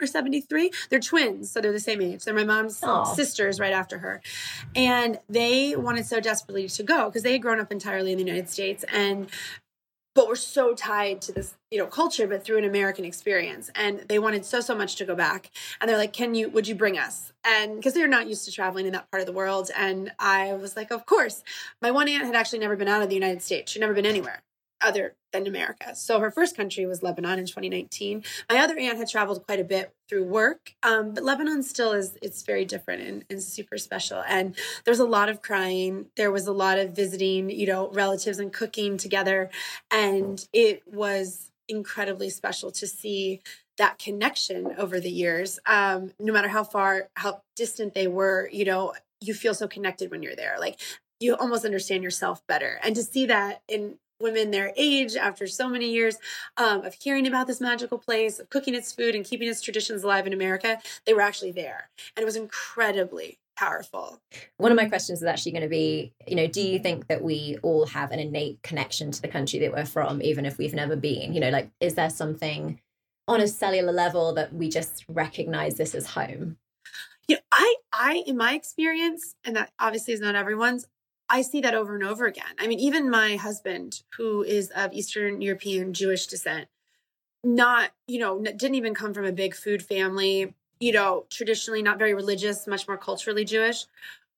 or 0.00 0.06
73. 0.06 0.70
They're 0.90 1.00
twins, 1.00 1.50
so 1.50 1.60
they're 1.60 1.72
the 1.72 1.80
same 1.80 2.02
age. 2.02 2.24
They're 2.24 2.34
my 2.34 2.44
mom's 2.44 2.80
Aww. 2.80 3.14
sisters 3.14 3.58
right 3.58 3.72
after 3.72 3.98
her. 3.98 4.20
And 4.74 5.18
they 5.28 5.76
wanted 5.76 6.06
so 6.06 6.20
desperately 6.20 6.68
to 6.68 6.82
go 6.82 7.06
because 7.06 7.22
they 7.22 7.32
had 7.32 7.42
grown 7.42 7.60
up 7.60 7.72
entirely 7.72 8.12
in 8.12 8.18
the 8.18 8.24
United 8.24 8.50
States 8.50 8.84
and 8.92 9.28
but 10.16 10.26
we're 10.26 10.34
so 10.34 10.74
tied 10.74 11.20
to 11.22 11.32
this 11.32 11.54
you 11.70 11.78
know 11.78 11.86
culture 11.86 12.26
but 12.26 12.42
through 12.42 12.58
an 12.58 12.64
american 12.64 13.04
experience. 13.04 13.70
And 13.76 14.00
they 14.08 14.18
wanted 14.18 14.44
so 14.44 14.60
so 14.60 14.74
much 14.74 14.96
to 14.96 15.04
go 15.04 15.14
back. 15.14 15.50
And 15.80 15.88
they're 15.88 15.98
like 15.98 16.12
can 16.12 16.34
you 16.34 16.48
would 16.48 16.66
you 16.66 16.74
bring 16.74 16.98
us? 16.98 17.32
And 17.44 17.76
because 17.76 17.94
they're 17.94 18.08
not 18.08 18.26
used 18.26 18.46
to 18.46 18.52
traveling 18.52 18.86
in 18.86 18.92
that 18.94 19.08
part 19.12 19.20
of 19.20 19.26
the 19.26 19.32
world. 19.32 19.70
And 19.76 20.10
i 20.18 20.54
was 20.54 20.74
like 20.74 20.90
of 20.90 21.06
course. 21.06 21.44
My 21.80 21.92
one 21.92 22.08
aunt 22.08 22.24
had 22.24 22.34
actually 22.34 22.58
never 22.58 22.74
been 22.74 22.88
out 22.88 23.02
of 23.02 23.08
the 23.08 23.14
united 23.14 23.42
states. 23.42 23.70
She'd 23.70 23.80
never 23.80 23.94
been 23.94 24.06
anywhere 24.06 24.42
other 24.80 25.14
than 25.38 25.46
America. 25.46 25.94
So 25.94 26.20
her 26.20 26.30
first 26.30 26.56
country 26.56 26.86
was 26.86 27.02
Lebanon 27.02 27.38
in 27.38 27.46
2019. 27.46 28.24
My 28.50 28.58
other 28.58 28.78
aunt 28.78 28.98
had 28.98 29.08
traveled 29.08 29.44
quite 29.46 29.60
a 29.60 29.64
bit 29.64 29.92
through 30.08 30.24
work, 30.24 30.74
um, 30.82 31.14
but 31.14 31.24
Lebanon 31.24 31.62
still 31.62 31.92
is 31.92 32.16
it's 32.22 32.42
very 32.42 32.64
different 32.64 33.02
and, 33.02 33.24
and 33.28 33.42
super 33.42 33.78
special. 33.78 34.22
And 34.26 34.56
there's 34.84 34.98
a 34.98 35.04
lot 35.04 35.28
of 35.28 35.42
crying. 35.42 36.06
There 36.16 36.30
was 36.30 36.46
a 36.46 36.52
lot 36.52 36.78
of 36.78 36.94
visiting, 36.94 37.50
you 37.50 37.66
know, 37.66 37.90
relatives 37.90 38.38
and 38.38 38.52
cooking 38.52 38.96
together, 38.96 39.50
and 39.90 40.46
it 40.52 40.82
was 40.86 41.50
incredibly 41.68 42.30
special 42.30 42.70
to 42.70 42.86
see 42.86 43.40
that 43.78 43.98
connection 43.98 44.72
over 44.78 45.00
the 45.00 45.10
years. 45.10 45.58
Um, 45.66 46.12
no 46.18 46.32
matter 46.32 46.48
how 46.48 46.64
far, 46.64 47.08
how 47.14 47.42
distant 47.56 47.94
they 47.94 48.06
were, 48.06 48.48
you 48.52 48.64
know, 48.64 48.94
you 49.20 49.34
feel 49.34 49.54
so 49.54 49.66
connected 49.66 50.10
when 50.10 50.22
you're 50.22 50.36
there. 50.36 50.56
Like 50.58 50.80
you 51.20 51.34
almost 51.34 51.64
understand 51.64 52.02
yourself 52.02 52.42
better. 52.46 52.78
And 52.82 52.94
to 52.96 53.02
see 53.02 53.26
that 53.26 53.62
in 53.68 53.98
women 54.20 54.50
their 54.50 54.72
age 54.76 55.16
after 55.16 55.46
so 55.46 55.68
many 55.68 55.90
years 55.90 56.16
um, 56.56 56.84
of 56.84 56.94
hearing 56.94 57.26
about 57.26 57.46
this 57.46 57.60
magical 57.60 57.98
place, 57.98 58.38
of 58.38 58.50
cooking 58.50 58.74
its 58.74 58.92
food 58.92 59.14
and 59.14 59.24
keeping 59.24 59.48
its 59.48 59.60
traditions 59.60 60.02
alive 60.04 60.26
in 60.26 60.32
America, 60.32 60.78
they 61.04 61.14
were 61.14 61.20
actually 61.20 61.52
there. 61.52 61.90
And 62.16 62.22
it 62.22 62.26
was 62.26 62.36
incredibly 62.36 63.38
powerful. 63.56 64.20
One 64.58 64.70
of 64.70 64.76
my 64.76 64.88
questions 64.88 65.20
is 65.20 65.24
actually 65.24 65.52
going 65.52 65.62
to 65.62 65.68
be, 65.68 66.12
you 66.26 66.36
know, 66.36 66.46
do 66.46 66.60
you 66.60 66.78
think 66.78 67.08
that 67.08 67.22
we 67.22 67.58
all 67.62 67.86
have 67.86 68.10
an 68.10 68.18
innate 68.18 68.62
connection 68.62 69.10
to 69.10 69.22
the 69.22 69.28
country 69.28 69.58
that 69.60 69.72
we're 69.72 69.86
from, 69.86 70.22
even 70.22 70.44
if 70.46 70.58
we've 70.58 70.74
never 70.74 70.96
been? 70.96 71.32
You 71.32 71.40
know, 71.40 71.50
like, 71.50 71.70
is 71.80 71.94
there 71.94 72.10
something 72.10 72.80
on 73.28 73.40
a 73.40 73.48
cellular 73.48 73.92
level 73.92 74.34
that 74.34 74.52
we 74.52 74.68
just 74.68 75.04
recognize 75.08 75.76
this 75.76 75.94
as 75.94 76.06
home? 76.06 76.58
Yeah, 77.28 77.38
I, 77.50 77.74
I, 77.92 78.22
in 78.26 78.36
my 78.36 78.54
experience, 78.54 79.34
and 79.44 79.56
that 79.56 79.72
obviously 79.80 80.14
is 80.14 80.20
not 80.20 80.36
everyone's, 80.36 80.86
I 81.28 81.42
see 81.42 81.60
that 81.62 81.74
over 81.74 81.94
and 81.94 82.04
over 82.04 82.26
again. 82.26 82.44
I 82.58 82.66
mean, 82.66 82.78
even 82.78 83.10
my 83.10 83.36
husband, 83.36 84.02
who 84.16 84.42
is 84.42 84.70
of 84.70 84.92
Eastern 84.92 85.40
European 85.40 85.92
Jewish 85.92 86.26
descent, 86.26 86.68
not, 87.42 87.90
you 88.06 88.18
know, 88.18 88.40
didn't 88.42 88.74
even 88.74 88.94
come 88.94 89.14
from 89.14 89.24
a 89.24 89.32
big 89.32 89.54
food 89.54 89.82
family, 89.82 90.54
you 90.80 90.92
know, 90.92 91.26
traditionally 91.30 91.82
not 91.82 91.98
very 91.98 92.14
religious, 92.14 92.66
much 92.66 92.86
more 92.86 92.96
culturally 92.96 93.44
Jewish. 93.44 93.86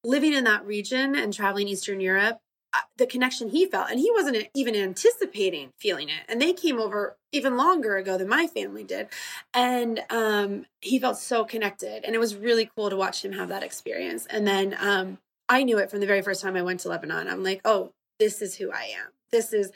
Living 0.04 0.32
in 0.32 0.44
that 0.44 0.64
region 0.64 1.14
and 1.16 1.32
traveling 1.32 1.68
Eastern 1.68 2.00
Europe, 2.00 2.40
uh, 2.72 2.80
the 2.96 3.06
connection 3.06 3.48
he 3.48 3.66
felt, 3.66 3.90
and 3.90 3.98
he 3.98 4.10
wasn't 4.12 4.48
even 4.54 4.76
anticipating 4.76 5.72
feeling 5.78 6.08
it. 6.08 6.20
And 6.28 6.40
they 6.40 6.52
came 6.52 6.78
over 6.78 7.16
even 7.32 7.56
longer 7.56 7.96
ago 7.96 8.16
than 8.16 8.28
my 8.28 8.46
family 8.46 8.84
did. 8.84 9.08
And 9.52 10.00
um, 10.10 10.66
he 10.80 10.98
felt 10.98 11.18
so 11.18 11.44
connected. 11.44 12.04
And 12.04 12.14
it 12.14 12.18
was 12.18 12.36
really 12.36 12.70
cool 12.76 12.90
to 12.90 12.96
watch 12.96 13.24
him 13.24 13.32
have 13.32 13.48
that 13.48 13.62
experience. 13.62 14.26
And 14.26 14.46
then, 14.46 14.76
um, 14.78 15.18
I 15.48 15.62
knew 15.62 15.78
it 15.78 15.90
from 15.90 16.00
the 16.00 16.06
very 16.06 16.22
first 16.22 16.42
time 16.42 16.56
I 16.56 16.62
went 16.62 16.80
to 16.80 16.88
Lebanon. 16.88 17.28
I'm 17.28 17.42
like, 17.42 17.60
oh, 17.64 17.92
this 18.18 18.42
is 18.42 18.56
who 18.56 18.70
I 18.70 18.92
am. 18.98 19.12
This 19.30 19.52
is 19.52 19.70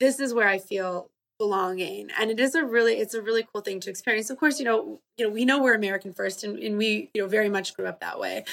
this 0.00 0.20
is 0.20 0.34
where 0.34 0.48
I 0.48 0.58
feel 0.58 1.10
belonging. 1.38 2.08
And 2.18 2.30
it 2.30 2.38
is 2.38 2.54
a 2.54 2.64
really 2.64 2.94
it's 2.94 3.14
a 3.14 3.22
really 3.22 3.46
cool 3.52 3.62
thing 3.62 3.80
to 3.80 3.90
experience. 3.90 4.30
Of 4.30 4.38
course, 4.38 4.58
you 4.58 4.64
know, 4.64 5.00
you 5.16 5.26
know, 5.26 5.32
we 5.32 5.44
know 5.44 5.62
we're 5.62 5.74
American 5.74 6.12
first 6.12 6.44
and, 6.44 6.58
and 6.58 6.78
we, 6.78 7.10
you 7.14 7.22
know, 7.22 7.28
very 7.28 7.48
much 7.48 7.74
grew 7.74 7.86
up 7.86 8.00
that 8.00 8.18
way 8.18 8.44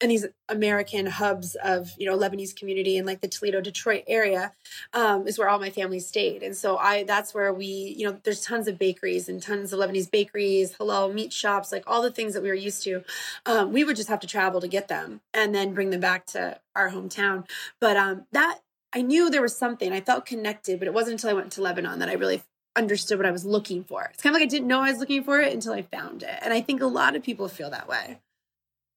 and 0.00 0.10
these 0.10 0.26
American 0.48 1.06
hubs 1.06 1.56
of 1.56 1.92
you 1.98 2.06
know 2.08 2.16
Lebanese 2.16 2.54
community 2.54 2.96
in 2.96 3.06
like 3.06 3.20
the 3.20 3.28
Toledo 3.28 3.60
Detroit 3.60 4.04
area 4.06 4.52
um, 4.92 5.26
is 5.26 5.38
where 5.38 5.48
all 5.48 5.58
my 5.58 5.70
family 5.70 6.00
stayed, 6.00 6.42
and 6.42 6.56
so 6.56 6.76
I 6.76 7.04
that's 7.04 7.34
where 7.34 7.52
we 7.52 7.94
you 7.96 8.06
know 8.06 8.18
there's 8.24 8.42
tons 8.42 8.68
of 8.68 8.78
bakeries 8.78 9.28
and 9.28 9.42
tons 9.42 9.72
of 9.72 9.80
Lebanese 9.80 10.10
bakeries, 10.10 10.74
halal 10.74 11.12
meat 11.12 11.32
shops, 11.32 11.72
like 11.72 11.84
all 11.86 12.02
the 12.02 12.10
things 12.10 12.34
that 12.34 12.42
we 12.42 12.48
were 12.48 12.54
used 12.54 12.82
to. 12.84 13.04
Um, 13.46 13.72
we 13.72 13.84
would 13.84 13.96
just 13.96 14.08
have 14.08 14.20
to 14.20 14.26
travel 14.26 14.60
to 14.60 14.68
get 14.68 14.88
them 14.88 15.20
and 15.32 15.54
then 15.54 15.74
bring 15.74 15.90
them 15.90 16.00
back 16.00 16.26
to 16.26 16.60
our 16.74 16.90
hometown. 16.90 17.48
But 17.80 17.96
um, 17.96 18.26
that 18.32 18.60
I 18.92 19.02
knew 19.02 19.30
there 19.30 19.42
was 19.42 19.56
something. 19.56 19.92
I 19.92 20.00
felt 20.00 20.26
connected, 20.26 20.78
but 20.78 20.88
it 20.88 20.94
wasn't 20.94 21.12
until 21.12 21.30
I 21.30 21.34
went 21.34 21.52
to 21.52 21.62
Lebanon 21.62 21.98
that 22.00 22.08
I 22.08 22.14
really 22.14 22.42
understood 22.76 23.18
what 23.18 23.26
I 23.26 23.30
was 23.30 23.44
looking 23.44 23.84
for. 23.84 24.10
It's 24.12 24.22
kind 24.22 24.34
of 24.34 24.40
like 24.40 24.46
I 24.46 24.50
didn't 24.50 24.68
know 24.68 24.80
I 24.80 24.90
was 24.90 25.00
looking 25.00 25.24
for 25.24 25.40
it 25.40 25.52
until 25.52 25.72
I 25.72 25.82
found 25.82 26.22
it, 26.22 26.38
and 26.42 26.52
I 26.52 26.60
think 26.60 26.82
a 26.82 26.86
lot 26.86 27.16
of 27.16 27.22
people 27.22 27.48
feel 27.48 27.70
that 27.70 27.88
way. 27.88 28.18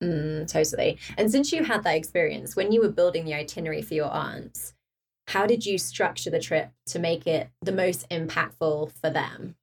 Mm, 0.01 0.47
totally. 0.49 0.97
And 1.17 1.29
since 1.29 1.51
you 1.51 1.63
had 1.63 1.83
that 1.83 1.95
experience, 1.95 2.55
when 2.55 2.71
you 2.71 2.81
were 2.81 2.89
building 2.89 3.25
the 3.25 3.33
itinerary 3.33 3.81
for 3.81 3.93
your 3.93 4.11
aunts, 4.11 4.73
how 5.27 5.45
did 5.45 5.65
you 5.65 5.77
structure 5.77 6.29
the 6.29 6.39
trip 6.39 6.71
to 6.87 6.99
make 6.99 7.27
it 7.27 7.49
the 7.61 7.71
most 7.71 8.09
impactful 8.09 8.91
for 8.99 9.09
them? 9.09 9.55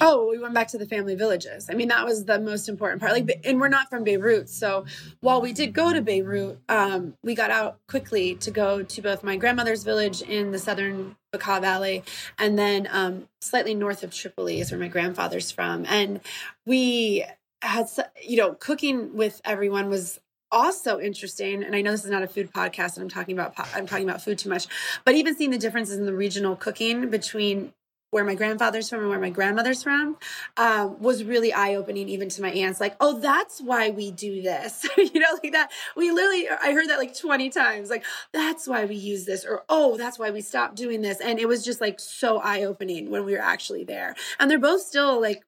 Oh, 0.00 0.28
we 0.28 0.38
went 0.38 0.54
back 0.54 0.68
to 0.68 0.78
the 0.78 0.86
family 0.86 1.14
villages. 1.14 1.68
I 1.70 1.74
mean, 1.74 1.88
that 1.88 2.04
was 2.04 2.26
the 2.26 2.38
most 2.38 2.68
important 2.68 3.00
part. 3.00 3.12
Like, 3.12 3.40
and 3.44 3.58
we're 3.58 3.68
not 3.68 3.88
from 3.88 4.04
Beirut, 4.04 4.48
so 4.50 4.84
while 5.20 5.40
we 5.40 5.54
did 5.54 5.72
go 5.72 5.92
to 5.92 6.02
Beirut, 6.02 6.58
um, 6.68 7.14
we 7.22 7.34
got 7.34 7.50
out 7.50 7.78
quickly 7.88 8.34
to 8.36 8.50
go 8.50 8.82
to 8.82 9.02
both 9.02 9.24
my 9.24 9.36
grandmother's 9.36 9.82
village 9.82 10.20
in 10.20 10.52
the 10.52 10.58
southern 10.58 11.16
Bekaa 11.32 11.62
Valley, 11.62 12.02
and 12.38 12.58
then 12.58 12.88
um, 12.90 13.28
slightly 13.40 13.74
north 13.74 14.02
of 14.02 14.12
Tripoli 14.12 14.60
is 14.60 14.70
where 14.70 14.80
my 14.80 14.88
grandfather's 14.88 15.50
from. 15.50 15.86
And 15.86 16.20
we 16.66 17.24
had 17.62 17.88
you 18.22 18.36
know 18.36 18.54
cooking 18.54 19.14
with 19.14 19.40
everyone 19.44 19.88
was 19.88 20.20
also 20.52 20.98
interesting 20.98 21.62
and 21.62 21.76
i 21.76 21.80
know 21.80 21.92
this 21.92 22.04
is 22.04 22.10
not 22.10 22.22
a 22.22 22.26
food 22.26 22.52
podcast 22.52 22.94
and 22.94 23.02
i'm 23.02 23.08
talking 23.08 23.38
about 23.38 23.54
i'm 23.74 23.86
talking 23.86 24.08
about 24.08 24.22
food 24.22 24.38
too 24.38 24.48
much 24.48 24.66
but 25.04 25.14
even 25.14 25.34
seeing 25.34 25.50
the 25.50 25.58
differences 25.58 25.98
in 25.98 26.06
the 26.06 26.14
regional 26.14 26.56
cooking 26.56 27.08
between 27.08 27.72
where 28.10 28.24
my 28.24 28.34
grandfather's 28.34 28.88
from 28.88 29.00
and 29.00 29.08
where 29.08 29.20
my 29.20 29.30
grandmother's 29.30 29.84
from 29.84 30.16
um, 30.56 31.00
was 31.00 31.22
really 31.22 31.52
eye-opening 31.52 32.08
even 32.08 32.28
to 32.28 32.42
my 32.42 32.50
aunts 32.50 32.80
like 32.80 32.96
oh 33.00 33.20
that's 33.20 33.60
why 33.60 33.90
we 33.90 34.10
do 34.10 34.42
this. 34.42 34.86
You 34.96 35.20
know 35.20 35.38
like 35.42 35.52
that 35.52 35.70
we 35.96 36.10
literally 36.10 36.48
i 36.48 36.72
heard 36.72 36.88
that 36.88 36.98
like 36.98 37.16
20 37.16 37.50
times 37.50 37.90
like 37.90 38.04
that's 38.32 38.68
why 38.68 38.84
we 38.84 38.94
use 38.94 39.24
this 39.24 39.44
or 39.44 39.64
oh 39.68 39.96
that's 39.96 40.18
why 40.18 40.30
we 40.30 40.40
stopped 40.40 40.76
doing 40.76 41.00
this 41.00 41.20
and 41.20 41.38
it 41.38 41.48
was 41.48 41.64
just 41.64 41.80
like 41.80 41.98
so 41.98 42.38
eye-opening 42.40 43.10
when 43.10 43.24
we 43.24 43.32
were 43.32 43.40
actually 43.40 43.82
there 43.82 44.14
and 44.38 44.50
they're 44.50 44.58
both 44.58 44.82
still 44.82 45.20
like 45.20 45.42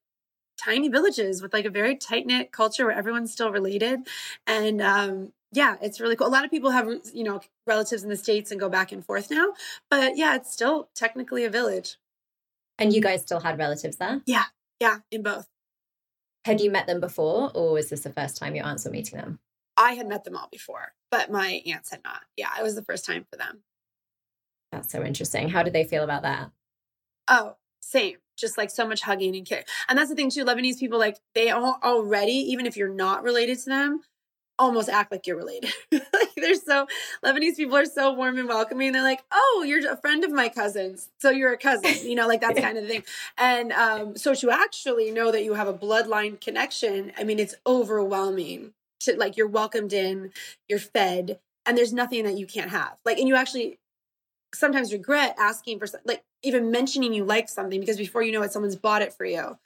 tiny 0.57 0.89
villages 0.89 1.43
with 1.43 1.53
like 1.53 1.65
a 1.65 1.71
very 1.71 1.97
tight 1.97 2.27
knit 2.27 2.53
culture 2.53 2.87
where 2.87 2.97
everyone's 2.97 3.33
still 3.33 3.51
related. 3.51 4.01
And 4.47 4.81
um, 4.81 5.33
yeah, 5.53 5.77
it's 5.81 6.01
really 6.01 6.17
cool. 6.17 6.27
A 6.27 6.29
lot 6.29 6.45
of 6.45 6.51
people 6.51 6.71
have, 6.71 6.89
you 7.13 7.25
know, 7.25 7.41
relatives 7.67 8.03
in 8.03 8.09
the 8.09 8.17
States 8.17 8.51
and 8.51 8.61
go 8.61 8.69
back 8.69 8.93
and 8.93 9.05
forth 9.05 9.31
now. 9.31 9.53
But 9.91 10.17
yeah, 10.17 10.37
it's 10.37 10.53
still 10.53 10.89
technically 10.95 11.45
a 11.45 11.51
village. 11.51 11.97
And 12.79 12.93
you 12.93 13.01
guys 13.01 13.23
still 13.23 13.41
had 13.41 13.59
relatives 13.59 13.97
there? 13.97 14.23
Yeah. 14.27 14.45
Yeah. 14.81 14.99
In 15.11 15.23
both. 15.23 15.47
Had 16.45 16.61
you 16.61 16.71
met 16.71 16.89
them 16.89 17.01
before, 17.01 17.53
or 17.55 17.73
was 17.73 17.91
this 17.91 18.01
the 18.01 18.11
first 18.11 18.37
time 18.37 18.57
your 18.57 18.65
aunts 18.65 18.85
were 18.85 18.91
meeting 18.91 19.19
them? 19.19 19.39
I 19.77 19.93
had 19.93 20.09
met 20.09 20.25
them 20.25 20.37
all 20.37 20.49
before, 20.51 20.93
but 21.11 21.31
my 21.31 21.63
aunts 21.67 21.91
had 21.91 22.03
not. 22.05 22.23
Yeah, 22.37 22.49
it 22.59 22.63
was 22.63 22.75
the 22.75 22.83
first 22.83 23.07
time 23.07 23.25
for 23.31 23.37
them. 23.37 23.63
That's 24.73 24.91
so 24.91 25.05
interesting. 25.05 25.49
How 25.49 25.63
did 25.63 25.73
they 25.73 25.85
feel 25.85 26.03
about 26.03 26.23
that? 26.23 26.51
Oh, 27.29 27.57
same 27.83 28.17
just 28.37 28.59
like 28.59 28.71
so 28.71 28.87
much 28.87 29.03
hugging 29.03 29.37
and 29.37 29.47
care. 29.47 29.65
And 29.89 29.99
that's 29.99 30.11
the 30.11 30.17
thing 30.17 30.31
too. 30.31 30.45
Lebanese 30.45 30.79
people 30.79 30.99
like 30.99 31.19
they 31.35 31.51
all 31.51 31.79
already, 31.83 32.33
even 32.33 32.67
if 32.67 32.77
you're 32.77 32.93
not 32.93 33.23
related 33.23 33.59
to 33.61 33.71
them, 33.71 34.01
almost 34.59 34.89
act 34.89 35.11
like 35.11 35.27
you're 35.27 35.37
related. 35.37 35.73
like 35.93 36.35
they're 36.37 36.55
so 36.55 36.87
Lebanese 37.25 37.57
people 37.57 37.77
are 37.77 37.85
so 37.85 38.13
warm 38.13 38.39
and 38.39 38.49
welcoming. 38.49 38.93
They're 38.93 39.03
like, 39.03 39.23
"Oh, 39.31 39.65
you're 39.67 39.91
a 39.91 39.97
friend 39.97 40.25
of 40.25 40.33
my 40.33 40.49
cousin's, 40.49 41.09
so 41.19 41.31
you're 41.31 41.53
a 41.53 41.59
cousin." 41.59 42.09
You 42.09 42.15
know, 42.15 42.27
like 42.27 42.41
that's 42.41 42.61
kind 42.61 42.77
of 42.77 42.85
the 42.85 42.91
thing. 42.91 43.05
And 43.39 43.73
um, 43.73 44.17
so 44.17 44.35
to 44.35 44.51
actually 44.51 45.11
know 45.11 45.31
that 45.33 45.45
you 45.45 45.55
have 45.55 45.69
a 45.69 45.75
bloodline 45.75 46.41
connection, 46.41 47.13
I 47.19 47.25
mean, 47.25 47.39
it's 47.39 47.55
overwhelming. 47.67 48.73
To 49.01 49.17
like, 49.17 49.37
you're 49.37 49.49
welcomed 49.49 49.93
in, 49.93 50.31
you're 50.69 50.79
fed, 50.79 51.41
and 51.67 51.77
there's 51.77 51.93
nothing 51.93 52.23
that 52.23 52.39
you 52.39 52.47
can't 52.47 52.71
have. 52.71 52.97
Like, 53.05 53.19
and 53.19 53.27
you 53.27 53.35
actually 53.35 53.81
sometimes 54.55 54.93
regret 54.93 55.35
asking 55.39 55.79
for 55.79 55.87
like 56.05 56.23
even 56.43 56.71
mentioning 56.71 57.15
you 57.15 57.25
like 57.25 57.49
something 57.49 57.81
because 57.81 57.97
before 57.97 58.23
you 58.23 58.33
know 58.33 58.43
it, 58.43 58.53
someone's 58.53 58.77
bought 58.77 59.03
it 59.03 59.13
for 59.13 59.25
you 59.25 59.59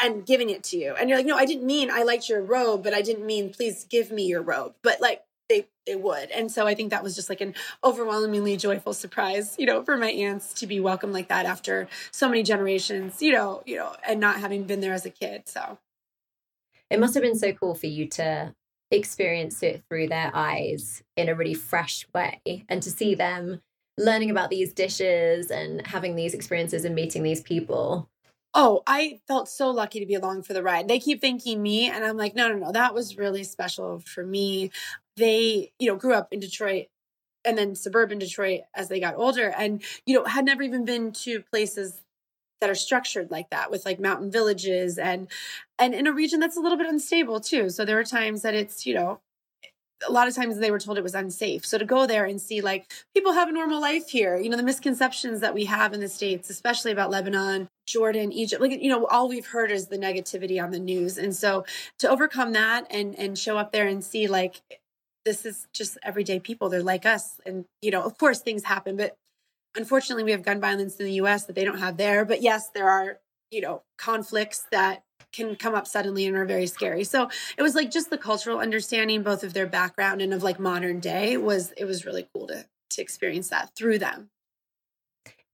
and 0.00 0.24
giving 0.24 0.50
it 0.50 0.62
to 0.62 0.76
you. 0.76 0.94
And 0.94 1.08
you're 1.08 1.18
like, 1.18 1.26
no, 1.26 1.36
I 1.36 1.44
didn't 1.44 1.66
mean 1.66 1.90
I 1.90 2.02
liked 2.02 2.28
your 2.28 2.42
robe, 2.42 2.84
but 2.84 2.94
I 2.94 3.02
didn't 3.02 3.26
mean 3.26 3.52
please 3.52 3.84
give 3.88 4.10
me 4.10 4.26
your 4.26 4.42
robe. 4.42 4.74
But 4.82 5.00
like 5.00 5.22
they 5.48 5.66
they 5.86 5.96
would. 5.96 6.30
And 6.30 6.52
so 6.52 6.66
I 6.66 6.74
think 6.74 6.90
that 6.90 7.02
was 7.02 7.14
just 7.14 7.28
like 7.28 7.40
an 7.40 7.54
overwhelmingly 7.82 8.56
joyful 8.56 8.92
surprise, 8.92 9.56
you 9.58 9.66
know, 9.66 9.82
for 9.82 9.96
my 9.96 10.10
aunts 10.10 10.52
to 10.54 10.66
be 10.66 10.80
welcomed 10.80 11.12
like 11.12 11.28
that 11.28 11.46
after 11.46 11.88
so 12.10 12.28
many 12.28 12.42
generations, 12.42 13.22
you 13.22 13.32
know, 13.32 13.62
you 13.66 13.76
know, 13.76 13.94
and 14.06 14.20
not 14.20 14.40
having 14.40 14.64
been 14.64 14.80
there 14.80 14.92
as 14.92 15.06
a 15.06 15.10
kid. 15.10 15.48
So 15.48 15.78
it 16.90 17.00
must 17.00 17.14
have 17.14 17.22
been 17.22 17.38
so 17.38 17.52
cool 17.52 17.74
for 17.74 17.86
you 17.86 18.06
to 18.08 18.54
experience 18.90 19.62
it 19.62 19.82
through 19.88 20.08
their 20.08 20.30
eyes 20.34 21.02
in 21.16 21.28
a 21.28 21.34
really 21.34 21.54
fresh 21.54 22.06
way 22.14 22.64
and 22.68 22.82
to 22.82 22.90
see 22.90 23.14
them 23.14 23.60
learning 23.98 24.30
about 24.30 24.50
these 24.50 24.72
dishes 24.72 25.50
and 25.50 25.86
having 25.86 26.16
these 26.16 26.34
experiences 26.34 26.84
and 26.84 26.94
meeting 26.94 27.22
these 27.22 27.42
people 27.42 28.08
Oh, 28.54 28.82
I 28.86 29.20
felt 29.28 29.48
so 29.48 29.70
lucky 29.70 30.00
to 30.00 30.06
be 30.06 30.14
along 30.14 30.42
for 30.42 30.54
the 30.54 30.62
ride. 30.62 30.88
They 30.88 30.98
keep 30.98 31.20
thanking 31.20 31.62
me, 31.62 31.88
and 31.90 32.04
I'm 32.04 32.16
like, 32.16 32.34
no, 32.34 32.48
no, 32.48 32.56
no, 32.56 32.72
that 32.72 32.94
was 32.94 33.18
really 33.18 33.44
special 33.44 34.00
for 34.00 34.24
me. 34.24 34.70
They, 35.16 35.72
you 35.78 35.88
know, 35.88 35.96
grew 35.96 36.14
up 36.14 36.32
in 36.32 36.40
Detroit 36.40 36.86
and 37.44 37.58
then 37.58 37.74
suburban 37.74 38.18
Detroit 38.18 38.62
as 38.74 38.88
they 38.88 39.00
got 39.00 39.16
older, 39.16 39.54
and 39.56 39.82
you 40.06 40.16
know, 40.16 40.24
had 40.24 40.44
never 40.44 40.62
even 40.62 40.84
been 40.84 41.12
to 41.12 41.42
places 41.42 42.02
that 42.60 42.70
are 42.70 42.74
structured 42.74 43.30
like 43.30 43.50
that 43.50 43.70
with 43.70 43.84
like 43.86 44.00
mountain 44.00 44.30
villages 44.30 44.98
and 44.98 45.28
and 45.78 45.94
in 45.94 46.06
a 46.06 46.12
region 46.12 46.40
that's 46.40 46.56
a 46.56 46.60
little 46.60 46.78
bit 46.78 46.88
unstable 46.88 47.40
too. 47.40 47.70
So 47.70 47.84
there 47.84 47.98
are 47.98 48.04
times 48.04 48.42
that 48.42 48.54
it's 48.54 48.86
you 48.86 48.94
know 48.94 49.20
a 50.06 50.12
lot 50.12 50.28
of 50.28 50.34
times 50.34 50.58
they 50.58 50.70
were 50.70 50.78
told 50.78 50.98
it 50.98 51.02
was 51.02 51.14
unsafe. 51.14 51.66
So 51.66 51.78
to 51.78 51.84
go 51.84 52.06
there 52.06 52.24
and 52.24 52.40
see 52.40 52.60
like 52.60 52.92
people 53.14 53.32
have 53.32 53.48
a 53.48 53.52
normal 53.52 53.80
life 53.80 54.08
here, 54.08 54.36
you 54.36 54.48
know, 54.48 54.56
the 54.56 54.62
misconceptions 54.62 55.40
that 55.40 55.54
we 55.54 55.64
have 55.64 55.92
in 55.92 56.00
the 56.00 56.08
States, 56.08 56.50
especially 56.50 56.92
about 56.92 57.10
Lebanon, 57.10 57.68
Jordan, 57.86 58.32
Egypt, 58.32 58.62
like, 58.62 58.80
you 58.80 58.90
know, 58.90 59.06
all 59.06 59.28
we've 59.28 59.46
heard 59.46 59.70
is 59.70 59.88
the 59.88 59.98
negativity 59.98 60.62
on 60.62 60.70
the 60.70 60.78
news. 60.78 61.18
And 61.18 61.34
so 61.34 61.64
to 61.98 62.08
overcome 62.08 62.52
that 62.52 62.86
and, 62.90 63.18
and 63.18 63.36
show 63.36 63.58
up 63.58 63.72
there 63.72 63.86
and 63.86 64.04
see 64.04 64.28
like, 64.28 64.60
this 65.24 65.44
is 65.44 65.66
just 65.74 65.98
everyday 66.02 66.38
people. 66.38 66.68
They're 66.68 66.82
like 66.82 67.04
us. 67.04 67.40
And, 67.44 67.64
you 67.82 67.90
know, 67.90 68.02
of 68.02 68.16
course 68.18 68.40
things 68.40 68.64
happen, 68.64 68.96
but 68.96 69.16
unfortunately 69.76 70.24
we 70.24 70.32
have 70.32 70.42
gun 70.42 70.60
violence 70.60 70.96
in 70.96 71.06
the 71.06 71.12
US 71.14 71.44
that 71.46 71.56
they 71.56 71.64
don't 71.64 71.78
have 71.78 71.96
there. 71.96 72.24
But 72.24 72.40
yes, 72.40 72.70
there 72.70 72.88
are, 72.88 73.18
you 73.50 73.60
know, 73.60 73.82
conflicts 73.98 74.66
that 74.70 75.02
can 75.38 75.56
come 75.56 75.74
up 75.74 75.86
suddenly 75.86 76.26
and 76.26 76.36
are 76.36 76.44
very 76.44 76.66
scary. 76.66 77.04
So 77.04 77.30
it 77.56 77.62
was 77.62 77.74
like 77.74 77.90
just 77.90 78.10
the 78.10 78.18
cultural 78.18 78.58
understanding, 78.58 79.22
both 79.22 79.44
of 79.44 79.54
their 79.54 79.66
background 79.66 80.20
and 80.20 80.34
of 80.34 80.42
like 80.42 80.58
modern 80.58 81.00
day, 81.00 81.36
was 81.36 81.72
it 81.76 81.84
was 81.84 82.04
really 82.04 82.28
cool 82.34 82.48
to 82.48 82.66
to 82.90 83.02
experience 83.02 83.48
that 83.48 83.74
through 83.76 83.98
them. 83.98 84.30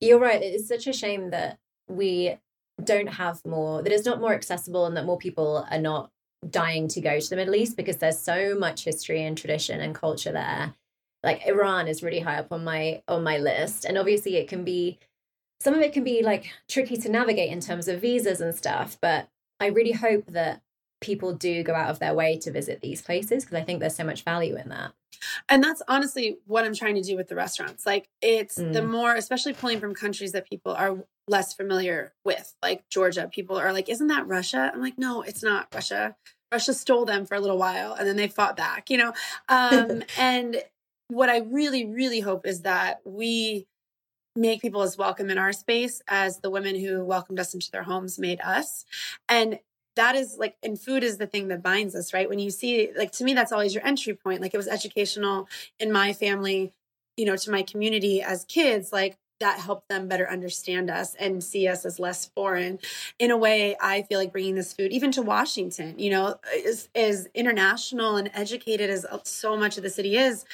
You're 0.01 0.19
right. 0.19 0.43
It's 0.43 0.69
such 0.69 0.87
a 0.87 0.93
shame 0.93 1.31
that 1.31 1.59
we 1.89 2.39
don't 2.83 3.09
have 3.09 3.45
more 3.45 3.83
that 3.83 3.93
it's 3.93 4.07
not 4.07 4.21
more 4.21 4.35
accessible 4.35 4.87
and 4.87 4.97
that 4.97 5.05
more 5.05 5.19
people 5.19 5.67
are 5.71 5.79
not 5.79 6.11
dying 6.51 6.89
to 6.89 7.01
go 7.01 7.21
to 7.21 7.31
the 7.31 7.37
Middle 7.37 7.55
East 7.55 7.77
because 7.77 7.99
there's 7.99 8.19
so 8.19 8.57
much 8.59 8.85
history 8.85 9.23
and 9.23 9.37
tradition 9.37 9.81
and 9.81 9.95
culture 9.95 10.33
there. 10.33 10.75
Like 11.23 11.47
Iran 11.47 11.89
is 11.89 12.03
really 12.03 12.21
high 12.21 12.39
up 12.39 12.53
on 12.53 12.65
my 12.65 13.03
on 13.07 13.23
my 13.23 13.39
list. 13.39 13.85
And 13.85 13.99
obviously 13.99 14.37
it 14.37 14.49
can 14.49 14.65
be 14.65 14.99
some 15.61 15.75
of 15.75 15.81
it 15.81 15.93
can 15.93 16.05
be 16.05 16.23
like 16.23 16.53
tricky 16.69 16.97
to 16.97 17.09
navigate 17.09 17.51
in 17.51 17.61
terms 17.61 17.89
of 17.89 18.01
visas 18.01 18.41
and 18.41 18.55
stuff, 18.55 18.99
but 19.01 19.29
I 19.61 19.67
really 19.67 19.93
hope 19.93 20.27
that 20.29 20.63
people 21.01 21.35
do 21.35 21.63
go 21.63 21.75
out 21.75 21.91
of 21.91 21.99
their 21.99 22.15
way 22.15 22.39
to 22.39 22.51
visit 22.51 22.81
these 22.81 23.03
places 23.03 23.45
because 23.45 23.61
I 23.61 23.63
think 23.63 23.81
there's 23.81 23.95
so 23.95 24.05
much 24.05 24.23
value 24.23 24.57
in 24.57 24.71
that. 24.71 24.93
And 25.49 25.63
that's 25.63 25.83
honestly 25.87 26.39
what 26.47 26.65
I'm 26.65 26.75
trying 26.75 26.95
to 26.97 27.03
do 27.03 27.17
with 27.17 27.29
the 27.29 27.35
restaurants. 27.35 27.87
Like 27.87 28.09
it's 28.21 28.59
mm. 28.59 28.73
the 28.73 28.83
more, 28.83 29.15
especially 29.15 29.53
pulling 29.53 29.81
from 29.81 29.95
countries 29.95 30.33
that 30.33 30.49
people 30.49 30.73
are 30.73 31.05
less 31.29 31.55
familiar 31.55 32.13
with, 32.25 32.55
like 32.63 32.89
Georgia. 32.89 33.29
People 33.33 33.59
are 33.59 33.73
like, 33.73 33.89
"Isn't 33.89 34.09
that 34.09 34.27
Russia?" 34.27 34.71
I'm 34.73 34.81
like, 34.81 34.99
"No, 34.99 35.23
it's 35.23 35.43
not 35.43 35.69
Russia. 35.75 36.17
Russia 36.53 36.75
stole 36.75 37.05
them 37.05 37.27
for 37.27 37.35
a 37.35 37.41
little 37.41 37.59
while, 37.59 37.95
and 37.95 38.07
then 38.07 38.17
they 38.17 38.29
fought 38.29 38.57
back." 38.57 38.91
You 38.91 38.99
know, 38.99 39.13
um, 39.49 40.03
and 40.19 40.63
what 41.09 41.29
I 41.29 41.39
really, 41.39 41.87
really 41.87 42.21
hope 42.21 42.47
is 42.47 42.63
that 42.63 43.01
we 43.05 43.67
make 44.37 44.63
people 44.63 44.83
as 44.83 44.99
welcome 44.99 45.31
in 45.31 45.39
our 45.39 45.53
space 45.53 46.03
as 46.09 46.41
the 46.41 46.51
women 46.51 46.79
who 46.79 47.05
welcomed 47.05 47.39
us 47.39 47.55
into 47.55 47.71
their 47.71 47.85
homes 47.85 48.19
made 48.19 48.41
us. 48.41 48.85
And 49.29 49.61
that 49.97 50.17
is 50.17 50.37
like, 50.39 50.57
and 50.63 50.81
food 50.81 51.05
is 51.05 51.19
the 51.19 51.27
thing 51.27 51.49
that 51.49 51.63
binds 51.63 51.95
us, 51.95 52.13
right? 52.13 52.29
When 52.29 52.41
you 52.41 52.51
see, 52.51 52.91
like, 52.97 53.13
to 53.13 53.25
me, 53.25 53.35
that's 53.35 53.53
always 53.53 53.75
your 53.75 53.87
entry 53.87 54.15
point. 54.15 54.41
Like, 54.41 54.53
it 54.53 54.57
was 54.57 54.67
educational 54.67 55.49
in 55.79 55.93
my 55.93 56.13
family, 56.13 56.73
you 57.17 57.27
know, 57.27 57.37
to 57.37 57.51
my 57.51 57.63
community 57.63 58.23
as 58.23 58.45
kids, 58.45 58.93
like, 58.93 59.17
that 59.41 59.59
helped 59.59 59.89
them 59.89 60.09
better 60.09 60.29
understand 60.29 60.91
us 60.91 61.15
and 61.17 61.43
see 61.43 61.69
us 61.69 61.85
as 61.85 61.99
less 61.99 62.27
foreign. 62.35 62.79
In 63.19 63.31
a 63.31 63.37
way, 63.37 63.77
I 63.81 64.03
feel 64.03 64.19
like 64.19 64.33
bringing 64.33 64.55
this 64.55 64.73
food 64.73 64.93
even 64.93 65.13
to 65.13 65.23
Washington, 65.23 65.99
you 65.99 66.11
know, 66.11 66.37
is 66.55 66.89
as 66.95 67.29
international 67.35 68.17
and 68.17 68.31
educated 68.33 68.91
as 68.91 69.05
uh, 69.05 69.19
so 69.25 69.57
much 69.57 69.77
of 69.77 69.83
the 69.83 69.91
city 69.91 70.17
is. 70.17 70.45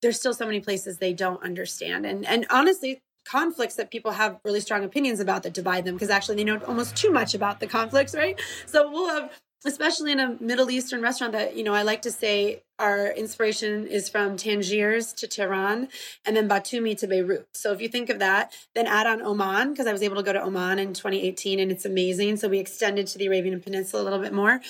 There's 0.00 0.18
still 0.18 0.34
so 0.34 0.46
many 0.46 0.60
places 0.60 0.98
they 0.98 1.12
don't 1.12 1.42
understand, 1.44 2.04
and 2.04 2.26
and 2.26 2.44
honestly, 2.50 3.00
conflicts 3.24 3.76
that 3.76 3.90
people 3.90 4.12
have 4.12 4.38
really 4.44 4.60
strong 4.60 4.84
opinions 4.84 5.20
about 5.20 5.42
that 5.42 5.54
divide 5.54 5.84
them 5.84 5.94
because 5.94 6.10
actually 6.10 6.36
they 6.36 6.44
know 6.44 6.58
almost 6.66 6.96
too 6.96 7.10
much 7.10 7.34
about 7.34 7.60
the 7.60 7.66
conflicts, 7.66 8.14
right? 8.14 8.40
So 8.66 8.90
we'll 8.90 9.08
have 9.08 9.30
especially 9.64 10.12
in 10.12 10.20
a 10.20 10.36
Middle 10.40 10.70
Eastern 10.70 11.02
restaurant 11.02 11.32
that, 11.32 11.56
you 11.56 11.62
know, 11.62 11.74
I 11.74 11.82
like 11.82 12.02
to 12.02 12.10
say 12.10 12.62
our 12.78 13.12
inspiration 13.12 13.86
is 13.86 14.08
from 14.08 14.36
Tangiers 14.36 15.12
to 15.14 15.28
Tehran 15.28 15.88
and 16.24 16.36
then 16.36 16.48
Batumi 16.48 16.98
to 16.98 17.06
Beirut. 17.06 17.46
So 17.52 17.72
if 17.72 17.80
you 17.80 17.88
think 17.88 18.10
of 18.10 18.18
that, 18.18 18.52
then 18.74 18.86
add 18.86 19.06
on 19.06 19.22
Oman, 19.22 19.70
because 19.70 19.86
I 19.86 19.92
was 19.92 20.02
able 20.02 20.16
to 20.16 20.22
go 20.22 20.32
to 20.32 20.42
Oman 20.42 20.78
in 20.78 20.94
2018 20.94 21.60
and 21.60 21.70
it's 21.70 21.84
amazing. 21.84 22.38
So 22.38 22.48
we 22.48 22.58
extended 22.58 23.06
to 23.08 23.18
the 23.18 23.26
Arabian 23.26 23.60
Peninsula 23.60 24.02
a 24.02 24.04
little 24.04 24.18
bit 24.18 24.32
more 24.32 24.60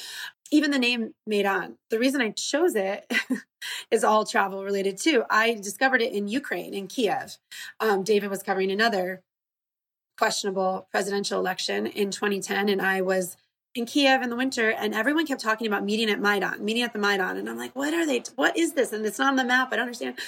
even 0.52 0.70
the 0.70 0.78
name 0.78 1.14
Maydan, 1.28 1.76
the 1.90 1.98
reason 1.98 2.20
I 2.20 2.30
chose 2.30 2.76
it 2.76 3.10
is 3.90 4.04
all 4.04 4.24
travel 4.24 4.62
related 4.62 4.98
too. 4.98 5.24
I 5.30 5.54
discovered 5.54 6.02
it 6.02 6.12
in 6.12 6.28
Ukraine, 6.28 6.74
in 6.74 6.86
Kiev. 6.86 7.38
Um, 7.80 8.04
David 8.04 8.30
was 8.30 8.42
covering 8.42 8.70
another 8.70 9.22
questionable 10.18 10.86
presidential 10.90 11.40
election 11.40 11.86
in 11.86 12.10
2010, 12.10 12.68
and 12.68 12.82
I 12.82 13.00
was 13.00 13.36
in 13.74 13.86
Kiev 13.86 14.20
in 14.20 14.28
the 14.28 14.36
winter, 14.36 14.68
and 14.70 14.94
everyone 14.94 15.26
kept 15.26 15.40
talking 15.40 15.66
about 15.66 15.84
meeting 15.84 16.10
at 16.10 16.20
Maidan, 16.20 16.62
meeting 16.62 16.82
at 16.82 16.92
the 16.92 16.98
Maidan. 16.98 17.38
And 17.38 17.48
I'm 17.48 17.56
like, 17.56 17.74
what 17.74 17.94
are 17.94 18.06
they? 18.06 18.22
What 18.36 18.56
is 18.56 18.74
this? 18.74 18.92
And 18.92 19.04
it's 19.06 19.18
not 19.18 19.28
on 19.28 19.36
the 19.36 19.44
map. 19.44 19.68
I 19.72 19.76
don't 19.76 19.86
understand. 19.86 20.18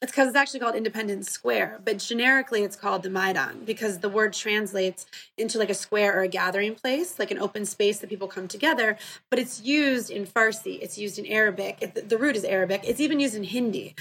It's 0.00 0.12
because 0.12 0.28
it's 0.28 0.36
actually 0.36 0.60
called 0.60 0.76
Independence 0.76 1.28
Square, 1.28 1.80
but 1.84 1.98
generically 1.98 2.62
it's 2.62 2.76
called 2.76 3.02
the 3.02 3.10
Maidan 3.10 3.64
because 3.64 3.98
the 3.98 4.08
word 4.08 4.32
translates 4.32 5.06
into 5.36 5.58
like 5.58 5.70
a 5.70 5.74
square 5.74 6.16
or 6.16 6.22
a 6.22 6.28
gathering 6.28 6.76
place, 6.76 7.18
like 7.18 7.32
an 7.32 7.38
open 7.38 7.66
space 7.66 7.98
that 7.98 8.08
people 8.08 8.28
come 8.28 8.46
together. 8.46 8.96
But 9.28 9.40
it's 9.40 9.60
used 9.62 10.08
in 10.08 10.24
Farsi, 10.24 10.78
it's 10.80 10.98
used 10.98 11.18
in 11.18 11.26
Arabic. 11.26 11.78
It, 11.80 12.08
the 12.08 12.16
root 12.16 12.36
is 12.36 12.44
Arabic. 12.44 12.82
It's 12.84 13.00
even 13.00 13.18
used 13.18 13.34
in 13.34 13.42
Hindi 13.42 13.96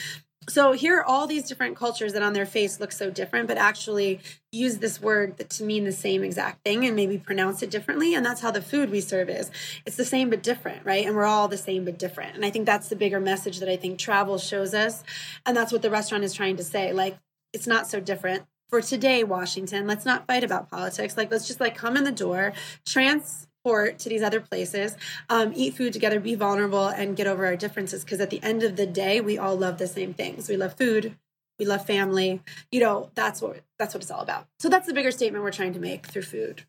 so 0.49 0.71
here 0.71 0.99
are 0.99 1.03
all 1.03 1.27
these 1.27 1.43
different 1.47 1.75
cultures 1.75 2.13
that 2.13 2.21
on 2.21 2.33
their 2.33 2.45
face 2.45 2.79
look 2.79 2.91
so 2.91 3.09
different 3.09 3.47
but 3.47 3.57
actually 3.57 4.19
use 4.51 4.77
this 4.77 5.01
word 5.01 5.37
to 5.49 5.63
mean 5.63 5.83
the 5.83 5.91
same 5.91 6.23
exact 6.23 6.63
thing 6.63 6.85
and 6.85 6.95
maybe 6.95 7.17
pronounce 7.17 7.61
it 7.61 7.69
differently 7.69 8.13
and 8.13 8.25
that's 8.25 8.41
how 8.41 8.51
the 8.51 8.61
food 8.61 8.89
we 8.89 9.01
serve 9.01 9.29
is. 9.29 9.51
It's 9.85 9.97
the 9.97 10.05
same 10.05 10.29
but 10.29 10.41
different 10.41 10.85
right? 10.85 11.05
And 11.05 11.15
we're 11.15 11.25
all 11.25 11.47
the 11.47 11.57
same 11.57 11.85
but 11.85 11.99
different. 11.99 12.35
And 12.35 12.45
i 12.45 12.49
think 12.49 12.65
that's 12.65 12.89
the 12.89 12.95
bigger 12.95 13.19
message 13.19 13.59
that 13.59 13.69
i 13.69 13.75
think 13.75 13.99
travel 13.99 14.37
shows 14.37 14.73
us 14.73 15.03
and 15.45 15.55
that's 15.55 15.71
what 15.71 15.81
the 15.81 15.89
restaurant 15.89 16.23
is 16.23 16.33
trying 16.33 16.57
to 16.57 16.63
say. 16.63 16.93
Like 16.93 17.17
it's 17.53 17.67
not 17.67 17.87
so 17.87 17.99
different. 17.99 18.45
For 18.69 18.81
today 18.81 19.23
washington 19.23 19.87
let's 19.87 20.05
not 20.05 20.27
fight 20.27 20.43
about 20.43 20.69
politics. 20.69 21.17
Like 21.17 21.31
let's 21.31 21.47
just 21.47 21.59
like 21.59 21.75
come 21.75 21.97
in 21.97 22.03
the 22.03 22.11
door 22.11 22.53
trans 22.85 23.46
to 23.67 24.09
these 24.09 24.23
other 24.23 24.39
places, 24.39 24.95
um, 25.29 25.51
eat 25.55 25.75
food 25.75 25.93
together, 25.93 26.19
be 26.19 26.35
vulnerable, 26.35 26.87
and 26.87 27.15
get 27.15 27.27
over 27.27 27.45
our 27.45 27.55
differences. 27.55 28.03
Because 28.03 28.19
at 28.19 28.29
the 28.29 28.41
end 28.43 28.63
of 28.63 28.75
the 28.75 28.85
day, 28.85 29.21
we 29.21 29.37
all 29.37 29.55
love 29.55 29.77
the 29.77 29.87
same 29.87 30.13
things. 30.13 30.49
We 30.49 30.57
love 30.57 30.75
food, 30.75 31.15
we 31.59 31.65
love 31.65 31.85
family. 31.85 32.41
You 32.71 32.79
know, 32.79 33.11
that's 33.15 33.41
what 33.41 33.61
that's 33.77 33.93
what 33.93 34.01
it's 34.01 34.11
all 34.11 34.21
about. 34.21 34.47
So 34.59 34.69
that's 34.69 34.87
the 34.87 34.93
bigger 34.93 35.11
statement 35.11 35.43
we're 35.43 35.51
trying 35.51 35.73
to 35.73 35.79
make 35.79 36.07
through 36.07 36.23
food. 36.23 36.63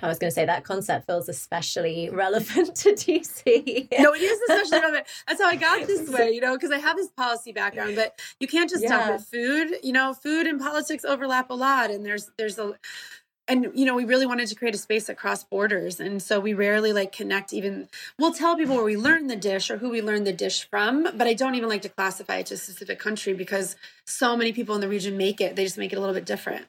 I 0.00 0.08
was 0.08 0.18
going 0.18 0.30
to 0.30 0.34
say 0.34 0.44
that 0.44 0.64
concept 0.64 1.06
feels 1.06 1.28
especially 1.28 2.10
relevant 2.10 2.74
to 2.76 2.92
DC. 2.92 3.88
no, 3.98 4.12
it 4.12 4.22
is 4.22 4.40
especially 4.48 4.80
relevant. 4.80 5.06
That's 5.26 5.40
how 5.40 5.48
I 5.48 5.56
got 5.56 5.86
this 5.86 6.08
way, 6.18 6.32
you 6.32 6.40
know, 6.40 6.54
because 6.54 6.72
I 6.72 6.78
have 6.78 6.96
this 6.96 7.08
policy 7.10 7.52
background, 7.52 7.94
but 7.94 8.20
you 8.40 8.48
can't 8.48 8.68
just 8.68 8.82
yeah. 8.82 8.90
talk 8.90 9.06
about 9.06 9.20
food. 9.22 9.76
You 9.82 9.92
know, 9.92 10.12
food 10.12 10.46
and 10.46 10.60
politics 10.60 11.04
overlap 11.04 11.50
a 11.50 11.54
lot, 11.54 11.90
and 11.90 12.04
there's 12.04 12.30
there's 12.36 12.58
a 12.58 12.74
and 13.48 13.70
you 13.74 13.84
know 13.84 13.94
we 13.94 14.04
really 14.04 14.26
wanted 14.26 14.48
to 14.48 14.54
create 14.54 14.74
a 14.74 14.78
space 14.78 15.06
that 15.06 15.16
crossed 15.16 15.48
borders 15.50 16.00
and 16.00 16.22
so 16.22 16.40
we 16.40 16.54
rarely 16.54 16.92
like 16.92 17.12
connect 17.12 17.52
even 17.52 17.88
we'll 18.18 18.32
tell 18.32 18.56
people 18.56 18.74
where 18.74 18.84
we 18.84 18.96
learned 18.96 19.28
the 19.28 19.36
dish 19.36 19.70
or 19.70 19.78
who 19.78 19.90
we 19.90 20.00
learned 20.00 20.26
the 20.26 20.32
dish 20.32 20.68
from 20.68 21.02
but 21.02 21.26
i 21.26 21.34
don't 21.34 21.54
even 21.54 21.68
like 21.68 21.82
to 21.82 21.88
classify 21.88 22.36
it 22.36 22.46
to 22.46 22.54
a 22.54 22.56
specific 22.56 22.98
country 22.98 23.34
because 23.34 23.76
so 24.06 24.36
many 24.36 24.52
people 24.52 24.74
in 24.74 24.80
the 24.80 24.88
region 24.88 25.16
make 25.16 25.40
it 25.40 25.56
they 25.56 25.64
just 25.64 25.78
make 25.78 25.92
it 25.92 25.96
a 25.96 26.00
little 26.00 26.14
bit 26.14 26.26
different 26.26 26.66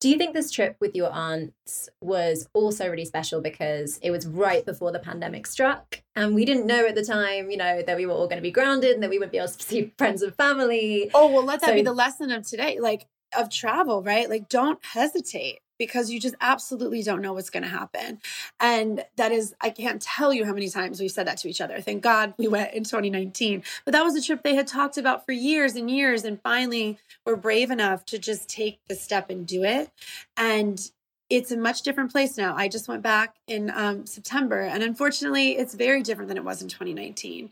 do 0.00 0.08
you 0.08 0.16
think 0.16 0.34
this 0.34 0.50
trip 0.50 0.76
with 0.80 0.94
your 0.94 1.10
aunts 1.10 1.88
was 2.00 2.48
also 2.52 2.88
really 2.88 3.04
special 3.04 3.40
because 3.40 3.98
it 4.02 4.10
was 4.10 4.26
right 4.26 4.64
before 4.64 4.92
the 4.92 4.98
pandemic 4.98 5.46
struck 5.46 6.02
and 6.14 6.34
we 6.34 6.44
didn't 6.44 6.66
know 6.66 6.86
at 6.86 6.94
the 6.94 7.04
time, 7.04 7.50
you 7.50 7.56
know, 7.56 7.82
that 7.82 7.96
we 7.96 8.06
were 8.06 8.12
all 8.12 8.26
going 8.26 8.38
to 8.38 8.42
be 8.42 8.50
grounded 8.50 8.92
and 8.92 9.02
that 9.02 9.10
we 9.10 9.18
wouldn't 9.18 9.32
be 9.32 9.38
able 9.38 9.48
to 9.48 9.62
see 9.62 9.92
friends 9.98 10.22
and 10.22 10.34
family? 10.34 11.10
Oh, 11.14 11.30
well, 11.32 11.44
let 11.44 11.60
that 11.60 11.70
so, 11.70 11.74
be 11.74 11.82
the 11.82 11.92
lesson 11.92 12.30
of 12.30 12.46
today. 12.46 12.78
Like, 12.80 13.06
of 13.36 13.50
travel, 13.50 14.02
right? 14.02 14.28
Like, 14.28 14.48
don't 14.48 14.84
hesitate 14.84 15.60
because 15.78 16.10
you 16.10 16.18
just 16.18 16.34
absolutely 16.40 17.02
don't 17.02 17.20
know 17.20 17.34
what's 17.34 17.50
going 17.50 17.62
to 17.62 17.68
happen. 17.68 18.20
And 18.60 19.04
that 19.16 19.32
is, 19.32 19.54
I 19.60 19.70
can't 19.70 20.00
tell 20.00 20.32
you 20.32 20.44
how 20.44 20.52
many 20.52 20.70
times 20.70 21.00
we've 21.00 21.10
said 21.10 21.26
that 21.26 21.36
to 21.38 21.48
each 21.48 21.60
other. 21.60 21.80
Thank 21.80 22.02
God 22.02 22.34
we 22.38 22.48
went 22.48 22.72
in 22.72 22.84
2019. 22.84 23.62
But 23.84 23.92
that 23.92 24.02
was 24.02 24.14
a 24.14 24.22
trip 24.22 24.42
they 24.42 24.54
had 24.54 24.66
talked 24.66 24.96
about 24.96 25.26
for 25.26 25.32
years 25.32 25.76
and 25.76 25.90
years. 25.90 26.24
And 26.24 26.40
finally, 26.42 26.98
we're 27.24 27.36
brave 27.36 27.70
enough 27.70 28.04
to 28.06 28.18
just 28.18 28.48
take 28.48 28.78
the 28.88 28.94
step 28.94 29.28
and 29.28 29.46
do 29.46 29.64
it. 29.64 29.90
And 30.36 30.90
it's 31.28 31.50
a 31.50 31.56
much 31.56 31.82
different 31.82 32.12
place 32.12 32.36
now. 32.36 32.54
I 32.56 32.68
just 32.68 32.88
went 32.88 33.02
back 33.02 33.36
in 33.46 33.70
um, 33.74 34.06
September, 34.06 34.60
and 34.60 34.82
unfortunately, 34.82 35.56
it's 35.56 35.74
very 35.74 36.02
different 36.02 36.28
than 36.28 36.36
it 36.36 36.44
was 36.44 36.62
in 36.62 36.68
2019. 36.68 37.50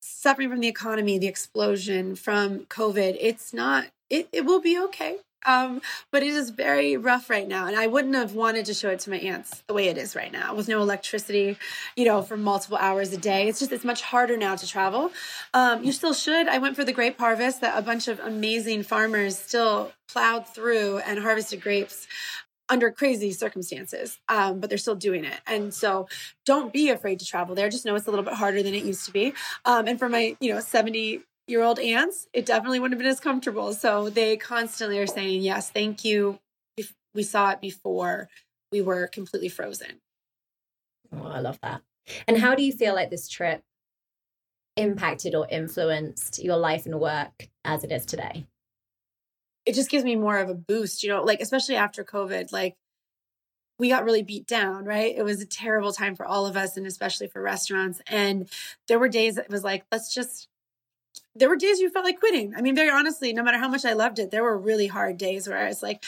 Suffering 0.00 0.50
from 0.50 0.60
the 0.60 0.68
economy, 0.68 1.18
the 1.18 1.28
explosion 1.28 2.16
from 2.16 2.60
COVID, 2.66 3.16
it's 3.20 3.54
not, 3.54 3.86
it, 4.12 4.28
it 4.32 4.44
will 4.44 4.60
be 4.60 4.78
okay. 4.78 5.16
Um, 5.44 5.82
but 6.12 6.22
it 6.22 6.28
is 6.28 6.50
very 6.50 6.96
rough 6.96 7.28
right 7.28 7.48
now. 7.48 7.66
And 7.66 7.74
I 7.74 7.88
wouldn't 7.88 8.14
have 8.14 8.34
wanted 8.34 8.66
to 8.66 8.74
show 8.74 8.90
it 8.90 9.00
to 9.00 9.10
my 9.10 9.16
aunts 9.16 9.64
the 9.66 9.74
way 9.74 9.88
it 9.88 9.98
is 9.98 10.14
right 10.14 10.30
now 10.30 10.54
with 10.54 10.68
no 10.68 10.80
electricity, 10.80 11.56
you 11.96 12.04
know, 12.04 12.22
for 12.22 12.36
multiple 12.36 12.78
hours 12.78 13.12
a 13.12 13.16
day. 13.16 13.48
It's 13.48 13.58
just, 13.58 13.72
it's 13.72 13.84
much 13.84 14.02
harder 14.02 14.36
now 14.36 14.54
to 14.54 14.66
travel. 14.68 15.10
Um, 15.52 15.82
you 15.82 15.90
still 15.90 16.14
should. 16.14 16.46
I 16.46 16.58
went 16.58 16.76
for 16.76 16.84
the 16.84 16.92
grape 16.92 17.18
harvest 17.18 17.60
that 17.62 17.76
a 17.76 17.82
bunch 17.82 18.06
of 18.06 18.20
amazing 18.20 18.84
farmers 18.84 19.36
still 19.36 19.90
plowed 20.08 20.46
through 20.46 20.98
and 20.98 21.18
harvested 21.18 21.60
grapes 21.60 22.06
under 22.68 22.90
crazy 22.90 23.32
circumstances, 23.32 24.20
um, 24.28 24.60
but 24.60 24.70
they're 24.70 24.78
still 24.78 24.94
doing 24.94 25.24
it. 25.24 25.40
And 25.46 25.74
so 25.74 26.08
don't 26.46 26.72
be 26.72 26.88
afraid 26.90 27.18
to 27.18 27.26
travel 27.26 27.54
there. 27.54 27.68
Just 27.68 27.84
know 27.84 27.96
it's 27.96 28.06
a 28.06 28.10
little 28.10 28.24
bit 28.24 28.34
harder 28.34 28.62
than 28.62 28.74
it 28.74 28.84
used 28.84 29.04
to 29.06 29.12
be. 29.12 29.34
Um, 29.64 29.88
and 29.88 29.98
for 29.98 30.08
my, 30.08 30.36
you 30.40 30.54
know, 30.54 30.60
70 30.60 31.22
year 31.46 31.62
old 31.62 31.78
aunts, 31.78 32.28
it 32.32 32.46
definitely 32.46 32.80
wouldn't 32.80 32.98
have 32.98 33.04
been 33.04 33.10
as 33.10 33.20
comfortable. 33.20 33.74
So 33.74 34.10
they 34.10 34.36
constantly 34.36 34.98
are 34.98 35.06
saying, 35.06 35.42
yes, 35.42 35.70
thank 35.70 36.04
you. 36.04 36.38
We 37.14 37.22
saw 37.22 37.50
it 37.50 37.60
before 37.60 38.28
we 38.70 38.80
were 38.80 39.06
completely 39.06 39.50
frozen. 39.50 40.00
Oh, 41.14 41.26
I 41.26 41.40
love 41.40 41.58
that. 41.62 41.82
And 42.26 42.38
how 42.38 42.54
do 42.54 42.62
you 42.62 42.72
feel 42.72 42.94
like 42.94 43.10
this 43.10 43.28
trip 43.28 43.62
impacted 44.76 45.34
or 45.34 45.46
influenced 45.50 46.42
your 46.42 46.56
life 46.56 46.86
and 46.86 46.98
work 46.98 47.48
as 47.64 47.84
it 47.84 47.92
is 47.92 48.06
today? 48.06 48.46
It 49.66 49.74
just 49.74 49.90
gives 49.90 50.04
me 50.04 50.16
more 50.16 50.38
of 50.38 50.48
a 50.48 50.54
boost, 50.54 51.02
you 51.02 51.10
know, 51.10 51.22
like 51.22 51.40
especially 51.40 51.76
after 51.76 52.02
COVID, 52.02 52.50
like 52.50 52.76
we 53.78 53.88
got 53.88 54.04
really 54.04 54.22
beat 54.22 54.46
down, 54.46 54.84
right? 54.84 55.14
It 55.14 55.24
was 55.24 55.40
a 55.42 55.46
terrible 55.46 55.92
time 55.92 56.16
for 56.16 56.24
all 56.24 56.46
of 56.46 56.56
us 56.56 56.76
and 56.76 56.86
especially 56.86 57.26
for 57.26 57.42
restaurants. 57.42 58.00
And 58.06 58.48
there 58.88 58.98
were 58.98 59.08
days 59.08 59.34
that 59.34 59.44
it 59.44 59.50
was 59.50 59.64
like, 59.64 59.84
let's 59.92 60.14
just 60.14 60.48
there 61.34 61.48
were 61.48 61.56
days 61.56 61.80
you 61.80 61.90
felt 61.90 62.04
like 62.04 62.20
quitting. 62.20 62.54
I 62.54 62.60
mean, 62.60 62.74
very 62.74 62.90
honestly, 62.90 63.32
no 63.32 63.42
matter 63.42 63.58
how 63.58 63.68
much 63.68 63.84
I 63.84 63.94
loved 63.94 64.18
it, 64.18 64.30
there 64.30 64.42
were 64.42 64.58
really 64.58 64.86
hard 64.86 65.16
days 65.16 65.48
where 65.48 65.58
I 65.58 65.68
was 65.68 65.82
like, 65.82 66.04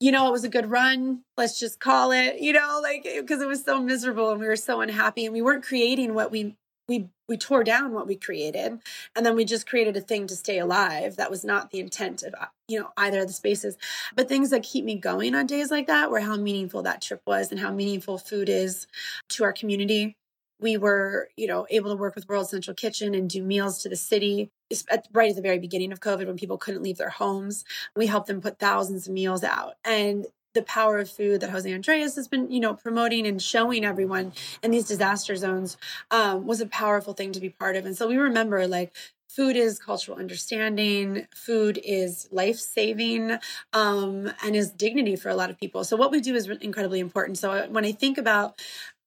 you 0.00 0.12
know, 0.12 0.28
it 0.28 0.32
was 0.32 0.44
a 0.44 0.48
good 0.48 0.70
run. 0.70 1.22
Let's 1.36 1.58
just 1.58 1.80
call 1.80 2.12
it, 2.12 2.40
you 2.40 2.52
know, 2.52 2.80
like 2.82 3.04
because 3.04 3.42
it 3.42 3.48
was 3.48 3.64
so 3.64 3.80
miserable 3.80 4.30
and 4.30 4.40
we 4.40 4.46
were 4.46 4.56
so 4.56 4.80
unhappy 4.80 5.24
and 5.24 5.32
we 5.32 5.42
weren't 5.42 5.64
creating 5.64 6.14
what 6.14 6.30
we 6.30 6.56
we 6.88 7.08
we 7.28 7.36
tore 7.36 7.64
down 7.64 7.92
what 7.92 8.06
we 8.06 8.14
created 8.14 8.78
and 9.16 9.26
then 9.26 9.34
we 9.34 9.44
just 9.44 9.68
created 9.68 9.96
a 9.96 10.00
thing 10.00 10.26
to 10.26 10.36
stay 10.36 10.58
alive 10.58 11.16
that 11.16 11.30
was 11.30 11.44
not 11.44 11.70
the 11.70 11.80
intent 11.80 12.22
of 12.22 12.32
you 12.68 12.78
know 12.78 12.90
either 12.96 13.20
of 13.20 13.26
the 13.26 13.32
spaces 13.32 13.76
but 14.14 14.28
things 14.28 14.50
that 14.50 14.62
keep 14.62 14.84
me 14.84 14.94
going 14.94 15.34
on 15.34 15.46
days 15.46 15.70
like 15.70 15.88
that 15.88 16.10
were 16.10 16.20
how 16.20 16.36
meaningful 16.36 16.82
that 16.82 17.02
trip 17.02 17.20
was 17.26 17.50
and 17.50 17.60
how 17.60 17.72
meaningful 17.72 18.18
food 18.18 18.48
is 18.48 18.86
to 19.28 19.42
our 19.42 19.52
community 19.52 20.16
we 20.60 20.76
were, 20.76 21.28
you 21.36 21.46
know, 21.46 21.66
able 21.70 21.90
to 21.90 21.96
work 21.96 22.14
with 22.14 22.28
World 22.28 22.48
Central 22.48 22.74
Kitchen 22.74 23.14
and 23.14 23.28
do 23.28 23.42
meals 23.42 23.82
to 23.82 23.88
the 23.88 23.96
city 23.96 24.50
at, 24.90 25.06
right 25.12 25.30
at 25.30 25.36
the 25.36 25.42
very 25.42 25.58
beginning 25.58 25.92
of 25.92 26.00
COVID 26.00 26.26
when 26.26 26.36
people 26.36 26.58
couldn't 26.58 26.82
leave 26.82 26.98
their 26.98 27.10
homes. 27.10 27.64
We 27.94 28.06
helped 28.06 28.26
them 28.26 28.40
put 28.40 28.58
thousands 28.58 29.06
of 29.06 29.12
meals 29.12 29.44
out. 29.44 29.74
And 29.84 30.26
the 30.54 30.62
power 30.62 30.98
of 30.98 31.10
food 31.10 31.42
that 31.42 31.50
Jose 31.50 31.70
Andres 31.72 32.16
has 32.16 32.28
been, 32.28 32.50
you 32.50 32.60
know, 32.60 32.74
promoting 32.74 33.26
and 33.26 33.40
showing 33.40 33.84
everyone 33.84 34.32
in 34.62 34.70
these 34.70 34.88
disaster 34.88 35.36
zones 35.36 35.76
um, 36.10 36.46
was 36.46 36.62
a 36.62 36.66
powerful 36.66 37.12
thing 37.12 37.32
to 37.32 37.40
be 37.40 37.50
part 37.50 37.76
of. 37.76 37.84
And 37.84 37.96
so 37.96 38.08
we 38.08 38.16
remember 38.16 38.66
like 38.66 38.94
food 39.28 39.54
is 39.54 39.78
cultural 39.78 40.16
understanding 40.16 41.26
food 41.34 41.78
is 41.84 42.26
life 42.32 42.56
saving 42.56 43.36
um, 43.74 44.32
and 44.42 44.56
is 44.56 44.70
dignity 44.70 45.14
for 45.14 45.28
a 45.28 45.34
lot 45.34 45.50
of 45.50 45.58
people 45.58 45.84
so 45.84 45.94
what 45.94 46.10
we 46.10 46.20
do 46.20 46.34
is 46.34 46.48
incredibly 46.62 47.00
important 47.00 47.36
so 47.36 47.68
when 47.68 47.84
i 47.84 47.92
think 47.92 48.16
about 48.16 48.62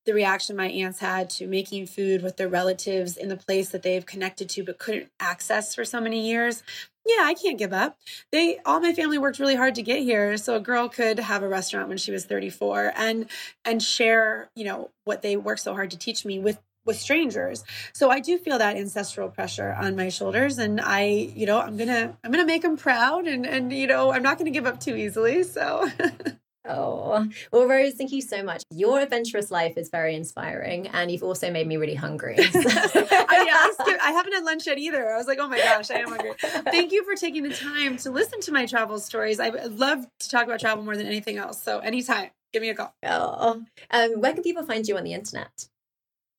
the 0.09 0.15
reaction 0.15 0.55
my 0.55 0.69
aunts 0.69 0.97
had 0.97 1.29
to 1.29 1.45
making 1.45 1.85
food 1.85 2.23
with 2.23 2.35
their 2.35 2.49
relatives 2.49 3.15
in 3.15 3.29
the 3.29 3.37
place 3.37 3.69
that 3.69 3.83
they've 3.83 4.07
connected 4.07 4.49
to 4.49 4.63
but 4.63 4.79
couldn't 4.79 5.07
access 5.19 5.75
for 5.75 5.85
so 5.85 6.01
many 6.01 6.27
years 6.27 6.63
yeah 7.05 7.23
i 7.25 7.35
can't 7.35 7.59
give 7.59 7.73
up. 7.73 7.95
They 8.31 8.57
all 8.65 8.79
my 8.79 8.93
family 8.93 9.19
worked 9.19 9.37
really 9.37 9.55
hard 9.55 9.75
to 9.75 9.83
get 9.83 9.99
here 10.01 10.35
so 10.37 10.55
a 10.55 10.59
girl 10.59 10.89
could 10.89 11.19
have 11.19 11.43
a 11.43 11.47
restaurant 11.47 11.89
when 11.89 11.99
she 11.99 12.11
was 12.11 12.25
34 12.25 12.93
and 12.95 13.27
and 13.63 13.83
share 13.83 14.49
you 14.55 14.65
know 14.65 14.89
what 15.03 15.21
they 15.21 15.37
worked 15.37 15.61
so 15.61 15.75
hard 15.75 15.91
to 15.91 15.97
teach 15.97 16.25
me 16.25 16.39
with 16.39 16.59
with 16.85 16.99
strangers. 16.99 17.63
So 17.93 18.09
i 18.09 18.19
do 18.19 18.39
feel 18.39 18.57
that 18.57 18.77
ancestral 18.77 19.29
pressure 19.29 19.73
on 19.73 19.95
my 19.95 20.09
shoulders 20.09 20.57
and 20.57 20.81
i 20.81 21.03
you 21.03 21.45
know 21.45 21.59
i'm 21.59 21.77
gonna 21.77 22.17
i'm 22.23 22.31
gonna 22.31 22.45
make 22.45 22.63
them 22.63 22.77
proud 22.77 23.27
and 23.27 23.45
and 23.45 23.71
you 23.71 23.85
know 23.85 24.11
i'm 24.11 24.23
not 24.23 24.39
gonna 24.39 24.49
give 24.49 24.65
up 24.65 24.79
too 24.79 24.95
easily 24.95 25.43
so 25.43 25.87
Oh, 26.69 27.27
well, 27.51 27.67
Rose, 27.67 27.95
thank 27.95 28.11
you 28.11 28.21
so 28.21 28.43
much. 28.43 28.61
Your 28.69 28.99
adventurous 28.99 29.49
life 29.49 29.75
is 29.75 29.89
very 29.89 30.15
inspiring, 30.15 30.87
and 30.89 31.09
you've 31.09 31.23
also 31.23 31.51
made 31.51 31.67
me 31.67 31.77
really 31.77 31.95
hungry. 31.95 32.35
I, 32.39 33.97
I, 34.03 34.11
haven't 34.11 34.33
had 34.33 34.43
lunch 34.43 34.67
yet 34.67 34.77
either. 34.77 35.11
I 35.11 35.17
was 35.17 35.25
like, 35.25 35.39
oh 35.39 35.47
my 35.47 35.57
gosh, 35.57 35.89
I 35.89 35.95
am 35.95 36.09
hungry. 36.09 36.33
Thank 36.39 36.91
you 36.91 37.03
for 37.03 37.15
taking 37.15 37.41
the 37.41 37.53
time 37.53 37.97
to 37.97 38.11
listen 38.11 38.39
to 38.41 38.51
my 38.51 38.67
travel 38.67 38.99
stories. 38.99 39.39
I 39.39 39.49
love 39.49 40.05
to 40.19 40.29
talk 40.29 40.45
about 40.45 40.59
travel 40.59 40.83
more 40.83 40.95
than 40.95 41.07
anything 41.07 41.37
else. 41.37 41.61
So, 41.61 41.79
anytime, 41.79 42.29
give 42.53 42.61
me 42.61 42.69
a 42.69 42.75
call. 42.75 42.93
Oh, 43.03 43.63
um, 43.89 44.11
where 44.21 44.33
can 44.33 44.43
people 44.43 44.63
find 44.63 44.87
you 44.87 44.95
on 44.95 45.03
the 45.03 45.13
internet? 45.13 45.67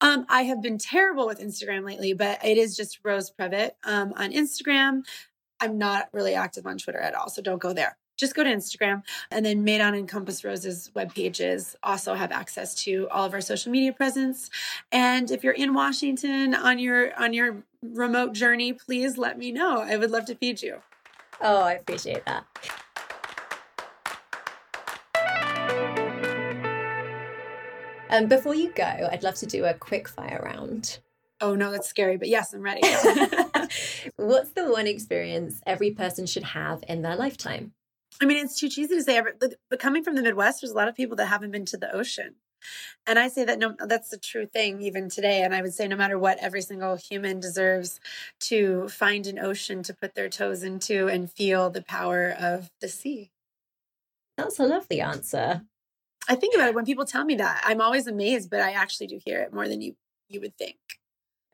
Um, 0.01 0.27
I 0.29 0.43
have 0.43 0.63
been 0.63 0.79
terrible 0.79 1.27
with 1.27 1.41
Instagram 1.41 1.85
lately, 1.85 2.15
but 2.15 2.45
it 2.45 2.57
is 2.57 2.77
just 2.77 3.01
Rose 3.05 3.31
Previte 3.31 3.73
um, 3.85 4.15
on 4.17 4.33
Instagram. 4.33 5.03
I'm 5.61 5.77
not 5.77 6.09
really 6.13 6.35
active 6.35 6.67
on 6.67 6.79
Twitter 6.79 7.01
at 7.01 7.15
all, 7.15 7.29
so 7.29 7.43
don't 7.43 7.61
go 7.61 7.73
there 7.73 7.97
just 8.21 8.35
go 8.35 8.45
to 8.45 8.51
Instagram. 8.51 9.03
And 9.31 9.45
then 9.45 9.65
Maydan 9.65 9.99
Encompass 9.99 10.45
Roses 10.45 10.91
web 10.95 11.15
pages 11.15 11.75
also 11.83 12.15
have 12.15 12.31
access 12.31 12.75
to 12.85 13.09
all 13.11 13.25
of 13.25 13.33
our 13.33 13.41
social 13.41 13.73
media 13.73 13.93
presence. 13.93 14.51
And 14.93 15.31
if 15.31 15.43
you're 15.43 15.55
in 15.55 15.75
Washington 15.75 16.55
on 16.55 16.79
your 16.79 17.19
on 17.19 17.33
your 17.33 17.65
remote 17.83 18.35
journey, 18.35 18.75
please 18.75 19.19
let 19.19 19.39
me 19.39 19.51
know. 19.51 19.81
I 19.81 19.97
would 19.97 20.11
love 20.11 20.27
to 20.27 20.35
feed 20.35 20.63
you. 20.63 20.77
Oh, 21.41 21.63
I 21.63 21.73
appreciate 21.73 22.25
that. 22.27 22.45
Um, 28.11 28.27
before 28.27 28.55
you 28.55 28.71
go, 28.73 29.09
I'd 29.11 29.23
love 29.23 29.37
to 29.37 29.47
do 29.47 29.65
a 29.65 29.73
quick 29.73 30.09
fire 30.09 30.43
round. 30.45 30.99
Oh 31.41 31.55
no, 31.55 31.71
that's 31.71 31.89
scary, 31.89 32.19
but 32.19 32.29
yes, 32.29 32.53
I'm 32.53 32.61
ready. 32.61 32.83
What's 34.17 34.51
the 34.51 34.71
one 34.71 34.87
experience 34.87 35.63
every 35.65 35.93
person 35.93 36.27
should 36.27 36.43
have 36.43 36.85
in 36.87 37.01
their 37.01 37.17
lifetime? 37.17 37.73
I 38.21 38.27
mean, 38.27 38.45
it's 38.45 38.59
too 38.59 38.69
cheesy 38.69 38.95
to 38.97 39.03
say, 39.03 39.21
but 39.71 39.79
coming 39.79 40.05
from 40.05 40.15
the 40.15 40.23
Midwest, 40.23 40.61
there's 40.61 40.73
a 40.73 40.77
lot 40.77 40.89
of 40.89 40.95
people 40.95 41.17
that 41.17 41.27
haven't 41.27 41.53
been 41.53 41.65
to 41.67 41.77
the 41.77 41.95
ocean. 41.95 42.35
And 43.07 43.19
I 43.19 43.29
say 43.29 43.45
that 43.45 43.59
no, 43.59 43.75
that's 43.79 44.11
the 44.11 44.19
true 44.19 44.47
thing 44.47 44.83
even 44.83 45.09
today. 45.09 45.43
And 45.43 45.55
I 45.55 45.63
would 45.63 45.73
say 45.73 45.89
no 45.89 45.97
matter 45.97 46.19
what, 46.19 46.39
every 46.39 46.61
single 46.61 46.97
human 46.97 47.41
deserves 47.41 47.99
to 48.41 48.89
find 48.89 49.27
an 49.27 49.39
ocean 49.39 49.83
to 49.85 49.95
put 49.95 50.15
their 50.15 50.29
toes 50.29 50.63
into 50.63 51.09
and 51.09 51.33
feel 51.33 51.71
the 51.71 51.83
power 51.83 52.31
of 52.39 52.71
the 52.81 52.89
sea. 52.89 53.31
That's 54.37 54.59
a 54.59 54.65
lovely 54.65 55.01
answer. 55.01 55.63
I 56.29 56.35
think 56.35 56.55
about 56.55 56.69
it 56.69 56.75
when 56.75 56.85
people 56.85 57.07
tell 57.07 57.25
me 57.25 57.37
that. 57.37 57.63
I'm 57.65 57.81
always 57.81 58.07
amazed, 58.07 58.51
but 58.51 58.61
I 58.61 58.73
actually 58.73 59.07
do 59.07 59.21
hear 59.25 59.41
it 59.41 59.55
more 59.55 59.69
than 59.69 59.81
you 59.81 59.97
you 60.29 60.41
would 60.41 60.57
think. 60.57 60.77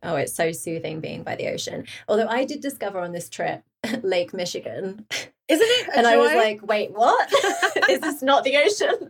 Oh, 0.02 0.16
it's 0.16 0.34
so 0.34 0.52
soothing 0.52 1.00
being 1.00 1.22
by 1.22 1.36
the 1.36 1.48
ocean. 1.48 1.86
Although 2.08 2.28
I 2.28 2.44
did 2.44 2.60
discover 2.60 3.00
on 3.00 3.12
this 3.12 3.28
trip 3.28 3.62
Lake 4.02 4.32
Michigan. 4.32 5.06
Isn't 5.48 5.66
it? 5.66 5.88
and 5.96 6.04
joy? 6.04 6.12
I 6.12 6.16
was 6.16 6.32
like, 6.32 6.66
wait, 6.66 6.92
what? 6.92 7.32
Is 7.88 8.00
this 8.00 8.22
not 8.22 8.44
the 8.44 8.56
ocean? 8.56 9.08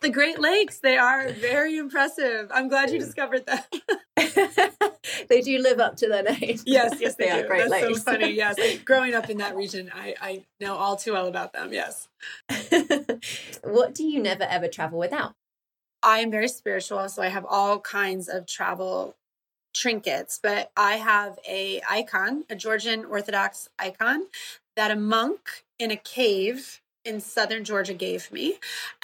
the 0.00 0.10
Great 0.10 0.38
Lakes, 0.38 0.80
they 0.80 0.96
are 0.96 1.28
very 1.30 1.76
impressive. 1.76 2.50
I'm 2.52 2.68
glad 2.68 2.90
you 2.90 2.98
discovered 2.98 3.44
that. 3.46 3.72
they 5.28 5.40
do 5.40 5.58
live 5.58 5.80
up 5.80 5.96
to 5.96 6.08
their 6.08 6.22
name. 6.22 6.58
Yes, 6.64 7.00
yes, 7.00 7.16
they, 7.16 7.26
they. 7.26 7.42
Are 7.42 7.46
Great 7.46 7.68
That's 7.68 7.82
Lakes. 7.84 8.02
so 8.02 8.12
funny. 8.12 8.32
Yes, 8.32 8.56
growing 8.84 9.14
up 9.14 9.28
in 9.30 9.38
that 9.38 9.56
region, 9.56 9.90
I, 9.94 10.14
I 10.20 10.44
know 10.60 10.76
all 10.76 10.96
too 10.96 11.12
well 11.12 11.26
about 11.26 11.52
them. 11.52 11.72
Yes. 11.72 12.08
what 13.62 13.94
do 13.94 14.04
you 14.04 14.22
never 14.22 14.44
ever 14.44 14.68
travel 14.68 14.98
without? 14.98 15.34
I 16.02 16.18
am 16.18 16.30
very 16.30 16.48
spiritual, 16.48 17.08
so 17.08 17.22
I 17.22 17.28
have 17.28 17.46
all 17.48 17.80
kinds 17.80 18.28
of 18.28 18.46
travel 18.46 19.16
trinkets, 19.74 20.40
but 20.42 20.70
I 20.76 20.94
have 20.94 21.38
a 21.46 21.82
icon, 21.88 22.44
a 22.48 22.54
Georgian 22.54 23.04
Orthodox 23.04 23.68
icon 23.78 24.28
that 24.76 24.90
a 24.90 24.96
monk 24.96 25.64
in 25.78 25.90
a 25.90 25.96
cave 25.96 26.80
in 27.04 27.20
southern 27.20 27.64
Georgia 27.64 27.92
gave 27.92 28.32
me, 28.32 28.54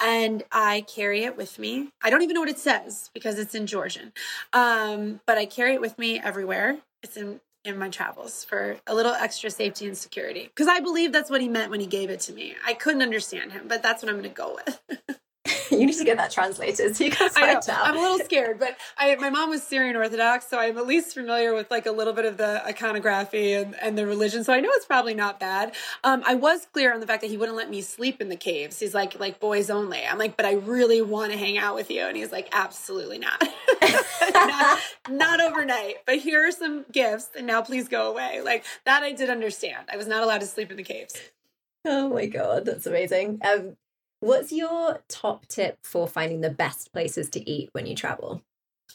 and 0.03 0.43
I 0.51 0.81
carry 0.87 1.23
it 1.23 1.37
with 1.37 1.59
me. 1.59 1.89
I 2.01 2.09
don't 2.09 2.23
even 2.23 2.33
know 2.33 2.39
what 2.39 2.49
it 2.49 2.57
says 2.57 3.11
because 3.13 3.37
it's 3.37 3.53
in 3.53 3.67
Georgian, 3.67 4.11
um, 4.53 5.21
but 5.27 5.37
I 5.37 5.45
carry 5.45 5.75
it 5.75 5.81
with 5.81 5.99
me 5.99 6.19
everywhere. 6.19 6.77
It's 7.03 7.17
in 7.17 7.41
in 7.63 7.77
my 7.77 7.89
travels 7.89 8.43
for 8.43 8.77
a 8.87 8.95
little 8.95 9.13
extra 9.13 9.51
safety 9.51 9.85
and 9.85 9.95
security 9.95 10.43
because 10.45 10.67
I 10.67 10.79
believe 10.79 11.11
that's 11.11 11.29
what 11.29 11.41
he 11.41 11.47
meant 11.47 11.69
when 11.69 11.79
he 11.79 11.85
gave 11.85 12.09
it 12.09 12.19
to 12.21 12.33
me. 12.33 12.55
I 12.65 12.73
couldn't 12.73 13.03
understand 13.03 13.51
him, 13.51 13.67
but 13.67 13.83
that's 13.83 14.01
what 14.01 14.09
I'm 14.09 14.15
going 14.17 14.29
to 14.29 14.35
go 14.35 14.57
with. 14.65 15.19
you 15.71 15.85
need 15.85 15.97
to 15.97 16.03
get 16.03 16.17
that 16.17 16.29
translated 16.29 16.95
so 16.95 17.03
you 17.03 17.09
can 17.09 17.29
I 17.35 17.53
know. 17.53 17.57
out. 17.57 17.69
I'm 17.69 17.97
a 17.97 17.99
little 17.99 18.19
scared, 18.19 18.59
but 18.59 18.77
I, 18.97 19.15
my 19.15 19.31
mom 19.31 19.49
was 19.49 19.63
Syrian 19.63 19.95
Orthodox, 19.95 20.47
so 20.47 20.59
I'm 20.59 20.77
at 20.77 20.85
least 20.85 21.15
familiar 21.15 21.55
with 21.55 21.71
like 21.71 21.87
a 21.87 21.91
little 21.91 22.13
bit 22.13 22.25
of 22.25 22.37
the 22.37 22.63
iconography 22.65 23.53
and, 23.53 23.75
and 23.81 23.97
the 23.97 24.05
religion. 24.05 24.43
So 24.43 24.53
I 24.53 24.59
know 24.59 24.69
it's 24.73 24.85
probably 24.85 25.15
not 25.15 25.39
bad. 25.39 25.73
Um, 26.03 26.21
I 26.27 26.35
was 26.35 26.67
clear 26.71 26.93
on 26.93 26.99
the 26.99 27.07
fact 27.07 27.21
that 27.21 27.29
he 27.31 27.37
wouldn't 27.37 27.57
let 27.57 27.71
me 27.71 27.81
sleep 27.81 28.21
in 28.21 28.29
the 28.29 28.35
caves. 28.35 28.79
He's 28.79 28.93
like, 28.93 29.19
like 29.19 29.39
boys 29.39 29.71
only. 29.71 30.05
I'm 30.05 30.19
like, 30.19 30.37
but 30.37 30.45
I 30.45 30.53
really 30.53 31.01
want 31.01 31.31
to 31.31 31.37
hang 31.37 31.57
out 31.57 31.73
with 31.73 31.89
you. 31.89 32.01
And 32.01 32.15
he's 32.15 32.31
like, 32.31 32.47
absolutely 32.53 33.17
not. 33.17 33.43
not, 34.33 34.79
not 35.09 35.41
overnight, 35.41 35.97
but 36.05 36.17
here 36.17 36.47
are 36.47 36.51
some 36.51 36.85
gifts 36.91 37.29
and 37.35 37.47
now 37.47 37.63
please 37.63 37.87
go 37.87 38.11
away. 38.11 38.41
Like 38.41 38.63
that 38.85 39.01
I 39.01 39.11
did 39.11 39.29
understand. 39.31 39.87
I 39.91 39.97
was 39.97 40.07
not 40.07 40.21
allowed 40.21 40.41
to 40.41 40.47
sleep 40.47 40.69
in 40.69 40.77
the 40.77 40.83
caves. 40.83 41.15
Oh 41.83 42.09
my 42.09 42.27
god, 42.27 42.65
that's 42.65 42.85
amazing. 42.85 43.39
Um, 43.43 43.75
what's 44.21 44.51
your 44.53 45.03
top 45.09 45.47
tip 45.47 45.79
for 45.83 46.07
finding 46.07 46.41
the 46.41 46.49
best 46.49 46.93
places 46.93 47.29
to 47.31 47.49
eat 47.49 47.69
when 47.73 47.85
you 47.85 47.95
travel? 47.95 48.41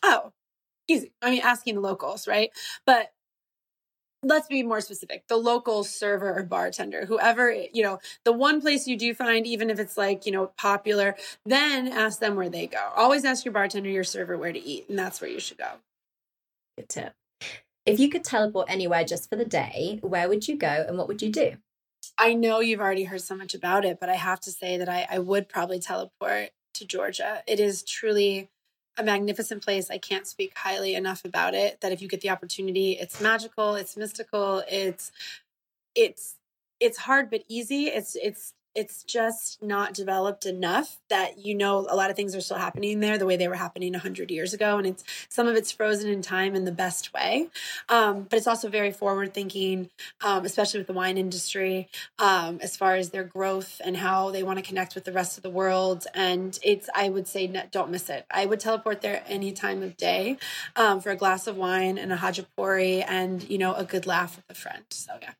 Oh, 0.02 0.32
easy. 0.88 1.12
I 1.22 1.30
mean, 1.30 1.42
asking 1.42 1.76
the 1.76 1.80
locals, 1.82 2.28
right? 2.28 2.50
But 2.86 3.12
let's 4.22 4.48
be 4.48 4.62
more 4.62 4.80
specific 4.80 5.26
the 5.28 5.36
local 5.36 5.84
server 5.84 6.34
or 6.34 6.42
bartender 6.42 7.04
whoever 7.06 7.52
you 7.52 7.82
know 7.82 7.98
the 8.24 8.32
one 8.32 8.60
place 8.60 8.86
you 8.86 8.96
do 8.96 9.14
find 9.14 9.46
even 9.46 9.70
if 9.70 9.78
it's 9.78 9.96
like 9.96 10.26
you 10.26 10.32
know 10.32 10.46
popular 10.56 11.14
then 11.44 11.88
ask 11.88 12.18
them 12.18 12.34
where 12.34 12.48
they 12.48 12.66
go 12.66 12.90
always 12.96 13.24
ask 13.24 13.44
your 13.44 13.52
bartender 13.52 13.90
your 13.90 14.04
server 14.04 14.36
where 14.36 14.52
to 14.52 14.62
eat 14.64 14.88
and 14.88 14.98
that's 14.98 15.20
where 15.20 15.30
you 15.30 15.38
should 15.38 15.58
go 15.58 15.70
Good 16.78 16.88
tip. 16.88 17.14
If 17.84 18.00
you 18.00 18.08
could 18.08 18.24
teleport 18.24 18.70
anywhere 18.70 19.04
just 19.04 19.28
for 19.30 19.36
the 19.36 19.44
day, 19.44 19.98
where 20.02 20.28
would 20.28 20.48
you 20.48 20.56
go 20.56 20.68
and 20.88 20.98
what 20.98 21.08
would 21.08 21.22
you 21.22 21.30
do? 21.30 21.56
I 22.18 22.34
know 22.34 22.60
you've 22.60 22.80
already 22.80 23.04
heard 23.04 23.20
so 23.20 23.36
much 23.36 23.54
about 23.54 23.84
it 23.84 23.98
but 24.00 24.08
i 24.08 24.14
have 24.14 24.40
to 24.40 24.50
say 24.50 24.76
that 24.76 24.88
i, 24.88 25.06
I 25.10 25.18
would 25.18 25.48
probably 25.48 25.78
teleport 25.78 26.50
to 26.74 26.84
georgia 26.84 27.42
it 27.46 27.60
is 27.60 27.82
truly 27.82 28.50
a 28.96 29.02
magnificent 29.02 29.62
place. 29.62 29.90
I 29.90 29.98
can't 29.98 30.26
speak 30.26 30.56
highly 30.56 30.94
enough 30.94 31.24
about 31.24 31.54
it. 31.54 31.80
That 31.80 31.92
if 31.92 32.00
you 32.00 32.08
get 32.08 32.20
the 32.20 32.30
opportunity, 32.30 32.92
it's 32.92 33.20
magical, 33.20 33.74
it's 33.74 33.96
mystical, 33.96 34.62
it's 34.70 35.12
it's 35.94 36.36
it's 36.80 36.98
hard 36.98 37.30
but 37.30 37.42
easy. 37.48 37.86
It's 37.86 38.16
it's 38.16 38.54
it's 38.76 39.02
just 39.02 39.62
not 39.62 39.94
developed 39.94 40.44
enough 40.44 40.98
that 41.08 41.38
you 41.38 41.54
know 41.54 41.86
a 41.88 41.96
lot 41.96 42.10
of 42.10 42.16
things 42.16 42.36
are 42.36 42.40
still 42.42 42.58
happening 42.58 43.00
there 43.00 43.16
the 43.16 43.24
way 43.24 43.36
they 43.36 43.48
were 43.48 43.54
happening 43.54 43.92
100 43.92 44.30
years 44.30 44.52
ago 44.52 44.76
and 44.76 44.86
it's 44.86 45.02
some 45.30 45.48
of 45.48 45.56
it's 45.56 45.72
frozen 45.72 46.10
in 46.10 46.20
time 46.20 46.54
in 46.54 46.66
the 46.66 46.72
best 46.72 47.12
way. 47.14 47.48
Um, 47.88 48.24
but 48.24 48.36
it's 48.36 48.46
also 48.46 48.68
very 48.68 48.92
forward 48.92 49.32
thinking 49.32 49.88
um, 50.22 50.44
especially 50.44 50.78
with 50.80 50.86
the 50.86 50.92
wine 50.92 51.16
industry 51.16 51.88
um, 52.18 52.58
as 52.60 52.76
far 52.76 52.94
as 52.96 53.10
their 53.10 53.24
growth 53.24 53.80
and 53.82 53.96
how 53.96 54.30
they 54.30 54.42
want 54.42 54.58
to 54.58 54.64
connect 54.64 54.94
with 54.94 55.04
the 55.04 55.12
rest 55.12 55.38
of 55.38 55.42
the 55.42 55.50
world 55.50 56.06
and 56.14 56.58
it's 56.62 56.90
i 56.94 57.08
would 57.08 57.26
say 57.26 57.46
don't 57.70 57.90
miss 57.90 58.10
it. 58.10 58.26
I 58.30 58.44
would 58.44 58.60
teleport 58.60 59.00
there 59.00 59.22
any 59.26 59.52
time 59.52 59.82
of 59.82 59.96
day 59.96 60.36
um, 60.76 61.00
for 61.00 61.10
a 61.10 61.16
glass 61.16 61.46
of 61.46 61.56
wine 61.56 61.96
and 61.96 62.12
a 62.12 62.16
khachapuri 62.16 63.04
and 63.08 63.42
you 63.48 63.56
know 63.56 63.74
a 63.74 63.84
good 63.84 64.06
laugh 64.06 64.36
with 64.36 64.44
a 64.50 64.54
friend 64.54 64.84
so 64.90 65.12
yeah 65.22 65.32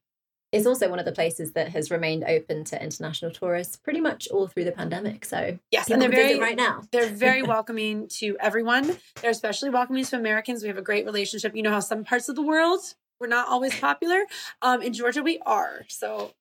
It's 0.53 0.66
also 0.66 0.88
one 0.88 0.99
of 0.99 1.05
the 1.05 1.12
places 1.12 1.53
that 1.53 1.70
has 1.70 1.90
remained 1.90 2.24
open 2.24 2.64
to 2.64 2.82
international 2.82 3.30
tourists 3.30 3.76
pretty 3.76 4.01
much 4.01 4.28
all 4.28 4.47
through 4.47 4.64
the 4.64 4.72
pandemic. 4.72 5.24
So 5.24 5.59
yes 5.70 5.90
and 5.90 6.01
they're 6.01 6.09
very 6.09 6.38
right 6.38 6.57
now. 6.57 6.82
They're 6.92 7.09
very 7.09 7.42
welcoming 7.55 8.09
to 8.18 8.36
everyone. 8.40 8.97
They're 9.20 9.30
especially 9.30 9.70
welcoming 9.70 10.05
to 10.05 10.16
Americans. 10.16 10.62
We 10.62 10.68
have 10.68 10.78
a 10.78 10.82
great 10.82 11.05
relationship. 11.05 11.57
You 11.57 11.62
know 11.62 11.72
how 11.72 11.80
some 11.80 12.05
parts 12.05 12.28
of 12.28 12.36
the 12.36 12.42
world 12.42 12.94
we're 13.18 13.28
not 13.28 13.49
always 13.49 13.78
popular. 13.78 14.24
Um, 14.62 14.82
in 14.82 14.92
Georgia, 14.92 15.22
we 15.22 15.40
are. 15.47 15.84
So 15.88 16.32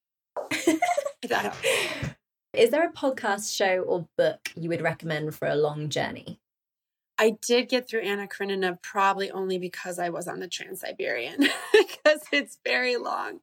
if 0.52 1.30
that 1.30 1.42
helps. 1.42 1.60
Is 2.54 2.70
there 2.70 2.88
a 2.88 2.92
podcast, 2.92 3.56
show, 3.56 3.80
or 3.80 4.08
book 4.18 4.50
you 4.56 4.70
would 4.70 4.82
recommend 4.82 5.36
for 5.36 5.48
a 5.48 5.56
long 5.56 5.90
journey? 5.90 6.40
I 7.18 7.38
did 7.42 7.70
get 7.70 7.88
through 7.88 8.02
Anna 8.02 8.28
Karenina 8.28 8.78
probably 8.82 9.32
only 9.32 9.58
because 9.58 10.00
I 10.00 10.10
was 10.10 10.28
on 10.28 10.40
the 10.40 10.48
Trans 10.48 10.82
Siberian 10.82 11.40
because 11.74 12.22
it's 12.32 12.58
very 12.66 12.98
long. 12.98 13.40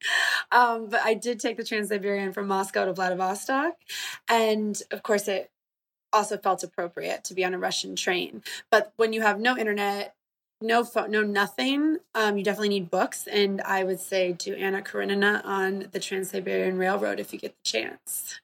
Um, 0.50 0.88
but 0.88 1.00
I 1.02 1.14
did 1.14 1.40
take 1.40 1.56
the 1.56 1.64
Trans 1.64 1.88
Siberian 1.88 2.32
from 2.32 2.48
Moscow 2.48 2.84
to 2.84 2.92
Vladivostok, 2.92 3.74
and 4.28 4.80
of 4.90 5.02
course, 5.02 5.28
it 5.28 5.50
also 6.12 6.36
felt 6.36 6.62
appropriate 6.62 7.24
to 7.24 7.34
be 7.34 7.44
on 7.44 7.54
a 7.54 7.58
Russian 7.58 7.96
train. 7.96 8.42
But 8.70 8.92
when 8.96 9.12
you 9.12 9.22
have 9.22 9.40
no 9.40 9.56
internet, 9.56 10.14
no 10.60 10.84
phone, 10.84 11.10
no 11.10 11.22
nothing, 11.22 11.98
um, 12.14 12.36
you 12.36 12.44
definitely 12.44 12.68
need 12.68 12.90
books. 12.90 13.26
And 13.26 13.60
I 13.62 13.84
would 13.84 14.00
say 14.00 14.32
do 14.32 14.54
Anna 14.54 14.82
Karenina 14.82 15.42
on 15.44 15.88
the 15.90 16.00
Trans 16.00 16.30
Siberian 16.30 16.78
Railroad 16.78 17.18
if 17.18 17.32
you 17.32 17.38
get 17.38 17.54
the 17.64 17.70
chance. 17.70 18.40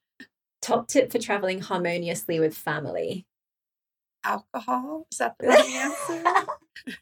Top 0.60 0.88
tip 0.88 1.12
for 1.12 1.18
traveling 1.18 1.60
harmoniously 1.60 2.40
with 2.40 2.56
family. 2.56 3.27
Alcohol? 4.24 5.06
Is 5.10 5.18
that 5.18 5.36
the 5.40 5.48
right 5.48 5.70
answer? 5.70 6.46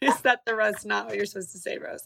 Is 0.00 0.20
that 0.20 0.44
the 0.46 0.54
Rose? 0.54 0.84
Not 0.84 1.06
what 1.06 1.16
you're 1.16 1.26
supposed 1.26 1.52
to 1.52 1.58
say, 1.58 1.78
Rose. 1.78 2.04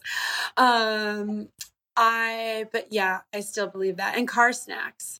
Um, 0.57 1.49
I, 1.95 2.67
but 2.71 2.87
yeah, 2.91 3.21
I 3.33 3.41
still 3.41 3.67
believe 3.67 3.97
that. 3.97 4.17
And 4.17 4.27
car 4.27 4.53
snacks. 4.53 5.19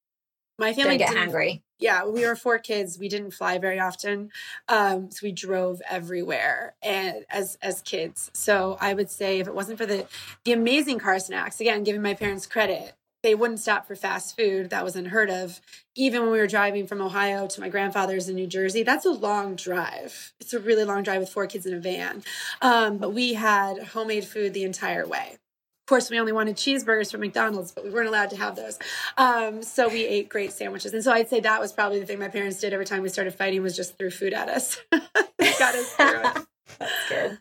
My 0.57 0.73
family 0.73 0.97
Don't 0.99 1.09
get 1.09 1.17
angry. 1.17 1.63
Yeah, 1.79 2.05
we 2.05 2.23
were 2.23 2.35
four 2.35 2.59
kids. 2.59 2.99
We 2.99 3.09
didn't 3.09 3.31
fly 3.31 3.57
very 3.57 3.79
often, 3.79 4.29
um, 4.67 5.09
so 5.09 5.21
we 5.23 5.31
drove 5.31 5.81
everywhere 5.89 6.75
and 6.83 7.25
as 7.31 7.57
as 7.63 7.81
kids. 7.81 8.29
So 8.35 8.77
I 8.79 8.93
would 8.93 9.09
say 9.09 9.39
if 9.39 9.47
it 9.47 9.55
wasn't 9.55 9.79
for 9.79 9.87
the 9.87 10.05
the 10.45 10.51
amazing 10.51 10.99
car 10.99 11.17
snacks, 11.17 11.59
again, 11.59 11.83
giving 11.83 12.03
my 12.03 12.13
parents 12.13 12.45
credit, 12.45 12.93
they 13.24 13.36
wouldn't 13.36 13.59
stop 13.59 13.88
for 13.88 13.95
fast 13.95 14.36
food. 14.36 14.69
That 14.69 14.84
was 14.84 14.95
unheard 14.95 15.30
of. 15.30 15.61
Even 15.95 16.22
when 16.22 16.32
we 16.32 16.39
were 16.39 16.47
driving 16.47 16.88
from 16.88 17.01
Ohio 17.01 17.47
to 17.47 17.61
my 17.61 17.69
grandfather's 17.69 18.28
in 18.28 18.36
New 18.36 18.47
Jersey, 18.47 18.84
that's 18.84 19.05
a 19.05 19.11
long 19.11 19.55
drive. 19.55 20.34
It's 20.39 20.53
a 20.53 20.59
really 20.59 20.86
long 20.86 21.03
drive 21.03 21.19
with 21.19 21.30
four 21.30 21.45
kids 21.47 21.65
in 21.65 21.74
a 21.74 21.80
van. 21.80 22.24
Um, 22.61 22.97
but 22.97 23.13
we 23.13 23.34
had 23.34 23.80
homemade 23.80 24.26
food 24.26 24.53
the 24.53 24.63
entire 24.63 25.07
way. 25.07 25.38
Of 25.82 25.88
course, 25.88 26.09
we 26.09 26.19
only 26.19 26.32
wanted 26.32 26.55
cheeseburgers 26.55 27.11
from 27.11 27.19
McDonald's, 27.22 27.72
but 27.72 27.84
we 27.84 27.89
weren't 27.89 28.07
allowed 28.07 28.30
to 28.30 28.38
have 28.38 28.55
those. 28.55 28.80
Um, 29.17 29.61
so 29.61 29.89
we 29.89 30.05
ate 30.05 30.30
great 30.30 30.53
sandwiches. 30.53 30.93
And 30.93 31.03
so 31.03 31.11
I'd 31.11 31.30
say 31.30 31.41
that 31.41 31.59
was 31.59 31.74
probably 31.74 31.99
the 31.99 32.05
thing 32.05 32.19
my 32.19 32.30
parents 32.30 32.59
did 32.59 32.72
every 32.72 32.86
time 32.86 33.01
we 33.01 33.09
started 33.09 33.36
fighting 33.36 33.61
was 33.61 33.76
just 33.76 33.97
threw 33.97 34.09
food 34.09 34.34
at 34.34 34.47
us. 34.47 34.80
Got 34.91 35.76
us 35.76 35.93
through 35.93 36.22
it. 36.22 36.47
That's 36.80 37.09
good. 37.09 37.39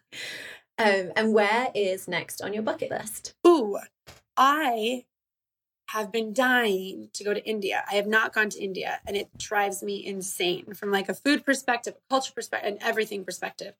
Um, 0.78 1.12
and 1.14 1.32
where 1.32 1.68
is 1.74 2.08
next 2.08 2.42
on 2.42 2.52
your 2.52 2.62
bucket 2.62 2.90
list? 2.90 3.34
Ooh, 3.46 3.78
I 4.36 5.04
have 5.92 6.12
been 6.12 6.32
dying 6.32 7.08
to 7.12 7.24
go 7.24 7.34
to 7.34 7.44
India. 7.44 7.84
I 7.90 7.94
have 7.94 8.06
not 8.06 8.32
gone 8.32 8.48
to 8.50 8.62
India 8.62 9.00
and 9.06 9.16
it 9.16 9.36
drives 9.36 9.82
me 9.82 10.04
insane 10.06 10.74
from 10.74 10.92
like 10.92 11.08
a 11.08 11.14
food 11.14 11.44
perspective, 11.44 11.94
a 11.96 12.08
culture 12.08 12.32
perspective, 12.32 12.72
and 12.72 12.82
everything 12.82 13.24
perspective. 13.24 13.74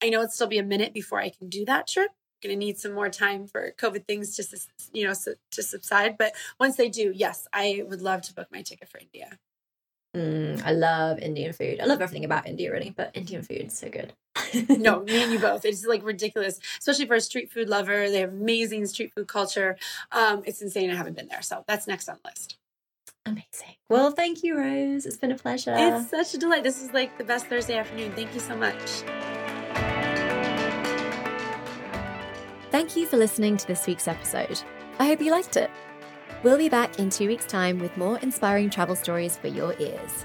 I 0.00 0.10
know 0.10 0.20
it'll 0.20 0.30
still 0.30 0.46
be 0.46 0.58
a 0.58 0.62
minute 0.62 0.94
before 0.94 1.20
I 1.20 1.30
can 1.30 1.48
do 1.48 1.64
that 1.64 1.88
trip. 1.88 2.10
I'm 2.10 2.48
Going 2.48 2.60
to 2.60 2.64
need 2.64 2.78
some 2.78 2.92
more 2.92 3.08
time 3.08 3.48
for 3.48 3.72
COVID 3.76 4.06
things 4.06 4.36
to, 4.36 4.58
you 4.92 5.08
know, 5.08 5.14
to 5.50 5.62
subside. 5.62 6.16
But 6.16 6.34
once 6.60 6.76
they 6.76 6.88
do, 6.88 7.12
yes, 7.12 7.48
I 7.52 7.82
would 7.88 8.02
love 8.02 8.22
to 8.22 8.34
book 8.34 8.46
my 8.52 8.62
ticket 8.62 8.88
for 8.88 8.98
India. 8.98 9.38
Mm, 10.16 10.62
I 10.64 10.72
love 10.72 11.18
Indian 11.18 11.52
food. 11.52 11.80
I 11.80 11.84
love 11.84 12.00
everything 12.00 12.24
about 12.24 12.46
India, 12.46 12.72
really, 12.72 12.90
but 12.96 13.10
Indian 13.14 13.42
food 13.42 13.66
is 13.66 13.78
so 13.78 13.88
good. 13.90 14.12
No, 14.68 15.00
me 15.04 15.22
and 15.22 15.32
you 15.32 15.38
both. 15.38 15.64
It's 15.64 15.84
like 15.84 16.04
ridiculous, 16.04 16.58
especially 16.78 17.06
for 17.06 17.14
a 17.14 17.20
street 17.20 17.52
food 17.52 17.68
lover. 17.68 18.08
They 18.08 18.20
have 18.20 18.32
amazing 18.32 18.86
street 18.86 19.12
food 19.14 19.28
culture. 19.28 19.76
Um, 20.10 20.42
it's 20.46 20.62
insane. 20.62 20.90
I 20.90 20.94
haven't 20.94 21.16
been 21.16 21.28
there, 21.28 21.42
so 21.42 21.64
that's 21.66 21.86
next 21.86 22.08
on 22.08 22.18
the 22.22 22.30
list. 22.30 22.56
Amazing. 23.26 23.76
Well, 23.90 24.10
thank 24.10 24.42
you, 24.42 24.56
Rose. 24.56 25.04
It's 25.04 25.18
been 25.18 25.32
a 25.32 25.36
pleasure. 25.36 25.74
It's 25.76 26.10
such 26.10 26.32
a 26.34 26.38
delight. 26.38 26.62
This 26.62 26.82
is 26.82 26.92
like 26.92 27.18
the 27.18 27.24
best 27.24 27.46
Thursday 27.46 27.76
afternoon. 27.76 28.12
Thank 28.12 28.32
you 28.32 28.40
so 28.40 28.56
much. 28.56 28.78
Thank 32.70 32.96
you 32.96 33.06
for 33.06 33.16
listening 33.18 33.56
to 33.58 33.66
this 33.66 33.86
week's 33.86 34.08
episode. 34.08 34.62
I 34.98 35.06
hope 35.06 35.20
you 35.20 35.30
liked 35.30 35.56
it. 35.56 35.70
We'll 36.44 36.56
be 36.56 36.68
back 36.68 37.00
in 37.00 37.10
two 37.10 37.26
weeks' 37.26 37.46
time 37.46 37.80
with 37.80 37.96
more 37.96 38.18
inspiring 38.20 38.70
travel 38.70 38.94
stories 38.94 39.36
for 39.36 39.48
your 39.48 39.74
ears. 39.80 40.24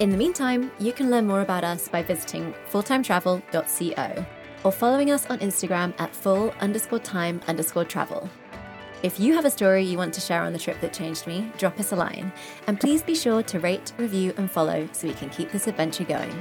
In 0.00 0.10
the 0.10 0.16
meantime, 0.16 0.70
you 0.78 0.92
can 0.92 1.10
learn 1.10 1.26
more 1.26 1.40
about 1.40 1.64
us 1.64 1.88
by 1.88 2.02
visiting 2.02 2.54
fulltimetravel.co 2.70 4.26
or 4.64 4.72
following 4.72 5.10
us 5.10 5.24
on 5.26 5.38
Instagram 5.38 5.98
at 5.98 6.14
full 6.14 6.50
underscore 6.60 6.98
time 6.98 7.40
underscore 7.48 7.86
travel. 7.86 8.28
If 9.02 9.18
you 9.18 9.32
have 9.34 9.46
a 9.46 9.50
story 9.50 9.82
you 9.82 9.96
want 9.96 10.12
to 10.14 10.20
share 10.20 10.42
on 10.42 10.52
the 10.52 10.58
trip 10.58 10.78
that 10.82 10.92
changed 10.92 11.26
me, 11.26 11.50
drop 11.56 11.80
us 11.80 11.92
a 11.92 11.96
line. 11.96 12.32
And 12.66 12.78
please 12.78 13.02
be 13.02 13.14
sure 13.14 13.42
to 13.44 13.60
rate, 13.60 13.94
review, 13.96 14.34
and 14.36 14.50
follow 14.50 14.86
so 14.92 15.08
we 15.08 15.14
can 15.14 15.30
keep 15.30 15.52
this 15.52 15.68
adventure 15.68 16.04
going. 16.04 16.34